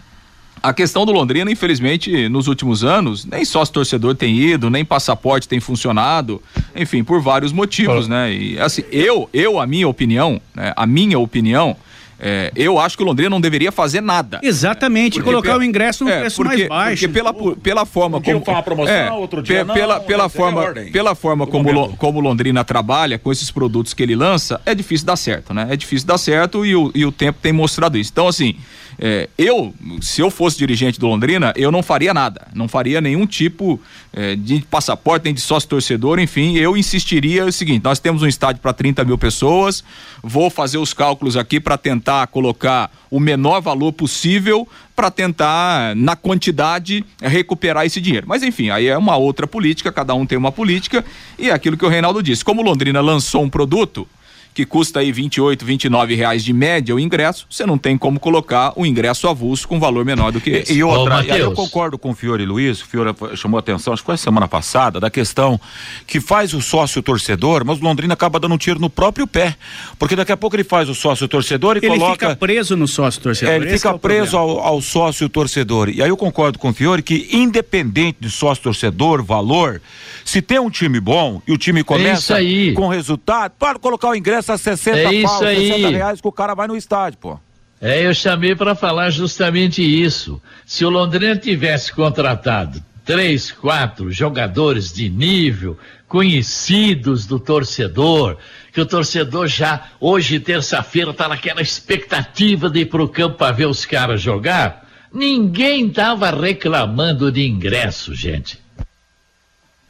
A 0.63 0.73
questão 0.73 1.07
do 1.07 1.13
Londrina, 1.13 1.51
infelizmente, 1.51 2.29
nos 2.29 2.49
últimos 2.49 2.83
anos, 2.83 3.25
nem 3.25 3.45
sócio 3.45 3.73
torcedor 3.75 4.15
tem 4.15 4.37
ido, 4.37 4.69
nem 4.69 4.85
passaporte 4.85 5.47
tem 5.47 5.61
funcionado, 5.61 6.43
enfim, 6.75 7.05
por 7.05 7.21
vários 7.21 7.53
motivos, 7.53 8.09
né? 8.09 8.33
E 8.33 8.59
assim, 8.59 8.83
eu, 8.91 9.29
eu, 9.33 9.61
a 9.61 9.67
minha 9.67 9.87
opinião, 9.87 10.41
né? 10.55 10.73
a 10.75 10.87
minha 10.87 11.19
opinião, 11.19 11.77
é, 12.19 12.51
eu 12.57 12.79
acho 12.79 12.97
que 12.97 13.03
o 13.03 13.07
Londrina 13.07 13.31
não 13.31 13.41
deveria 13.41 13.71
fazer 13.71 14.01
nada. 14.01 14.41
Exatamente, 14.43 15.21
colocar 15.21 15.51
pela, 15.51 15.61
o 15.61 15.65
ingresso 15.65 16.05
no 16.05 16.11
é, 16.11 16.21
preço 16.21 16.37
porque, 16.37 16.57
mais 16.57 16.69
baixo. 16.69 17.09
Porque 17.09 17.09
pela, 17.09 17.57
pela 17.57 17.87
forma 17.87 18.19
um 18.19 18.23
como. 18.23 18.41
Dia 18.41 18.53
uma 18.53 18.63
promoção, 18.63 18.95
é, 18.95 19.13
outro 19.13 19.43
dia 19.43 19.65
não, 19.65 19.75
pela, 19.75 20.01
pela 20.01 20.29
forma, 20.29 20.73
pela 20.93 21.15
forma 21.15 21.47
como, 21.47 21.71
Lo, 21.71 21.97
como 21.97 22.21
Londrina 22.21 22.65
trabalha 22.65 23.19
com 23.19 23.31
esses 23.31 23.51
produtos 23.51 23.93
que 23.93 24.03
ele 24.03 24.17
lança, 24.17 24.61
é 24.65 24.75
difícil 24.75 25.07
dar 25.07 25.17
certo, 25.17 25.53
né? 25.53 25.67
É 25.71 25.77
difícil 25.77 26.07
dar 26.07 26.19
certo 26.19 26.65
e 26.65 26.75
o, 26.75 26.91
e 26.95 27.05
o 27.05 27.13
tempo 27.13 27.39
tem 27.43 27.53
mostrado 27.53 27.99
isso. 27.99 28.11
Então, 28.13 28.27
assim, 28.27 28.57
é, 28.99 29.29
eu, 29.37 29.75
se 30.01 30.21
eu 30.21 30.31
fosse 30.31 30.57
dirigente 30.57 30.99
do 30.99 31.07
Londrina, 31.07 31.53
eu 31.57 31.71
não 31.71 31.83
faria 31.83 32.15
nada. 32.15 32.49
Não 32.55 32.67
faria 32.67 33.01
nenhum 33.01 33.27
tipo 33.27 33.81
é, 34.17 34.35
de 34.35 34.61
passaporte, 34.71 35.27
nem 35.27 35.35
de 35.35 35.43
sócio 35.43 35.69
torcedor, 35.69 36.19
enfim, 36.19 36.57
eu 36.57 36.75
insistiria 36.75 37.45
o 37.45 37.53
seguinte: 37.53 37.85
nós 37.85 37.99
temos 37.99 38.23
um 38.23 38.27
estádio 38.27 38.63
para 38.63 38.73
30 38.73 39.05
mil 39.05 39.19
pessoas, 39.19 39.85
vou 40.23 40.49
fazer 40.49 40.79
os 40.79 40.95
cálculos 40.95 41.37
aqui 41.37 41.61
para 41.61 41.77
tentar 41.77 42.27
colocar 42.29 42.91
o 43.11 43.21
menor 43.21 43.61
valor 43.61 43.93
possível 43.93 44.67
para 44.97 45.11
tentar, 45.11 45.95
na 45.95 46.17
quantidade, 46.17 47.05
recuperar 47.21 47.85
esse 47.85 48.01
dinheiro. 48.01 48.27
Mas 48.27 48.43
enfim, 48.43 48.71
aí 48.71 48.87
é 48.87 48.97
uma 48.97 49.17
outra 49.17 49.47
política, 49.47 49.93
cada 49.93 50.15
um 50.15 50.25
tem 50.25 50.39
uma 50.39 50.51
política, 50.51 51.05
e 51.39 51.51
é 51.51 51.53
aquilo 51.53 51.77
que 51.77 51.85
o 51.85 51.89
Reinaldo 51.89 52.23
disse. 52.23 52.43
Como 52.43 52.63
Londrina 52.63 53.03
lançou 53.03 53.43
um 53.43 53.51
produto, 53.51 54.09
que 54.57 54.65
custa 54.65 55.01
aí 55.01 55.13
28, 55.13 55.67
29 55.67 56.15
reais 56.15 56.43
de 56.43 56.51
média 56.51 56.95
o 56.95 56.99
ingresso, 56.99 57.47
você 57.51 57.67
não 57.67 57.77
tem 57.77 57.99
como 57.99 58.19
colocar 58.19 58.73
o 58.75 58.87
ingresso 58.87 59.29
avulso 59.29 59.69
com 59.69 59.79
valor 59.79 60.03
menor 60.03 60.33
do 60.33 60.41
que 60.41 60.49
esse. 60.49 60.73
E, 60.73 60.79
e 60.79 60.83
outra, 60.83 61.19
Ô, 61.19 61.21
e 61.21 61.31
aí 61.31 61.41
eu 61.41 61.53
concordo 61.53 61.99
com 61.99 62.13
o 62.13 62.15
Fiore 62.15 62.47
Luiz, 62.47 62.81
o 62.81 62.87
Fiore 62.87 63.15
chamou 63.37 63.59
a 63.59 63.61
atenção, 63.61 63.93
acho 63.93 64.01
que 64.01 64.07
foi 64.07 64.17
semana 64.17 64.49
passada, 64.49 64.99
da 64.99 65.11
questão 65.11 65.61
que 66.07 66.23
faz 66.23 66.55
o 66.55 66.63
sócio 66.63 67.03
torcedor, 67.03 67.67
mas 67.67 67.79
o 67.79 67.85
Londrina 67.85 68.15
acaba 68.15 68.41
dando 68.41 68.55
um 68.55 68.57
tiro 68.57 68.81
no 68.81 68.89
próprio 68.89 69.27
pé, 69.27 69.55
porque 69.99 70.17
daqui 70.17 70.33
a 70.33 70.39
pouco 70.39 70.57
ele 70.57 70.65
faz 70.65 70.89
o 70.89 70.95
sócio 70.95 71.29
torcedor 71.29 71.77
e 71.77 71.81
ele 71.81 71.89
coloca... 71.89 72.07
Ele 72.07 72.33
fica 72.33 72.37
preso 72.37 72.75
no 72.79 72.89
sócio 72.89 73.21
torcedor. 73.21 73.53
É, 73.53 73.57
ele 73.57 73.69
fica 73.77 73.91
é 73.91 73.99
preso 73.99 74.39
ao, 74.39 74.59
ao, 74.59 74.81
sócio 74.81 75.29
torcedor. 75.29 75.91
E 75.91 76.03
aí 76.03 76.09
eu 76.09 76.17
concordo 76.17 76.59
com 76.59 76.71
o 76.71 76.73
Fiore 76.73 77.03
que 77.03 77.29
independente 77.31 78.17
de 78.23 78.31
sócio 78.31 78.65
torcedor, 78.65 79.23
valor, 79.23 79.83
se 80.25 80.41
tem 80.41 80.59
um 80.59 80.71
time 80.71 80.99
bom 80.99 81.43
e 81.47 81.53
o 81.53 81.59
time 81.59 81.85
começa 81.85 82.43
é 82.43 82.73
com 82.73 82.89
resultado, 82.89 83.53
para 83.59 83.79
colocar 83.79 84.09
o 84.09 84.15
ingresso 84.15 84.46
a 84.51 84.59
60 84.59 84.99
é 84.99 85.23
pau, 85.23 85.39
60 85.39 85.89
aí. 85.89 85.95
reais 85.95 86.21
que 86.21 86.29
o 86.29 86.33
cara 86.33 86.55
vai 86.55 86.67
no 86.67 86.77
estádio, 86.77 87.19
pô. 87.19 87.39
É, 87.81 88.07
eu 88.07 88.15
chamei 88.15 88.55
para 88.55 88.75
falar 88.75 89.11
justamente 89.11 89.83
isso. 89.83 90.41
Se 90.65 90.85
o 90.85 90.91
Londrina 90.91 91.37
tivesse 91.37 91.93
contratado 91.93 92.83
três, 93.05 93.53
quatro 93.53 94.11
jogadores 94.11 94.93
de 94.93 95.09
nível, 95.09 95.79
conhecidos 96.09 97.27
do 97.27 97.39
torcedor, 97.39 98.37
que 98.73 98.81
o 98.81 98.87
torcedor 98.87 99.47
já, 99.47 99.91
hoje, 100.01 100.41
terça-feira, 100.41 101.11
está 101.11 101.29
naquela 101.29 101.63
expectativa 101.63 102.69
de 102.69 102.81
ir 102.81 102.87
para 102.87 103.03
o 103.03 103.09
campo 103.09 103.37
para 103.37 103.53
ver 103.53 103.67
os 103.67 103.87
caras 103.87 104.21
jogar, 104.21 104.89
ninguém 105.13 105.87
estava 105.87 106.31
reclamando 106.31 107.31
de 107.31 107.47
ingresso, 107.47 108.15
gente. 108.15 108.59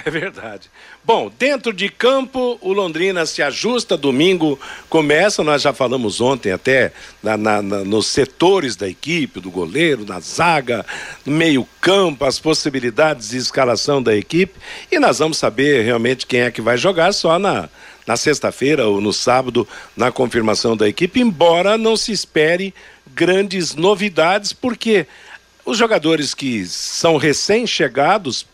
É 0.07 0.11
verdade. 0.11 0.71
Bom, 1.05 1.29
dentro 1.37 1.73
de 1.73 1.89
campo, 1.89 2.57
o 2.61 2.73
Londrina 2.73 3.27
se 3.27 3.43
ajusta, 3.43 3.97
domingo 3.97 4.57
começa, 4.89 5.43
nós 5.43 5.63
já 5.63 5.73
falamos 5.73 6.21
ontem 6.21 6.53
até, 6.53 6.93
na, 7.21 7.37
na, 7.37 7.61
na, 7.61 7.79
nos 7.79 8.07
setores 8.07 8.77
da 8.77 8.89
equipe, 8.89 9.41
do 9.41 9.51
goleiro, 9.51 10.07
na 10.07 10.21
zaga, 10.21 10.87
no 11.25 11.33
meio 11.33 11.67
campo, 11.81 12.25
as 12.25 12.39
possibilidades 12.39 13.31
de 13.31 13.37
escalação 13.37 14.01
da 14.01 14.15
equipe, 14.15 14.55
e 14.93 15.01
nós 15.01 15.19
vamos 15.19 15.39
saber 15.39 15.85
realmente 15.85 16.25
quem 16.25 16.43
é 16.43 16.53
que 16.53 16.61
vai 16.61 16.79
jogar 16.79 17.13
só 17.13 17.37
na, 17.37 17.69
na 18.07 18.17
sexta-feira 18.17 18.87
ou 18.87 19.01
no 19.01 19.13
sábado, 19.13 19.67
na 19.97 20.13
confirmação 20.13 20.77
da 20.77 20.89
equipe, 20.89 21.21
embora 21.21 21.77
não 21.77 21.97
se 21.97 22.13
espere 22.13 22.73
grandes 23.13 23.75
novidades, 23.75 24.53
porque 24.53 25.09
os 25.65 25.77
jogadores 25.77 26.33
que 26.33 26.65
são 26.65 27.17
recém-chegados 27.17 28.47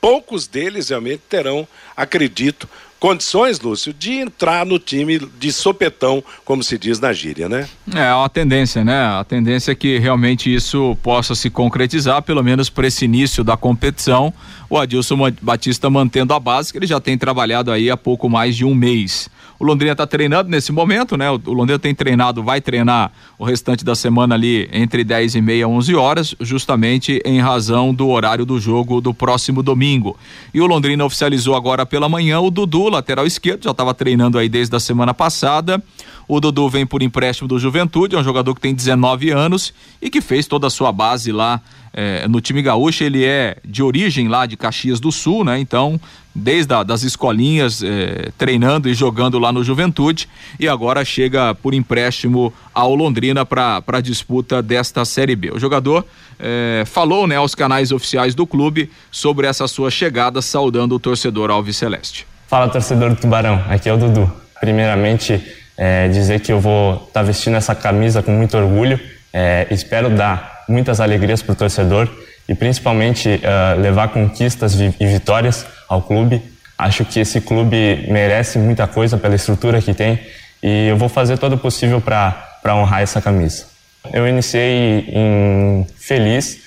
poucos 0.00 0.46
deles 0.46 0.88
realmente 0.88 1.22
terão, 1.28 1.66
acredito, 1.96 2.68
condições, 2.98 3.60
Lúcio, 3.60 3.92
de 3.92 4.14
entrar 4.14 4.66
no 4.66 4.78
time 4.78 5.18
de 5.18 5.52
sopetão, 5.52 6.22
como 6.44 6.62
se 6.62 6.76
diz 6.76 6.98
na 6.98 7.12
gíria, 7.12 7.48
né? 7.48 7.68
É, 7.94 8.08
a 8.08 8.28
tendência, 8.28 8.84
né? 8.84 9.00
A 9.00 9.24
tendência 9.24 9.72
é 9.72 9.74
que 9.74 9.98
realmente 9.98 10.52
isso 10.52 10.96
possa 11.02 11.34
se 11.34 11.48
concretizar, 11.48 12.22
pelo 12.22 12.42
menos 12.42 12.68
para 12.68 12.86
esse 12.86 13.04
início 13.04 13.44
da 13.44 13.56
competição. 13.56 14.32
O 14.70 14.76
Adilson 14.76 15.16
Batista 15.40 15.88
mantendo 15.88 16.34
a 16.34 16.40
base, 16.40 16.70
que 16.70 16.78
ele 16.78 16.86
já 16.86 17.00
tem 17.00 17.16
trabalhado 17.16 17.72
aí 17.72 17.90
há 17.90 17.96
pouco 17.96 18.28
mais 18.28 18.54
de 18.54 18.64
um 18.64 18.74
mês. 18.74 19.30
O 19.58 19.64
Londrina 19.64 19.92
está 19.92 20.06
treinando 20.06 20.48
nesse 20.48 20.70
momento, 20.70 21.16
né? 21.16 21.28
O, 21.30 21.52
Londrina 21.52 21.78
tem 21.80 21.92
treinado, 21.92 22.44
vai 22.44 22.60
treinar 22.60 23.10
o 23.36 23.44
restante 23.44 23.84
da 23.84 23.96
semana 23.96 24.36
ali 24.36 24.68
entre 24.72 25.02
10 25.02 25.34
e 25.34 25.40
meia, 25.40 25.66
11 25.66 25.94
horas, 25.96 26.34
justamente 26.38 27.20
em 27.24 27.40
razão 27.40 27.92
do 27.92 28.08
horário 28.08 28.44
do 28.44 28.60
jogo 28.60 29.00
do 29.00 29.12
próximo 29.12 29.60
domingo. 29.60 30.16
E 30.54 30.60
o 30.60 30.66
Londrina 30.66 31.04
oficializou 31.04 31.56
agora 31.56 31.84
pela 31.84 32.08
manhã 32.08 32.38
o 32.38 32.50
Dudu, 32.50 32.88
lateral 32.88 33.26
esquerdo, 33.26 33.64
já 33.64 33.72
estava 33.72 33.92
treinando 33.92 34.38
aí 34.38 34.48
desde 34.48 34.76
a 34.76 34.80
semana 34.80 35.12
passada. 35.12 35.82
O 36.28 36.40
Dudu 36.40 36.68
vem 36.68 36.84
por 36.84 37.02
empréstimo 37.02 37.48
do 37.48 37.58
Juventude, 37.58 38.14
é 38.14 38.18
um 38.18 38.22
jogador 38.22 38.54
que 38.54 38.60
tem 38.60 38.74
19 38.74 39.30
anos 39.30 39.72
e 40.00 40.10
que 40.10 40.20
fez 40.20 40.46
toda 40.46 40.66
a 40.66 40.70
sua 40.70 40.92
base 40.92 41.32
lá 41.32 41.58
é, 41.94 42.28
no 42.28 42.38
time 42.38 42.60
gaúcho. 42.60 43.02
Ele 43.02 43.24
é 43.24 43.56
de 43.64 43.82
origem 43.82 44.28
lá 44.28 44.44
de 44.44 44.54
Caxias 44.54 45.00
do 45.00 45.10
Sul, 45.10 45.42
né? 45.42 45.58
Então, 45.58 45.98
desde 46.34 46.74
a, 46.74 46.82
das 46.82 47.02
escolinhas, 47.02 47.82
é, 47.82 48.30
treinando 48.36 48.90
e 48.90 48.94
jogando 48.94 49.38
lá 49.38 49.50
no 49.50 49.64
Juventude. 49.64 50.28
E 50.60 50.68
agora 50.68 51.02
chega 51.02 51.54
por 51.54 51.72
empréstimo 51.72 52.52
ao 52.74 52.94
Londrina 52.94 53.46
para 53.46 53.82
a 53.86 54.00
disputa 54.02 54.62
desta 54.62 55.06
Série 55.06 55.34
B. 55.34 55.52
O 55.52 55.58
jogador 55.58 56.04
é, 56.38 56.84
falou 56.86 57.26
né, 57.26 57.36
aos 57.36 57.54
canais 57.54 57.90
oficiais 57.90 58.34
do 58.34 58.46
clube 58.46 58.90
sobre 59.10 59.46
essa 59.46 59.66
sua 59.66 59.90
chegada, 59.90 60.42
saudando 60.42 60.94
o 60.94 61.00
torcedor 61.00 61.50
Alves 61.50 61.78
Celeste. 61.78 62.26
Fala, 62.46 62.68
torcedor 62.68 63.10
do 63.10 63.16
Tubarão. 63.16 63.64
Aqui 63.66 63.88
é 63.88 63.94
o 63.94 63.96
Dudu. 63.96 64.30
Primeiramente, 64.60 65.40
é, 65.78 66.08
dizer 66.08 66.40
que 66.40 66.50
eu 66.50 66.58
vou 66.58 66.94
estar 66.94 67.20
tá 67.20 67.22
vestindo 67.22 67.56
essa 67.56 67.74
camisa 67.74 68.22
com 68.22 68.32
muito 68.32 68.56
orgulho. 68.58 68.98
É, 69.32 69.68
espero 69.70 70.10
dar 70.10 70.64
muitas 70.68 71.00
alegrias 71.00 71.40
para 71.40 71.52
o 71.52 71.56
torcedor 71.56 72.08
e 72.48 72.54
principalmente 72.54 73.28
uh, 73.28 73.80
levar 73.80 74.08
conquistas 74.08 74.74
e 74.74 75.06
vitórias 75.06 75.66
ao 75.88 76.02
clube. 76.02 76.42
Acho 76.76 77.04
que 77.04 77.20
esse 77.20 77.40
clube 77.40 78.06
merece 78.08 78.58
muita 78.58 78.86
coisa 78.86 79.16
pela 79.16 79.34
estrutura 79.34 79.80
que 79.80 79.94
tem 79.94 80.18
e 80.62 80.88
eu 80.88 80.96
vou 80.96 81.08
fazer 81.08 81.38
todo 81.38 81.54
o 81.54 81.58
possível 81.58 82.00
para 82.00 82.74
honrar 82.74 83.02
essa 83.02 83.20
camisa. 83.20 83.66
Eu 84.12 84.26
iniciei 84.26 85.06
em 85.12 85.86
Feliz, 85.96 86.60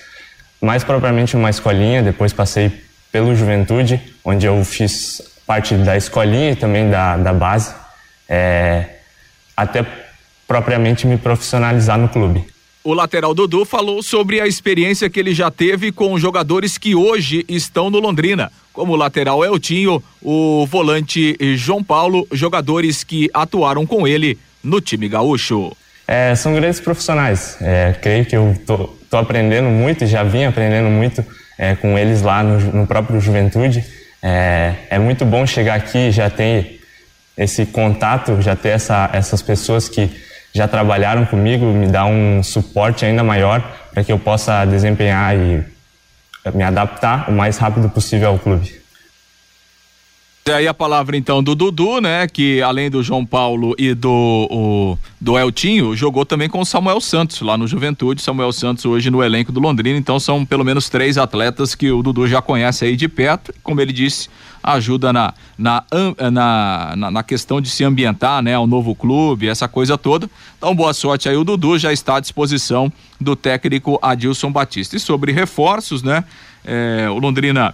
mais 0.61 0.83
propriamente 0.83 1.35
uma 1.35 1.49
escolinha, 1.49 2.03
depois 2.03 2.31
passei 2.31 2.71
pelo 3.11 3.35
Juventude, 3.35 3.99
onde 4.23 4.45
eu 4.45 4.63
fiz 4.63 5.21
parte 5.47 5.73
da 5.75 5.97
escolinha 5.97 6.51
e 6.51 6.55
também 6.55 6.89
da, 6.89 7.17
da 7.17 7.33
base. 7.33 7.73
É, 8.29 8.85
até 9.61 9.85
propriamente 10.47 11.07
me 11.07 11.17
profissionalizar 11.17 11.97
no 11.97 12.09
clube. 12.09 12.45
O 12.83 12.93
lateral 12.93 13.33
Dudu 13.33 13.63
falou 13.63 14.01
sobre 14.01 14.41
a 14.41 14.47
experiência 14.47 15.09
que 15.09 15.19
ele 15.19 15.35
já 15.35 15.51
teve 15.51 15.91
com 15.91 16.17
jogadores 16.17 16.79
que 16.79 16.95
hoje 16.95 17.45
estão 17.47 17.91
no 17.91 17.99
Londrina, 17.99 18.51
como 18.73 18.93
o 18.93 18.95
lateral 18.95 19.45
Eltinho, 19.45 20.03
o 20.19 20.65
volante 20.65 21.37
João 21.55 21.83
Paulo, 21.83 22.27
jogadores 22.31 23.03
que 23.03 23.29
atuaram 23.33 23.85
com 23.85 24.07
ele 24.07 24.37
no 24.63 24.81
time 24.81 25.07
gaúcho. 25.07 25.71
É, 26.07 26.33
são 26.33 26.53
grandes 26.55 26.79
profissionais. 26.79 27.55
É, 27.61 27.95
creio 28.01 28.25
que 28.25 28.35
eu 28.35 28.55
tô, 28.65 28.89
tô, 29.09 29.17
aprendendo 29.17 29.69
muito, 29.69 30.05
já 30.07 30.23
vim 30.23 30.43
aprendendo 30.43 30.89
muito 30.89 31.23
é, 31.57 31.75
com 31.75 31.97
eles 31.97 32.23
lá 32.23 32.43
no, 32.43 32.59
no 32.59 32.87
próprio 32.87 33.21
Juventude. 33.21 33.85
É, 34.23 34.73
é 34.89 34.99
muito 34.99 35.23
bom 35.23 35.45
chegar 35.45 35.75
aqui, 35.75 36.11
já 36.11 36.29
ter 36.29 36.80
esse 37.37 37.65
contato, 37.65 38.41
já 38.41 38.55
ter 38.55 38.69
essa, 38.69 39.09
essas 39.13 39.41
pessoas 39.41 39.87
que 39.87 40.09
já 40.53 40.67
trabalharam 40.67 41.25
comigo, 41.25 41.65
me 41.65 41.87
dá 41.87 42.05
um 42.05 42.43
suporte 42.43 43.05
ainda 43.05 43.23
maior 43.23 43.61
para 43.93 44.03
que 44.03 44.11
eu 44.11 44.19
possa 44.19 44.65
desempenhar 44.65 45.35
e 45.35 45.63
me 46.53 46.63
adaptar 46.63 47.29
o 47.29 47.31
mais 47.31 47.57
rápido 47.57 47.89
possível 47.89 48.29
ao 48.29 48.39
clube. 48.39 48.80
Aí 50.51 50.67
a 50.67 50.73
palavra 50.73 51.15
então 51.15 51.41
do 51.41 51.55
Dudu, 51.55 52.01
né? 52.01 52.27
Que 52.27 52.61
além 52.61 52.89
do 52.89 53.01
João 53.01 53.25
Paulo 53.25 53.73
e 53.77 53.93
do, 53.93 54.09
o, 54.09 54.97
do 55.19 55.37
Eltinho, 55.37 55.95
jogou 55.95 56.25
também 56.25 56.49
com 56.49 56.59
o 56.59 56.65
Samuel 56.65 56.99
Santos 56.99 57.41
lá 57.41 57.57
no 57.57 57.67
Juventude. 57.67 58.21
Samuel 58.21 58.51
Santos 58.51 58.85
hoje 58.85 59.09
no 59.09 59.23
elenco 59.23 59.51
do 59.51 59.59
Londrina. 59.59 59.97
Então 59.97 60.19
são 60.19 60.45
pelo 60.45 60.63
menos 60.63 60.89
três 60.89 61.17
atletas 61.17 61.73
que 61.75 61.91
o 61.91 62.03
Dudu 62.03 62.27
já 62.27 62.41
conhece 62.41 62.85
aí 62.85 62.95
de 62.95 63.07
perto. 63.07 63.53
Como 63.63 63.79
ele 63.81 63.93
disse, 63.93 64.29
ajuda 64.63 65.11
na, 65.13 65.33
na, 65.57 65.83
na, 66.31 66.93
na, 66.95 67.11
na 67.11 67.23
questão 67.23 67.61
de 67.61 67.69
se 67.69 67.83
ambientar, 67.83 68.41
né? 68.41 68.53
Ao 68.53 68.67
novo 68.67 68.93
clube, 68.93 69.47
essa 69.47 69.67
coisa 69.67 69.97
toda. 69.97 70.29
Então 70.57 70.75
boa 70.75 70.93
sorte 70.93 71.29
aí. 71.29 71.35
O 71.35 71.43
Dudu 71.43 71.79
já 71.79 71.93
está 71.93 72.17
à 72.17 72.19
disposição 72.19 72.91
do 73.19 73.35
técnico 73.35 73.97
Adilson 74.01 74.51
Batista. 74.51 74.95
E 74.95 74.99
sobre 74.99 75.31
reforços, 75.31 76.03
né? 76.03 76.23
É, 76.63 77.07
o 77.09 77.17
Londrina 77.17 77.73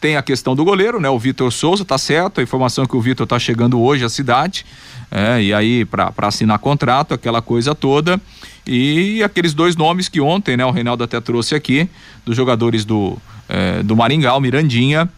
tem 0.00 0.16
a 0.16 0.22
questão 0.22 0.54
do 0.54 0.64
goleiro, 0.64 1.00
né? 1.00 1.08
O 1.08 1.18
Vitor 1.18 1.50
Souza, 1.52 1.84
tá 1.84 1.98
certo. 1.98 2.40
A 2.40 2.42
informação 2.42 2.84
é 2.84 2.86
que 2.86 2.96
o 2.96 3.00
Vitor 3.00 3.26
tá 3.26 3.38
chegando 3.38 3.80
hoje 3.80 4.04
à 4.04 4.08
cidade, 4.08 4.64
é, 5.10 5.42
e 5.42 5.54
aí 5.54 5.84
para 5.84 6.12
assinar 6.18 6.58
contrato, 6.58 7.14
aquela 7.14 7.40
coisa 7.40 7.74
toda. 7.74 8.20
E 8.66 9.22
aqueles 9.22 9.54
dois 9.54 9.76
nomes 9.76 10.08
que 10.08 10.20
ontem, 10.20 10.56
né? 10.56 10.64
O 10.64 10.70
Reinaldo 10.70 11.04
até 11.04 11.20
trouxe 11.20 11.54
aqui, 11.54 11.88
dos 12.24 12.36
jogadores 12.36 12.84
do, 12.84 13.16
é, 13.48 13.82
do 13.82 13.96
Maringá, 13.96 14.34
o 14.34 14.40
Mirandinha 14.40 15.08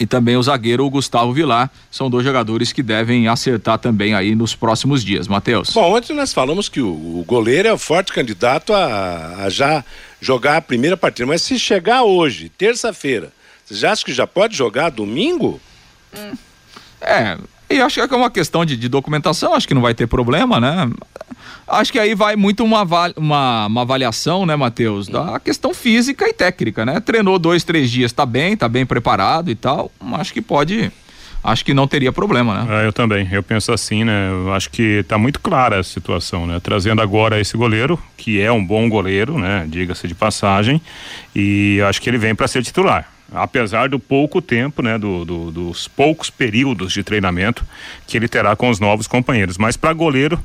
e 0.00 0.06
também 0.06 0.34
o 0.34 0.42
zagueiro 0.42 0.86
o 0.86 0.90
Gustavo 0.90 1.30
Vilar. 1.30 1.70
São 1.90 2.08
dois 2.08 2.24
jogadores 2.24 2.72
que 2.72 2.82
devem 2.82 3.28
acertar 3.28 3.78
também 3.78 4.14
aí 4.14 4.34
nos 4.34 4.54
próximos 4.54 5.04
dias, 5.04 5.28
Matheus. 5.28 5.70
Bom, 5.74 5.94
ontem 5.94 6.16
nós 6.16 6.32
falamos 6.32 6.70
que 6.70 6.80
o, 6.80 6.88
o 6.88 7.24
goleiro 7.26 7.68
é 7.68 7.72
o 7.72 7.78
forte 7.78 8.10
candidato 8.10 8.72
a, 8.72 9.44
a, 9.44 9.50
já 9.50 9.84
jogar 10.18 10.56
a 10.56 10.62
primeira 10.62 10.96
partida, 10.96 11.26
mas 11.26 11.42
se 11.42 11.58
chegar 11.58 12.02
hoje, 12.02 12.48
terça-feira, 12.48 13.30
você 13.70 13.76
já 13.76 13.92
acha 13.92 14.04
que 14.04 14.12
já 14.12 14.26
pode 14.26 14.56
jogar 14.56 14.90
domingo? 14.90 15.60
Hum. 16.16 16.32
É, 17.00 17.38
e 17.70 17.80
acho 17.80 18.06
que 18.06 18.14
é 18.14 18.16
uma 18.16 18.30
questão 18.30 18.64
de, 18.64 18.76
de, 18.76 18.88
documentação, 18.88 19.54
acho 19.54 19.68
que 19.68 19.74
não 19.74 19.80
vai 19.80 19.94
ter 19.94 20.08
problema, 20.08 20.58
né? 20.58 20.90
Acho 21.68 21.92
que 21.92 22.00
aí 22.00 22.16
vai 22.16 22.34
muito 22.34 22.64
uma, 22.64 22.82
uma, 23.16 23.66
uma 23.66 23.82
avaliação, 23.82 24.44
né, 24.44 24.56
Matheus, 24.56 25.06
da 25.06 25.38
questão 25.38 25.72
física 25.72 26.28
e 26.28 26.32
técnica, 26.32 26.84
né? 26.84 26.98
Treinou 26.98 27.38
dois, 27.38 27.62
três 27.62 27.88
dias, 27.88 28.10
tá 28.10 28.26
bem, 28.26 28.56
tá 28.56 28.68
bem 28.68 28.84
preparado 28.84 29.52
e 29.52 29.54
tal, 29.54 29.92
acho 30.14 30.32
que 30.32 30.42
pode 30.42 30.90
acho 31.42 31.64
que 31.64 31.72
não 31.72 31.86
teria 31.86 32.12
problema, 32.12 32.64
né? 32.64 32.82
É, 32.82 32.86
eu 32.88 32.92
também, 32.92 33.28
eu 33.30 33.42
penso 33.42 33.72
assim, 33.72 34.02
né? 34.02 34.30
Eu 34.30 34.52
acho 34.52 34.68
que 34.68 34.98
está 34.98 35.16
muito 35.16 35.38
clara 35.38 35.78
a 35.78 35.84
situação, 35.84 36.48
né? 36.48 36.58
Trazendo 36.58 37.00
agora 37.00 37.40
esse 37.40 37.56
goleiro, 37.56 37.96
que 38.16 38.40
é 38.40 38.50
um 38.50 38.62
bom 38.62 38.88
goleiro, 38.88 39.38
né? 39.38 39.64
Diga-se 39.68 40.08
de 40.08 40.14
passagem, 40.14 40.82
e 41.36 41.80
acho 41.88 42.02
que 42.02 42.10
ele 42.10 42.18
vem 42.18 42.34
para 42.34 42.48
ser 42.48 42.64
titular 42.64 43.19
apesar 43.32 43.88
do 43.88 43.98
pouco 43.98 44.42
tempo, 44.42 44.82
né, 44.82 44.98
do, 44.98 45.24
do, 45.24 45.50
dos 45.50 45.88
poucos 45.88 46.30
períodos 46.30 46.92
de 46.92 47.02
treinamento 47.02 47.64
que 48.06 48.16
ele 48.16 48.28
terá 48.28 48.56
com 48.56 48.68
os 48.68 48.80
novos 48.80 49.06
companheiros. 49.06 49.56
Mas 49.56 49.76
para 49.76 49.92
goleiro, 49.92 50.42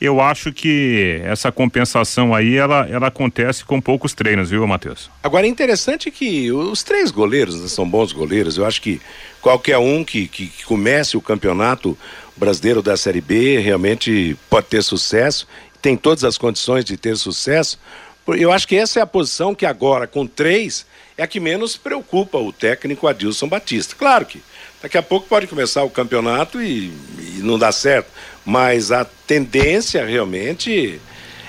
eu 0.00 0.20
acho 0.20 0.52
que 0.52 1.20
essa 1.24 1.50
compensação 1.50 2.34
aí 2.34 2.56
ela, 2.56 2.86
ela 2.90 3.06
acontece 3.06 3.64
com 3.64 3.80
poucos 3.80 4.12
treinos, 4.12 4.50
viu, 4.50 4.66
Matheus? 4.66 5.10
Agora 5.22 5.46
é 5.46 5.48
interessante 5.48 6.10
que 6.10 6.52
os 6.52 6.82
três 6.82 7.10
goleiros 7.10 7.60
né, 7.60 7.68
são 7.68 7.88
bons 7.88 8.12
goleiros. 8.12 8.58
Eu 8.58 8.66
acho 8.66 8.82
que 8.82 9.00
qualquer 9.40 9.78
um 9.78 10.04
que, 10.04 10.28
que, 10.28 10.48
que 10.48 10.64
comece 10.64 11.16
o 11.16 11.20
campeonato 11.20 11.96
brasileiro 12.36 12.82
da 12.82 12.96
Série 12.96 13.22
B 13.22 13.58
realmente 13.58 14.36
pode 14.50 14.66
ter 14.66 14.82
sucesso, 14.82 15.48
tem 15.80 15.96
todas 15.96 16.24
as 16.24 16.36
condições 16.36 16.84
de 16.84 16.96
ter 16.98 17.16
sucesso. 17.16 17.78
Eu 18.26 18.52
acho 18.52 18.68
que 18.68 18.76
essa 18.76 18.98
é 18.98 19.02
a 19.02 19.06
posição 19.06 19.54
que 19.54 19.64
agora, 19.64 20.06
com 20.06 20.26
três, 20.26 20.84
é 21.16 21.22
a 21.22 21.26
que 21.26 21.40
menos 21.40 21.76
preocupa 21.76 22.38
o 22.38 22.52
técnico 22.52 23.06
Adilson 23.06 23.48
Batista. 23.48 23.94
Claro 23.96 24.26
que 24.26 24.42
daqui 24.82 24.98
a 24.98 25.02
pouco 25.02 25.26
pode 25.26 25.46
começar 25.46 25.82
o 25.82 25.90
campeonato 25.90 26.60
e, 26.60 26.92
e 27.18 27.40
não 27.40 27.58
dá 27.58 27.72
certo, 27.72 28.08
mas 28.44 28.92
a 28.92 29.04
tendência 29.04 30.04
realmente 30.04 31.00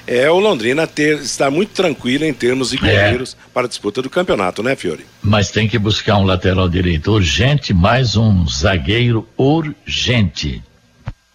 é 0.08 0.32
o 0.32 0.40
Londrina 0.40 0.88
ter, 0.88 1.18
estar 1.18 1.52
muito 1.52 1.72
tranquilo 1.72 2.24
em 2.24 2.34
termos 2.34 2.70
de 2.70 2.78
goleiros 2.78 3.36
é. 3.40 3.50
para 3.54 3.66
a 3.66 3.70
disputa 3.70 4.02
do 4.02 4.10
campeonato, 4.10 4.64
né, 4.64 4.76
Fiore? 4.76 5.06
Mas 5.22 5.52
tem 5.52 5.68
que 5.68 5.78
buscar 5.78 6.18
um 6.18 6.24
lateral 6.24 6.70
direito 6.70 7.12
urgente, 7.12 7.74
mais 7.74 8.16
um 8.16 8.48
zagueiro 8.48 9.28
urgente. 9.38 10.64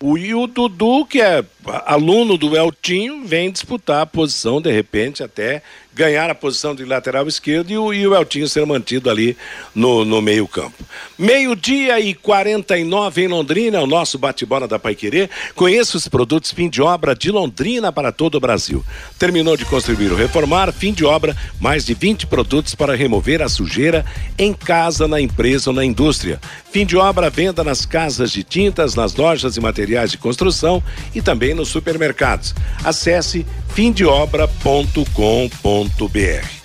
O, 0.00 0.16
e 0.16 0.34
o 0.34 0.46
Dudu, 0.46 1.04
que 1.04 1.20
é 1.20 1.44
aluno 1.86 2.36
do 2.36 2.56
Eltinho, 2.56 3.24
vem 3.26 3.50
disputar 3.50 4.02
a 4.02 4.06
posição, 4.06 4.60
de 4.60 4.70
repente, 4.70 5.22
até 5.22 5.62
ganhar 5.94 6.30
a 6.30 6.34
posição 6.34 6.74
de 6.74 6.84
lateral 6.84 7.28
esquerdo 7.28 7.70
e 7.70 7.76
o, 7.76 7.92
e 7.92 8.06
o 8.06 8.14
Eltinho 8.14 8.48
ser 8.48 8.64
mantido 8.64 9.10
ali 9.10 9.36
no, 9.74 10.04
no 10.04 10.22
meio-campo. 10.22 10.84
Meio-dia 11.18 12.00
e 12.00 12.14
49 12.14 13.22
em 13.22 13.28
Londrina, 13.28 13.80
o 13.80 13.86
nosso 13.86 14.18
bate-bola 14.18 14.66
da 14.66 14.78
Paiquerê. 14.78 15.28
Conheça 15.54 15.96
os 15.96 16.08
produtos 16.08 16.50
fim 16.50 16.68
de 16.68 16.80
obra 16.80 17.14
de 17.14 17.30
Londrina 17.30 17.92
para 17.92 18.10
todo 18.10 18.36
o 18.36 18.40
Brasil. 18.40 18.84
Terminou 19.18 19.56
de 19.56 19.64
construir 19.66 20.10
ou 20.10 20.16
reformar, 20.16 20.72
fim 20.72 20.92
de 20.92 21.04
obra, 21.04 21.36
mais 21.60 21.84
de 21.84 21.94
20 21.94 22.26
produtos 22.26 22.74
para 22.74 22.96
remover 22.96 23.42
a 23.42 23.48
sujeira 23.48 24.04
em 24.38 24.54
casa, 24.54 25.06
na 25.06 25.20
empresa 25.20 25.70
ou 25.70 25.76
na 25.76 25.84
indústria. 25.84 26.40
Fim 26.72 26.86
de 26.86 26.96
obra, 26.96 27.28
venda 27.28 27.62
nas 27.62 27.84
casas 27.84 28.32
de 28.32 28.42
tintas, 28.42 28.94
nas 28.94 29.14
lojas 29.14 29.58
e 29.58 29.60
materiais 29.60 30.10
de 30.10 30.16
construção 30.16 30.82
e 31.14 31.20
também 31.20 31.51
nos 31.54 31.68
supermercados. 31.68 32.54
Acesse 32.84 33.46
fimdeobra.com.br. 33.68 36.62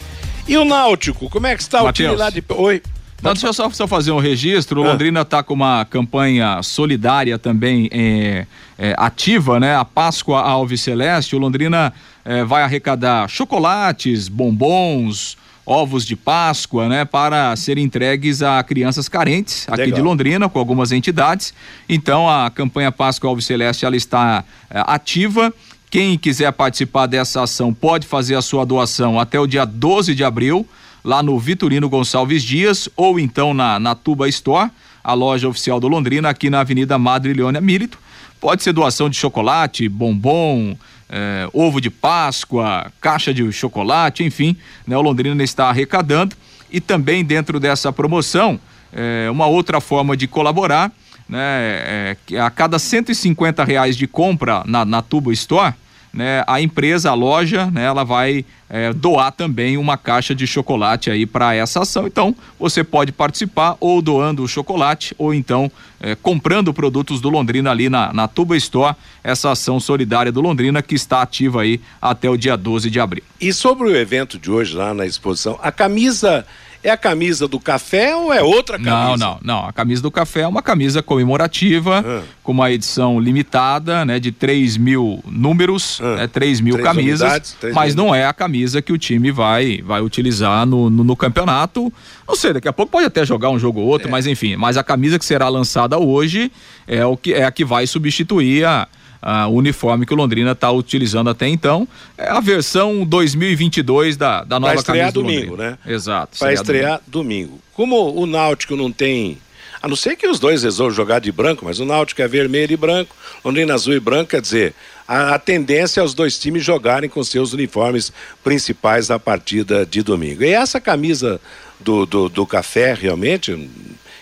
E 0.48 0.58
o 0.58 0.64
Náutico, 0.64 1.30
como 1.30 1.48
é 1.48 1.56
que 1.56 1.62
está 1.62 1.84
Mateus. 1.84 2.10
o 2.10 2.14
time 2.14 2.16
lá 2.16 2.30
de. 2.30 2.44
Oi. 2.50 2.82
Não, 3.22 3.34
deixa 3.34 3.48
eu 3.48 3.54
só, 3.54 3.70
só 3.72 3.88
fazer 3.88 4.12
um 4.12 4.20
registro. 4.20 4.82
O 4.82 4.86
ah. 4.86 4.92
Londrina 4.92 5.22
está 5.22 5.42
com 5.42 5.54
uma 5.54 5.84
campanha 5.86 6.62
solidária 6.62 7.40
também 7.40 7.90
é, 7.92 8.46
é, 8.78 8.94
ativa, 8.98 9.60
né? 9.60 9.76
A 9.76 9.84
Páscoa 9.84 10.40
Alves 10.40 10.82
Celeste. 10.82 11.36
O 11.36 11.40
Londrina 11.40 11.92
é, 12.24 12.44
vai 12.44 12.62
arrecadar 12.62 13.28
chocolates, 13.28 14.28
bombons, 14.28 15.36
ovos 15.70 16.06
de 16.06 16.16
Páscoa, 16.16 16.88
né, 16.88 17.04
para 17.04 17.54
serem 17.58 17.84
entregues 17.84 18.42
a 18.42 18.64
crianças 18.64 19.10
carentes 19.10 19.68
aqui 19.68 19.82
Legal. 19.82 19.96
de 19.98 20.02
Londrina, 20.02 20.48
com 20.48 20.58
algumas 20.58 20.94
entidades. 20.94 21.54
Então 21.90 22.30
a 22.30 22.50
campanha 22.50 22.90
Páscoa 22.90 23.30
Alves 23.30 23.46
Celeste 23.46 23.86
ela 23.86 23.98
está 23.98 24.46
é, 24.70 24.82
ativa 24.88 25.54
quem 25.90 26.18
quiser 26.18 26.52
participar 26.52 27.06
dessa 27.06 27.44
ação 27.44 27.74
pode 27.74 28.06
fazer 28.06 28.36
a 28.36 28.42
sua 28.42 28.66
doação 28.66 29.20
até 29.20 29.40
o 29.40 29.48
dia 29.48 29.64
12 29.66 30.14
de 30.14 30.24
abril, 30.24 30.68
lá 31.04 31.24
no 31.24 31.40
Vitorino 31.40 31.88
Gonçalves 31.88 32.44
Dias, 32.44 32.90
ou 32.96 33.18
então 33.18 33.54
na, 33.54 33.80
na 33.80 33.96
Tuba 33.96 34.28
Store, 34.28 34.70
a 35.02 35.14
loja 35.14 35.48
oficial 35.48 35.80
do 35.80 35.88
Londrina, 35.88 36.30
aqui 36.30 36.50
na 36.50 36.60
Avenida 36.60 36.98
Madre 36.98 37.34
Leônia 37.34 37.62
Milito. 37.62 37.98
Pode 38.40 38.64
ser 38.64 38.74
doação 38.74 39.10
de 39.10 39.16
chocolate, 39.16 39.88
bombom, 39.88 40.76
eh, 41.10 41.48
ovo 41.54 41.80
de 41.80 41.90
Páscoa, 41.90 42.92
caixa 43.00 43.34
de 43.34 43.52
chocolate, 43.52 44.24
enfim, 44.24 44.56
né? 44.86 44.98
O 44.98 45.02
Londrina 45.02 45.44
está 45.44 45.70
arrecadando. 45.70 46.36
E 46.70 46.82
também 46.82 47.24
dentro 47.24 47.60
dessa 47.60 47.94
promoção, 47.94 48.60
eh, 48.92 49.30
uma 49.32 49.46
outra 49.46 49.80
forma 49.80 50.18
de 50.18 50.28
colaborar 50.28 50.92
né, 51.28 52.16
é, 52.30 52.40
a 52.40 52.50
cada 52.50 52.80
150 52.80 53.64
reais 53.64 53.98
de 53.98 54.08
compra 54.08 54.64
na, 54.66 54.86
na 54.86 55.02
Tubo 55.02 55.32
Store, 55.32 55.74
né, 56.18 56.44
a 56.48 56.60
empresa, 56.60 57.12
a 57.12 57.14
loja, 57.14 57.68
né, 57.68 57.86
ela 57.86 58.04
vai 58.04 58.44
é, 58.68 58.92
doar 58.92 59.32
também 59.32 59.78
uma 59.78 59.96
caixa 59.96 60.34
de 60.34 60.48
chocolate 60.48 61.12
aí 61.12 61.28
para 61.28 61.54
essa 61.54 61.84
ação. 61.84 62.08
Então, 62.08 62.36
você 62.60 62.84
pode 62.84 63.12
participar 63.12 63.78
ou 63.80 64.02
doando 64.02 64.42
o 64.42 64.48
chocolate 64.48 65.14
ou 65.16 65.32
então 65.32 65.72
é, 66.02 66.16
comprando 66.16 66.74
produtos 66.74 67.22
do 67.22 67.30
Londrina 67.30 67.70
ali 67.70 67.88
na, 67.88 68.12
na 68.12 68.28
Tuba 68.28 68.58
Store, 68.58 68.96
essa 69.24 69.52
ação 69.52 69.80
solidária 69.80 70.32
do 70.32 70.42
Londrina 70.42 70.82
que 70.82 70.96
está 70.96 71.22
ativa 71.22 71.62
aí 71.62 71.80
até 72.02 72.28
o 72.28 72.36
dia 72.36 72.58
12 72.58 72.90
de 72.90 73.00
abril. 73.00 73.24
E 73.40 73.54
sobre 73.54 73.88
o 73.88 73.96
evento 73.96 74.40
de 74.40 74.50
hoje 74.50 74.76
lá 74.76 74.96
na 74.96 75.06
exposição, 75.06 75.60
a 75.62 75.72
camisa 75.72 76.44
é 76.84 76.90
a 76.90 76.98
camisa 76.98 77.48
do 77.48 77.60
café 77.60 78.16
ou 78.16 78.34
é 78.34 78.42
outra 78.42 78.78
camisa? 78.78 79.18
Não, 79.18 79.18
não, 79.18 79.40
não. 79.44 79.68
A 79.68 79.74
camisa 79.74 80.02
do 80.02 80.12
café 80.12 80.42
é 80.42 80.48
uma 80.48 80.62
camisa 80.62 81.02
comemorativa, 81.02 82.04
ah. 82.06 82.24
com 82.44 82.52
uma 82.52 82.72
edição 82.72 83.20
limitada, 83.20 84.06
né? 84.06 84.20
De 84.20 84.32
3 84.32 84.78
mil 84.78 85.24
números, 85.26 86.00
ah. 86.02 86.16
né, 86.18 86.28
3 86.28 86.62
mil 86.62 86.76
três 86.76 86.88
camisas. 86.88 87.22
Unidades, 87.22 87.58
três 87.60 87.76
mas 87.76 87.96
não 87.96 88.14
é 88.14 88.26
a 88.26 88.34
camisa 88.34 88.82
que 88.82 88.94
o 88.94 88.98
time 88.98 89.32
vai, 89.32 89.82
vai 89.82 90.02
utilizar 90.02 90.66
no, 90.66 90.90
no, 90.90 91.04
no, 91.04 91.16
campeonato. 91.16 91.92
Não 92.28 92.36
sei, 92.36 92.54
daqui 92.54 92.68
a 92.68 92.74
pouco 92.74 92.92
pode 92.92 93.06
até 93.06 93.26
jogar 93.26 93.50
um 93.50 93.60
jogo 93.60 93.80
ou 93.80 93.88
outro, 93.88 94.08
é. 94.08 94.12
mas 94.12 94.28
enfim. 94.28 94.56
Mas 94.56 94.78
a 94.78 94.84
camisa 94.84 95.18
que 95.20 95.26
será 95.26 95.50
lançada 95.50 95.98
hoje 95.98 96.52
é, 96.88 97.06
o 97.06 97.18
que, 97.18 97.34
é 97.34 97.44
a 97.44 97.52
que 97.52 97.66
vai 97.66 97.86
substituir 97.88 98.66
a 98.66 98.88
o 99.22 99.54
uniforme 99.54 100.06
que 100.06 100.14
o 100.14 100.18
Londrina 100.18 100.52
está 100.52 100.72
utilizando 100.72 101.30
até 101.30 101.48
então. 101.48 101.88
É 102.18 102.30
a 102.30 102.40
versão 102.40 103.06
2022 103.06 104.18
da, 104.18 104.44
da 104.44 104.60
nova 104.60 104.82
camisa 104.84 105.12
domingo, 105.12 105.58
né? 105.58 105.78
Exato. 105.86 106.38
Vai 106.40 106.54
estrear 106.54 107.02
domingo. 107.08 107.48
domingo. 107.48 107.62
Como 107.74 108.14
o 108.16 108.26
Náutico 108.26 108.76
não 108.76 108.92
tem 108.92 109.38
A 109.82 109.88
não 109.88 109.96
ser 109.96 110.16
que 110.16 110.28
os 110.28 110.40
dois 110.40 110.64
resolvam 110.64 110.96
jogar 110.96 111.20
de 111.20 111.32
branco, 111.32 111.66
mas 111.66 111.80
o 111.80 111.86
Náutico 111.86 112.22
é 112.22 112.28
vermelho 112.28 112.74
e 112.74 112.78
branco, 112.78 113.16
Londrina 113.44 113.74
azul 113.74 113.94
e 113.94 114.00
branco, 114.00 114.32
quer 114.32 114.42
dizer, 114.42 114.74
a, 115.08 115.36
a 115.36 115.40
tendência 115.40 116.02
é 116.02 116.04
os 116.04 116.14
dois 116.14 116.38
times 116.38 116.64
jogarem 116.64 117.10
com 117.10 117.24
seus 117.24 117.54
uniformes 117.54 118.12
principais 118.44 119.10
na 119.10 119.20
partida 119.20 119.86
de 119.86 120.02
domingo. 120.02 120.44
E 120.44 120.50
essa 120.50 120.82
camisa 120.82 121.40
do, 121.80 122.06
do, 122.06 122.30
do 122.30 122.46
café, 122.46 122.94
realmente, 122.94 123.70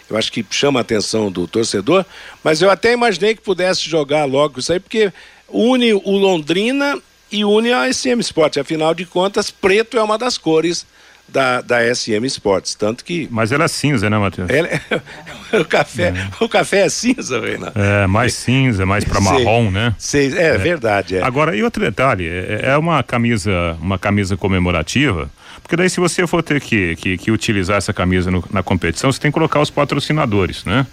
eu 0.09 0.17
acho 0.17 0.31
que 0.31 0.45
chama 0.49 0.79
a 0.79 0.81
atenção 0.81 1.31
do 1.31 1.47
torcedor, 1.47 2.05
mas 2.43 2.61
eu 2.61 2.69
até 2.69 2.93
imaginei 2.93 3.35
que 3.35 3.41
pudesse 3.41 3.89
jogar 3.89 4.25
logo 4.25 4.59
isso 4.59 4.71
aí, 4.71 4.79
porque 4.79 5.11
une 5.49 5.93
o 5.93 6.11
Londrina 6.11 6.99
e 7.31 7.43
une 7.43 7.71
a 7.71 7.91
SM 7.91 8.19
Sport. 8.19 8.57
Afinal 8.57 8.93
de 8.93 9.05
contas, 9.05 9.49
preto 9.49 9.97
é 9.97 10.03
uma 10.03 10.17
das 10.17 10.37
cores 10.37 10.85
da, 11.27 11.61
da 11.61 11.95
SM 11.95 12.23
Sports, 12.25 12.75
tanto 12.75 13.03
que... 13.03 13.27
Mas 13.31 13.51
ela 13.51 13.65
é 13.65 13.67
cinza, 13.67 14.09
né, 14.09 14.17
Matheus? 14.17 14.49
Ela 14.49 14.67
é... 14.67 14.79
o, 15.59 15.65
café, 15.65 16.09
é. 16.09 16.43
o 16.43 16.47
café 16.47 16.85
é 16.85 16.89
cinza, 16.89 17.39
Reina. 17.39 17.71
É, 17.75 18.05
mais 18.07 18.35
cinza, 18.35 18.85
mais 18.85 19.03
para 19.03 19.19
marrom, 19.19 19.71
né? 19.71 19.95
Sei, 19.97 20.31
é, 20.37 20.49
é, 20.49 20.57
verdade. 20.57 21.17
É. 21.17 21.23
Agora, 21.23 21.55
e 21.55 21.63
outro 21.63 21.83
detalhe, 21.83 22.27
é, 22.27 22.61
é 22.63 22.77
uma 22.77 23.01
camisa, 23.01 23.75
uma 23.81 23.97
camisa 23.97 24.37
comemorativa, 24.37 25.29
porque 25.65 25.75
daí 25.75 25.89
se 25.89 25.99
você 25.99 26.27
for 26.27 26.43
ter 26.43 26.61
que, 26.61 26.95
que, 26.95 27.17
que 27.17 27.31
utilizar 27.31 27.77
essa 27.77 27.91
camisa 27.91 28.29
no, 28.29 28.43
na 28.51 28.61
competição, 28.61 29.11
você 29.11 29.19
tem 29.19 29.31
que 29.31 29.33
colocar 29.33 29.59
os 29.59 29.71
patrocinadores, 29.71 30.63
né? 30.63 30.85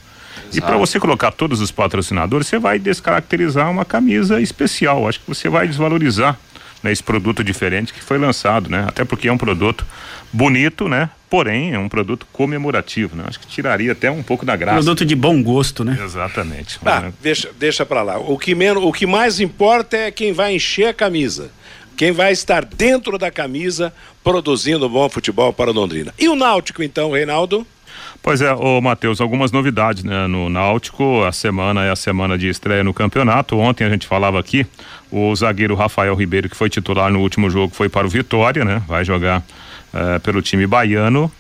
Exato. 0.45 0.57
E 0.57 0.61
para 0.63 0.79
você 0.79 0.99
colocar 0.99 1.31
todos 1.31 1.61
os 1.61 1.71
patrocinadores, 1.71 2.47
você 2.47 2.59
vai 2.59 2.79
descaracterizar 2.79 3.71
uma 3.71 3.85
camisa 3.85 4.41
especial. 4.41 5.07
Acho 5.07 5.21
que 5.21 5.29
você 5.29 5.47
vai 5.51 5.69
desvalorizar 5.69 6.39
né, 6.83 6.91
esse 6.91 7.03
produto 7.03 7.45
diferente 7.45 7.93
que 7.93 8.03
foi 8.03 8.17
lançado, 8.17 8.71
né? 8.71 8.87
Até 8.89 9.05
porque 9.05 9.29
é 9.29 9.33
um 9.33 9.37
produto 9.37 9.87
bonito, 10.33 10.89
né? 10.89 11.11
Porém, 11.29 11.75
é 11.75 11.79
um 11.79 11.89
produto 11.89 12.27
comemorativo, 12.33 13.15
né? 13.15 13.25
Acho 13.27 13.41
que 13.41 13.47
tiraria 13.47 13.93
até 13.93 14.11
um 14.11 14.23
pouco 14.23 14.47
da 14.47 14.57
graça. 14.57 14.79
Produto 14.79 15.05
de 15.05 15.15
bom 15.15 15.43
gosto, 15.43 15.85
né? 15.85 15.99
Exatamente. 16.03 16.79
Tá, 16.79 17.01
né? 17.03 17.13
deixa, 17.21 17.51
deixa 17.59 17.85
para 17.85 18.03
lá. 18.03 18.17
O 18.19 18.39
que, 18.39 18.55
menos, 18.55 18.83
o 18.83 18.91
que 18.91 19.05
mais 19.05 19.39
importa 19.39 19.99
é 19.99 20.11
quem 20.11 20.33
vai 20.33 20.55
encher 20.55 20.87
a 20.87 20.95
camisa. 20.95 21.51
Quem 21.97 22.13
vai 22.13 22.33
estar 22.33 22.65
dentro 22.65 23.19
da 23.19 23.31
camisa 23.31 23.93
produzindo 24.23 24.89
bom 24.89 25.09
futebol 25.09 25.53
para 25.53 25.71
Londrina. 25.71 26.13
E 26.19 26.29
o 26.29 26.35
Náutico, 26.35 26.83
então, 26.83 27.13
Reinaldo? 27.13 27.67
Pois 28.23 28.41
é, 28.41 28.55
ô 28.55 28.81
Matheus, 28.81 29.21
algumas 29.21 29.51
novidades 29.51 30.05
né, 30.05 30.27
no 30.27 30.49
Náutico. 30.49 31.25
A 31.25 31.33
semana 31.33 31.85
é 31.85 31.91
a 31.91 31.97
semana 31.97 32.39
de 32.39 32.49
estreia 32.49 32.85
no 32.85 32.95
campeonato. 32.95 33.59
Ontem 33.59 33.85
a 33.85 33.91
gente 33.91 34.07
falava 34.07 34.39
aqui, 34.39 34.65
o 35.11 35.35
zagueiro 35.35 35.75
Rafael 35.75 36.15
Ribeiro, 36.15 36.49
que 36.49 36.57
foi 36.57 36.71
titular 36.71 37.11
no 37.11 37.21
último 37.21 37.51
jogo, 37.51 37.75
foi 37.75 37.89
para 37.89 38.07
o 38.07 38.11
Vitória, 38.11 38.65
né? 38.65 38.81
Vai 38.87 39.05
jogar 39.05 39.43
eh, 39.93 40.19
pelo 40.21 40.41
time 40.41 40.67
baiano. 40.67 41.31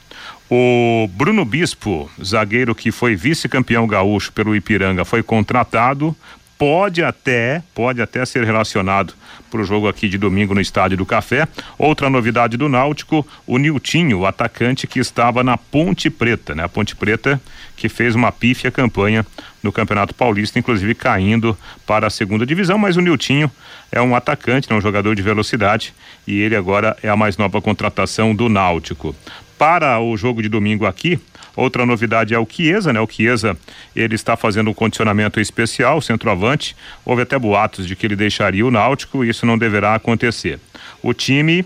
O 0.50 1.08
Bruno 1.14 1.44
Bispo, 1.44 2.10
zagueiro 2.22 2.74
que 2.74 2.90
foi 2.90 3.14
vice-campeão 3.14 3.86
gaúcho 3.86 4.32
pelo 4.32 4.54
Ipiranga, 4.54 5.04
foi 5.04 5.22
contratado. 5.22 6.14
Pode 6.62 7.02
até, 7.02 7.60
pode 7.74 8.00
até 8.00 8.24
ser 8.24 8.44
relacionado 8.44 9.14
para 9.50 9.60
o 9.60 9.64
jogo 9.64 9.88
aqui 9.88 10.08
de 10.08 10.16
domingo 10.16 10.54
no 10.54 10.60
Estádio 10.60 10.96
do 10.96 11.04
Café. 11.04 11.48
Outra 11.76 12.08
novidade 12.08 12.56
do 12.56 12.68
Náutico, 12.68 13.26
o 13.44 13.58
Niltinho, 13.58 14.20
o 14.20 14.26
atacante 14.26 14.86
que 14.86 15.00
estava 15.00 15.42
na 15.42 15.58
Ponte 15.58 16.08
Preta, 16.08 16.54
né? 16.54 16.62
A 16.62 16.68
Ponte 16.68 16.94
Preta 16.94 17.42
que 17.74 17.88
fez 17.88 18.14
uma 18.14 18.30
pífia 18.30 18.70
campanha 18.70 19.26
no 19.60 19.72
Campeonato 19.72 20.14
Paulista, 20.14 20.56
inclusive 20.56 20.94
caindo 20.94 21.58
para 21.84 22.06
a 22.06 22.10
segunda 22.10 22.46
divisão, 22.46 22.78
mas 22.78 22.96
o 22.96 23.00
Niltinho 23.00 23.50
é 23.90 24.00
um 24.00 24.14
atacante, 24.14 24.70
é 24.70 24.74
um 24.76 24.80
jogador 24.80 25.16
de 25.16 25.22
velocidade 25.22 25.92
e 26.28 26.40
ele 26.40 26.54
agora 26.54 26.96
é 27.02 27.08
a 27.08 27.16
mais 27.16 27.36
nova 27.36 27.60
contratação 27.60 28.36
do 28.36 28.48
Náutico. 28.48 29.16
Para 29.58 29.98
o 29.98 30.16
jogo 30.16 30.40
de 30.40 30.48
domingo 30.48 30.86
aqui, 30.86 31.18
Outra 31.56 31.84
novidade 31.84 32.34
é 32.34 32.38
o 32.38 32.46
Chiesa, 32.48 32.92
né? 32.92 33.00
O 33.00 33.06
Chiesa, 33.06 33.56
ele 33.94 34.14
está 34.14 34.36
fazendo 34.36 34.70
um 34.70 34.74
condicionamento 34.74 35.40
especial, 35.40 36.00
centroavante. 36.00 36.76
Houve 37.04 37.22
até 37.22 37.38
boatos 37.38 37.86
de 37.86 37.94
que 37.94 38.06
ele 38.06 38.16
deixaria 38.16 38.66
o 38.66 38.70
Náutico, 38.70 39.24
e 39.24 39.28
isso 39.28 39.44
não 39.44 39.58
deverá 39.58 39.94
acontecer. 39.94 40.58
O 41.02 41.12
time 41.12 41.64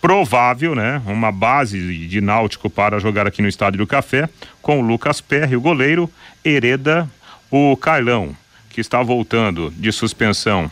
provável, 0.00 0.74
né? 0.74 1.02
Uma 1.06 1.32
base 1.32 2.06
de 2.06 2.20
Náutico 2.20 2.68
para 2.70 2.98
jogar 2.98 3.26
aqui 3.26 3.42
no 3.42 3.48
Estádio 3.48 3.78
do 3.78 3.86
Café, 3.86 4.28
com 4.62 4.80
o 4.80 4.82
Lucas 4.82 5.20
Perry, 5.20 5.56
o 5.56 5.60
goleiro, 5.60 6.10
Hereda, 6.44 7.08
o 7.50 7.76
Carlão, 7.76 8.36
que 8.70 8.80
está 8.80 9.02
voltando 9.02 9.72
de 9.76 9.90
suspensão 9.92 10.70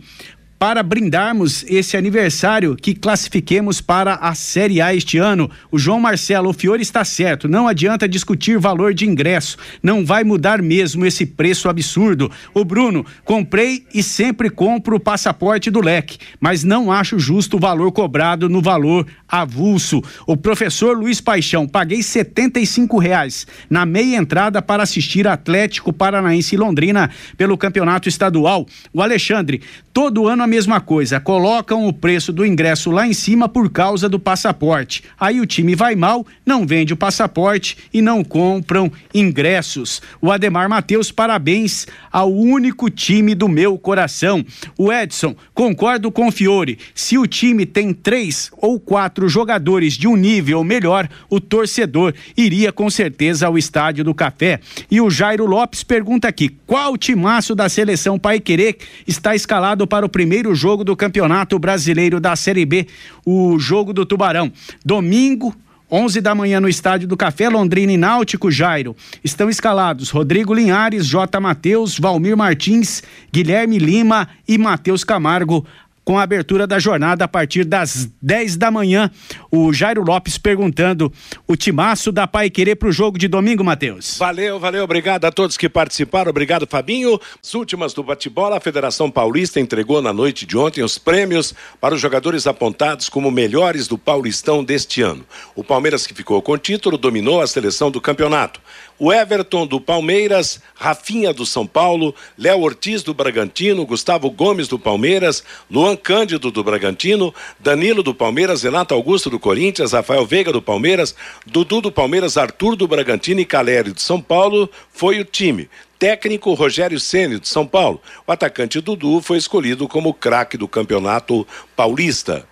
para 0.59 0.81
brindarmos 0.81 1.63
esse 1.67 1.95
aniversário 1.95 2.75
que 2.75 2.95
classifiquemos 2.95 3.79
para 3.79 4.15
a 4.15 4.33
Série 4.33 4.81
A 4.81 4.95
este 4.95 5.17
ano. 5.17 5.49
O 5.71 5.77
João 5.77 5.99
Marcelo, 5.99 6.49
o 6.49 6.53
Fiore 6.53 6.81
está 6.81 7.05
certo, 7.05 7.47
não 7.47 7.67
adianta 7.67 8.09
discutir 8.09 8.57
valor 8.57 8.93
de 8.93 9.05
ingresso, 9.05 9.57
não 9.83 10.05
vai 10.05 10.23
mudar 10.23 10.61
mesmo 10.61 11.05
esse 11.05 11.25
preço 11.25 11.69
absurdo. 11.69 12.31
O 12.53 12.65
Bruno, 12.65 13.05
comprei 13.23 13.85
e 13.93 14.01
sempre 14.01 14.49
compro 14.49 14.95
o 14.95 14.99
passaporte 14.99 15.69
do 15.69 15.79
leque, 15.79 16.17
mas 16.39 16.63
não 16.63 16.91
acho 16.91 17.19
justo 17.19 17.57
o 17.57 17.59
valor 17.59 17.91
cobrado 17.91 18.49
no 18.49 18.61
valor 18.61 19.05
avulso. 19.27 20.01
O 20.25 20.35
professor 20.35 20.97
Luiz 20.97 21.21
Paixão, 21.21 21.67
paguei 21.67 22.01
setenta 22.01 22.59
reais 22.99 23.45
na 23.69 23.85
meia 23.85 24.15
entrada 24.15 24.61
para 24.61 24.83
assistir 24.83 25.27
Atlético 25.27 25.93
Paranaense 25.93 26.55
e 26.55 26.57
Londrina 26.57 27.11
pelo 27.35 27.57
campeonato 27.57 28.09
estadual. 28.09 28.65
O 28.93 29.01
Alexandre, 29.01 29.61
todo 29.93 30.27
ano 30.27 30.46
a 30.47 30.49
mesma 30.49 30.79
coisa, 30.79 31.19
colocam 31.19 31.85
o 31.85 31.91
preço 31.91 32.31
do 32.31 32.45
ingresso 32.45 32.89
lá 32.89 33.05
em 33.05 33.11
cima 33.11 33.49
por 33.49 33.69
causa 33.69 34.07
do 34.07 34.17
passaporte. 34.17 35.03
Aí 35.19 35.41
o 35.41 35.45
time 35.45 35.75
vai 35.75 35.93
mal, 35.93 36.25
não 36.45 36.65
vende 36.65 36.93
o 36.93 36.97
passaporte 36.97 37.77
e 37.93 38.01
não 38.01 38.23
compram 38.23 38.89
ingressos. 39.13 40.01
O 40.21 40.31
Ademar 40.31 40.69
Matheus, 40.69 41.11
parabéns 41.11 41.85
ao 42.09 42.33
único 42.33 42.89
time 42.89 43.35
do 43.35 43.49
meu 43.49 43.77
coração. 43.77 44.45
O 44.77 44.89
Edson, 44.89 45.35
concordo 45.53 46.09
com 46.09 46.27
o 46.27 46.31
Fiore. 46.31 46.79
Se 46.95 47.17
o 47.17 47.27
time 47.27 47.65
tem 47.65 47.93
três 47.93 48.49
ou 48.57 48.79
quatro 48.79 49.27
jogadores 49.27 49.95
de 49.95 50.07
um 50.07 50.15
nível 50.15 50.63
melhor, 50.63 51.09
o 51.29 51.41
torcedor 51.41 52.13
iria 52.37 52.71
com 52.71 52.89
certeza 52.89 53.47
ao 53.47 53.57
estádio 53.57 54.05
do 54.05 54.15
Café. 54.15 54.61
E 54.89 55.01
o 55.01 55.09
Jairo 55.09 55.45
Lopes 55.45 55.83
pergunta 55.83 56.25
aqui: 56.25 56.47
qual 56.65 56.97
timaço 56.97 57.53
da 57.53 57.67
seleção 57.67 58.17
Pai 58.17 58.39
Querer 58.39 58.77
está 59.05 59.35
escalado 59.35 59.85
para 59.85 60.05
o 60.05 60.09
primeiro 60.09 60.36
primeiro 60.37 60.53
jogo 60.53 60.83
do 60.83 60.95
Campeonato 60.95 61.57
Brasileiro 61.57 62.19
da 62.19 62.35
Série 62.35 62.63
B, 62.63 62.85
o 63.25 63.57
jogo 63.57 63.91
do 63.91 64.05
Tubarão. 64.05 64.51
Domingo, 64.85 65.51
11 65.91 66.21
da 66.21 66.35
manhã 66.35 66.59
no 66.59 66.69
Estádio 66.69 67.07
do 67.07 67.17
Café, 67.17 67.49
Londrina 67.49 67.91
e 67.91 67.97
Náutico, 67.97 68.51
Jairo. 68.51 68.95
Estão 69.23 69.49
escalados 69.49 70.11
Rodrigo 70.11 70.53
Linhares, 70.53 71.07
J. 71.07 71.39
Matheus, 71.39 71.97
Valmir 71.97 72.37
Martins, 72.37 73.01
Guilherme 73.33 73.79
Lima 73.79 74.27
e 74.47 74.59
Matheus 74.59 75.03
Camargo 75.03 75.65
com 76.07 76.17
a 76.17 76.23
abertura 76.23 76.65
da 76.65 76.79
jornada 76.79 77.25
a 77.25 77.27
partir 77.27 77.65
das 77.65 78.09
10 78.21 78.55
da 78.55 78.71
manhã. 78.71 79.11
O 79.51 79.73
Jairo 79.73 80.01
Lopes 80.01 80.37
perguntando 80.37 81.11
o 81.45 81.57
timaço 81.57 82.13
da 82.13 82.25
Pai 82.25 82.49
Querer 82.49 82.77
para 82.77 82.87
o 82.87 82.93
jogo 82.93 83.17
de 83.17 83.27
domingo, 83.27 83.61
Matheus. 83.61 84.17
Valeu, 84.17 84.57
valeu, 84.57 84.85
obrigado 84.85 85.25
a 85.25 85.31
todos 85.33 85.57
que 85.57 85.67
participaram, 85.67 86.29
obrigado 86.29 86.65
Fabinho. 86.65 87.19
As 87.43 87.53
últimas 87.53 87.93
do 87.93 88.03
bate-bola, 88.03 88.55
a 88.55 88.61
Federação 88.61 89.11
Paulista 89.11 89.59
entregou 89.59 90.01
na 90.01 90.13
noite 90.13 90.45
de 90.45 90.57
ontem 90.57 90.81
os 90.81 90.97
prêmios 90.97 91.53
para 91.81 91.93
os 91.93 91.99
jogadores 91.99 92.47
apontados 92.47 93.09
como 93.09 93.29
melhores 93.29 93.85
do 93.85 93.97
Paulistão 93.97 94.63
deste 94.63 95.01
ano. 95.01 95.25
O 95.57 95.61
Palmeiras 95.61 96.07
que 96.07 96.13
ficou 96.13 96.41
com 96.41 96.53
o 96.53 96.57
título 96.57 96.97
dominou 96.97 97.41
a 97.41 97.47
seleção 97.47 97.91
do 97.91 97.99
campeonato 97.99 98.61
o 98.99 99.13
Everton 99.13 99.67
do 99.67 99.79
Palmeiras, 99.79 100.59
Rafinha 100.73 101.33
do 101.33 101.45
São 101.45 101.67
Paulo, 101.67 102.15
Léo 102.37 102.61
Ortiz 102.61 103.03
do 103.03 103.13
Bragantino, 103.13 103.85
Gustavo 103.85 104.29
Gomes 104.29 104.67
do 104.67 104.79
Palmeiras, 104.79 105.43
Luan 105.69 105.95
Cândido 105.95 106.51
do 106.51 106.63
Bragantino, 106.63 107.33
Danilo 107.59 108.01
do 108.01 108.13
Palmeiras, 108.13 108.63
Renato 108.63 108.93
Augusto 108.93 109.29
do 109.29 109.39
Corinthians, 109.39 109.91
Rafael 109.91 110.25
Veiga 110.25 110.51
do 110.51 110.61
Palmeiras, 110.61 111.15
Dudu 111.45 111.81
do 111.81 111.91
Palmeiras, 111.91 112.37
Arthur 112.37 112.75
do 112.75 112.87
Bragantino 112.87 113.39
e 113.39 113.45
Calério 113.45 113.93
do 113.93 114.01
São 114.01 114.21
Paulo 114.21 114.69
foi 114.91 115.19
o 115.19 115.25
time. 115.25 115.69
Técnico 115.99 116.53
Rogério 116.53 116.99
Ceni 116.99 117.39
de 117.39 117.47
São 117.47 117.65
Paulo. 117.65 117.99
O 118.25 118.31
atacante 118.31 118.79
Dudu 118.79 119.19
foi 119.19 119.37
escolhido 119.37 119.87
como 119.87 120.13
craque 120.13 120.55
do 120.55 120.67
Campeonato 120.67 121.45
Paulista. 121.75 122.47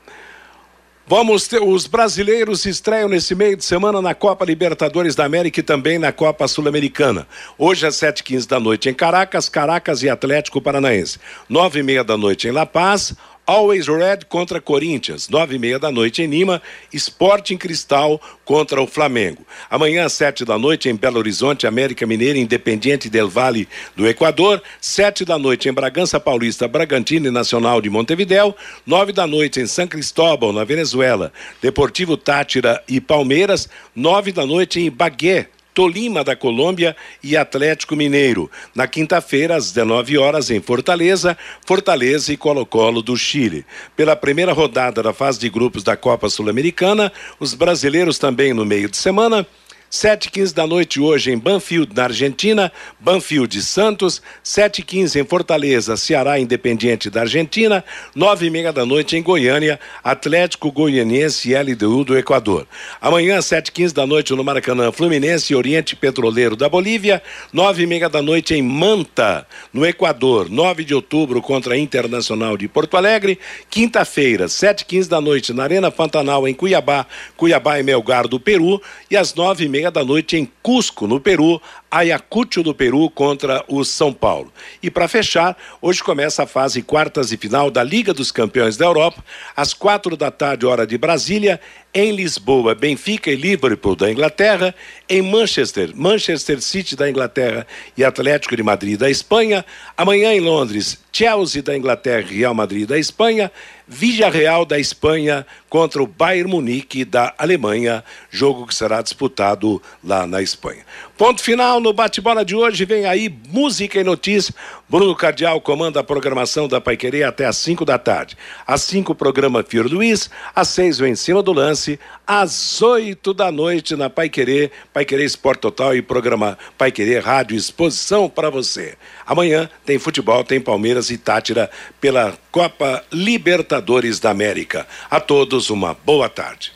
Vamos 1.08 1.48
ter, 1.48 1.62
os 1.62 1.86
brasileiros 1.86 2.66
estreiam 2.66 3.08
nesse 3.08 3.36
meio 3.36 3.56
de 3.56 3.64
semana 3.64 4.02
na 4.02 4.16
Copa 4.16 4.44
Libertadores 4.44 5.14
da 5.14 5.24
América 5.24 5.60
e 5.60 5.64
também 5.64 6.00
na 6.00 6.12
Copa 6.12 6.48
Sul-Americana. 6.48 7.28
Hoje 7.60 7.86
às 7.86 7.94
7h15 7.98 8.48
da 8.48 8.60
noite 8.60 8.90
em 8.90 8.94
Caracas, 8.94 9.48
Caracas 9.48 10.02
e 10.02 10.10
Atlético 10.10 10.60
Paranaense. 10.60 11.20
Nove 11.48 11.82
e 11.82 11.84
meia 11.84 12.04
da 12.04 12.18
noite 12.18 12.48
em 12.48 12.52
La 12.52 12.66
Paz, 12.66 13.14
Always 13.48 13.88
Red 13.88 14.26
contra 14.28 14.60
Corinthians, 14.60 15.30
nove 15.30 15.56
e 15.56 15.60
meia 15.60 15.78
da 15.78 15.92
noite 15.92 16.24
em 16.24 16.26
Lima, 16.26 16.62
Sporting 16.92 17.58
Cristal 17.58 18.20
contra 18.44 18.82
o 18.82 18.88
Flamengo. 18.88 19.46
Amanhã 19.70 20.10
sete 20.10 20.44
da 20.44 20.58
noite 20.58 20.90
em 20.90 20.96
Belo 20.96 21.20
Horizonte, 21.20 21.68
América 21.68 22.08
Mineira 22.08 22.40
Independiente 22.40 23.10
del 23.10 23.30
Vale 23.30 23.68
do 23.96 24.08
Equador, 24.08 24.64
sete 24.82 25.24
da 25.24 25.38
noite 25.38 25.70
em 25.70 25.74
Bragança 25.74 26.20
Paulista, 26.20 26.68
Bragantino 26.68 27.28
e 27.28 27.32
Nacional 27.32 27.82
de 27.82 27.90
Montevidéu, 27.90 28.56
nove 28.86 29.12
da 29.12 29.28
noite 29.28 29.60
em 29.60 29.68
São 29.68 29.86
Cristóbal, 29.86 30.52
na 30.52 30.64
Venezuela, 30.64 31.32
Deportivo 31.62 32.18
Tátira 32.18 32.84
e 32.88 33.00
Palmeiras, 33.00 33.70
nove 33.96 34.32
da 34.32 34.46
noite 34.46 34.80
em 34.80 34.90
Bagué, 34.90 35.50
Tolima 35.76 36.24
da 36.24 36.38
Colômbia 36.38 36.96
e 37.22 37.36
Atlético 37.36 37.98
Mineiro. 37.98 38.50
Na 38.74 38.88
quinta-feira, 38.88 39.58
às 39.58 39.74
19 39.74 40.18
horas, 40.18 40.50
em 40.50 40.62
Fortaleza, 40.62 41.38
Fortaleza 41.68 42.32
e 42.32 42.38
Colo-Colo 42.38 43.02
do 43.02 43.18
Chile. 43.18 43.66
Pela 43.94 44.16
primeira 44.16 44.54
rodada 44.54 45.04
da 45.04 45.12
fase 45.12 45.38
de 45.38 45.50
grupos 45.50 45.84
da 45.84 45.98
Copa 45.98 46.30
Sul-Americana, 46.30 47.12
os 47.42 47.54
brasileiros 47.54 48.18
também 48.18 48.54
no 48.54 48.66
meio 48.66 48.90
de 48.90 48.96
semana. 48.96 49.46
Sete 49.90 50.28
e 50.28 50.32
quinze 50.32 50.54
da 50.54 50.68
noite 50.68 51.00
hoje 51.00 51.32
em 51.32 51.38
Banfield, 51.38 51.96
na 51.96 52.06
Argentina, 52.06 52.72
Banfield 53.00 53.62
Santos, 53.62 54.22
sete 54.44 54.80
e 54.80 54.84
quinze 54.84 55.20
em 55.20 55.24
Fortaleza, 55.24 55.96
Ceará 55.96 56.40
Independiente 56.40 57.10
da 57.10 57.22
Argentina, 57.22 57.84
nove 58.14 58.48
e 58.48 58.50
meia 58.50 58.74
da 58.74 58.86
noite 58.86 59.16
em 59.16 59.24
Goiânia, 59.24 59.80
Atlético 60.04 60.72
Goianiense 60.72 61.52
e 61.52 61.56
LDU 61.56 62.04
do 62.04 62.18
Equador. 62.18 62.68
Amanhã, 63.00 63.42
sete 63.42 63.70
e 63.70 63.72
quinze 63.72 63.94
da 63.94 64.06
noite 64.06 64.34
no 64.34 64.44
Maracanã, 64.44 64.92
Fluminense 64.92 65.54
e 65.54 65.56
Oriente 65.56 65.96
Petroleiro 65.96 66.56
da 66.56 66.68
Bolívia, 66.68 67.22
nove 67.54 67.84
e 67.84 67.88
meia 67.88 68.10
da 68.10 68.22
noite 68.22 68.54
em 68.54 68.62
Manta, 68.62 69.48
no 69.72 69.86
Equador, 69.86 70.50
nove 70.50 70.84
de 70.84 70.94
outubro 70.94 71.42
contra 71.42 71.76
a 71.76 71.78
Internacional 71.78 72.58
de 72.58 72.68
Porto 72.68 72.98
Alegre, 72.98 73.40
quinta-feira, 73.70 74.50
sete 74.50 74.82
e 74.82 74.86
quinze 74.86 75.08
da 75.08 75.22
noite 75.22 75.54
na 75.54 75.64
Arena 75.64 75.92
Pantanal 75.92 76.48
em 76.48 76.54
Cuiabá, 76.54 77.06
Cuiabá 77.38 77.80
e 77.80 77.84
Melgar 77.84 78.28
do 78.28 78.40
Peru, 78.40 78.82
e 79.10 79.16
às 79.16 79.34
nove 79.34 79.66
e 79.66 79.75
meia 79.76 79.92
da 79.92 80.06
noite 80.06 80.38
em 80.38 80.50
Cusco, 80.64 81.06
no 81.06 81.20
Peru, 81.20 81.62
Ayacucho 81.92 82.64
do 82.64 82.74
Peru 82.74 83.10
contra 83.10 83.62
o 83.68 83.84
São 83.84 84.14
Paulo. 84.14 84.50
E 84.82 84.90
para 84.90 85.06
fechar, 85.06 85.58
hoje 85.82 86.02
começa 86.02 86.44
a 86.44 86.48
fase 86.48 86.82
quartas 86.82 87.34
e 87.34 87.38
final 87.38 87.70
da 87.70 87.84
Liga 87.84 88.14
dos 88.14 88.32
Campeões 88.32 88.78
da 88.78 88.86
Europa, 88.86 89.22
às 89.54 89.74
quatro 89.74 90.16
da 90.16 90.32
tarde, 90.32 90.66
hora 90.66 90.88
de 90.88 90.98
Brasília, 90.98 91.60
em 91.94 92.16
Lisboa, 92.16 92.74
Benfica 92.74 93.30
e 93.30 93.36
Liverpool 93.36 93.98
da 93.98 94.10
Inglaterra, 94.10 94.74
em 95.10 95.22
Manchester, 95.22 95.92
Manchester 95.94 96.62
City 96.62 96.96
da 96.96 97.10
Inglaterra 97.10 97.68
e 97.98 98.04
Atlético 98.04 98.56
de 98.56 98.64
Madrid 98.64 98.98
da 98.98 99.10
Espanha, 99.10 99.66
amanhã 99.98 100.34
em 100.34 100.40
Londres, 100.40 100.98
Chelsea 101.12 101.62
da 101.62 101.78
Inglaterra 101.78 102.28
e 102.32 102.38
Real 102.38 102.54
Madrid 102.54 102.88
da 102.88 102.98
Espanha, 102.98 103.52
Villarreal 103.88 104.66
da 104.66 104.80
Espanha 104.80 105.46
contra 105.70 106.02
o 106.02 106.08
Bayern 106.08 106.50
Munique 106.50 107.06
da 107.06 107.34
Alemanha, 107.38 108.04
jogo 108.30 108.66
que 108.66 108.74
será 108.74 109.02
disputado 109.02 109.82
lá 110.04 110.26
na 110.26 110.42
Espanha. 110.42 110.84
Ponto 111.18 111.42
final 111.42 111.80
no 111.80 111.94
bate-bola 111.94 112.44
de 112.44 112.56
hoje. 112.56 112.84
Vem 112.84 113.06
aí 113.06 113.34
música 113.50 114.00
e 114.00 114.04
notícia. 114.04 114.54
Bruno 114.88 115.16
Cardial 115.16 115.60
comanda 115.62 116.02
a 116.02 116.04
programação 116.04 116.68
da 116.68 116.82
Paiquerê 116.82 117.24
até 117.24 117.46
às 117.46 117.56
5 117.58 117.86
da 117.86 117.98
tarde. 117.98 118.38
Às 118.68 118.82
5, 118.82 119.14
o 119.14 119.16
programa 119.16 119.64
Firo 119.64 119.88
Luiz. 119.88 120.30
Às 120.54 120.68
6, 120.70 121.00
o 121.00 121.06
Em 121.06 121.16
Cima 121.16 121.42
do 121.42 121.54
Lance. 121.54 121.98
Às 122.28 122.82
8 122.82 123.34
da 123.34 123.50
noite 123.50 123.96
na 123.96 124.10
Paiquerê, 124.10 124.70
Paiquerê 124.92 125.24
Esporte 125.24 125.62
Total 125.62 125.96
e 125.96 126.02
programa 126.02 126.58
Paiquerê 126.78 127.20
Rádio 127.20 127.56
Exposição 127.56 128.28
para 128.28 128.50
você. 128.50 128.96
Amanhã 129.26 129.70
tem 129.86 129.98
futebol, 129.98 130.44
tem 130.44 130.60
Palmeiras 130.60 131.10
e 131.10 131.18
Tátira 131.18 131.70
pela 132.02 132.38
Copa 132.52 133.02
Libertadores 133.10 134.20
da 134.20 134.32
América. 134.32 134.86
A 135.10 135.22
todos 135.22 135.70
uma 135.70 135.94
boa 135.94 136.28
tarde. 136.28 136.74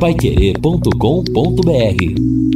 Paiquerê.com.br 0.00 2.47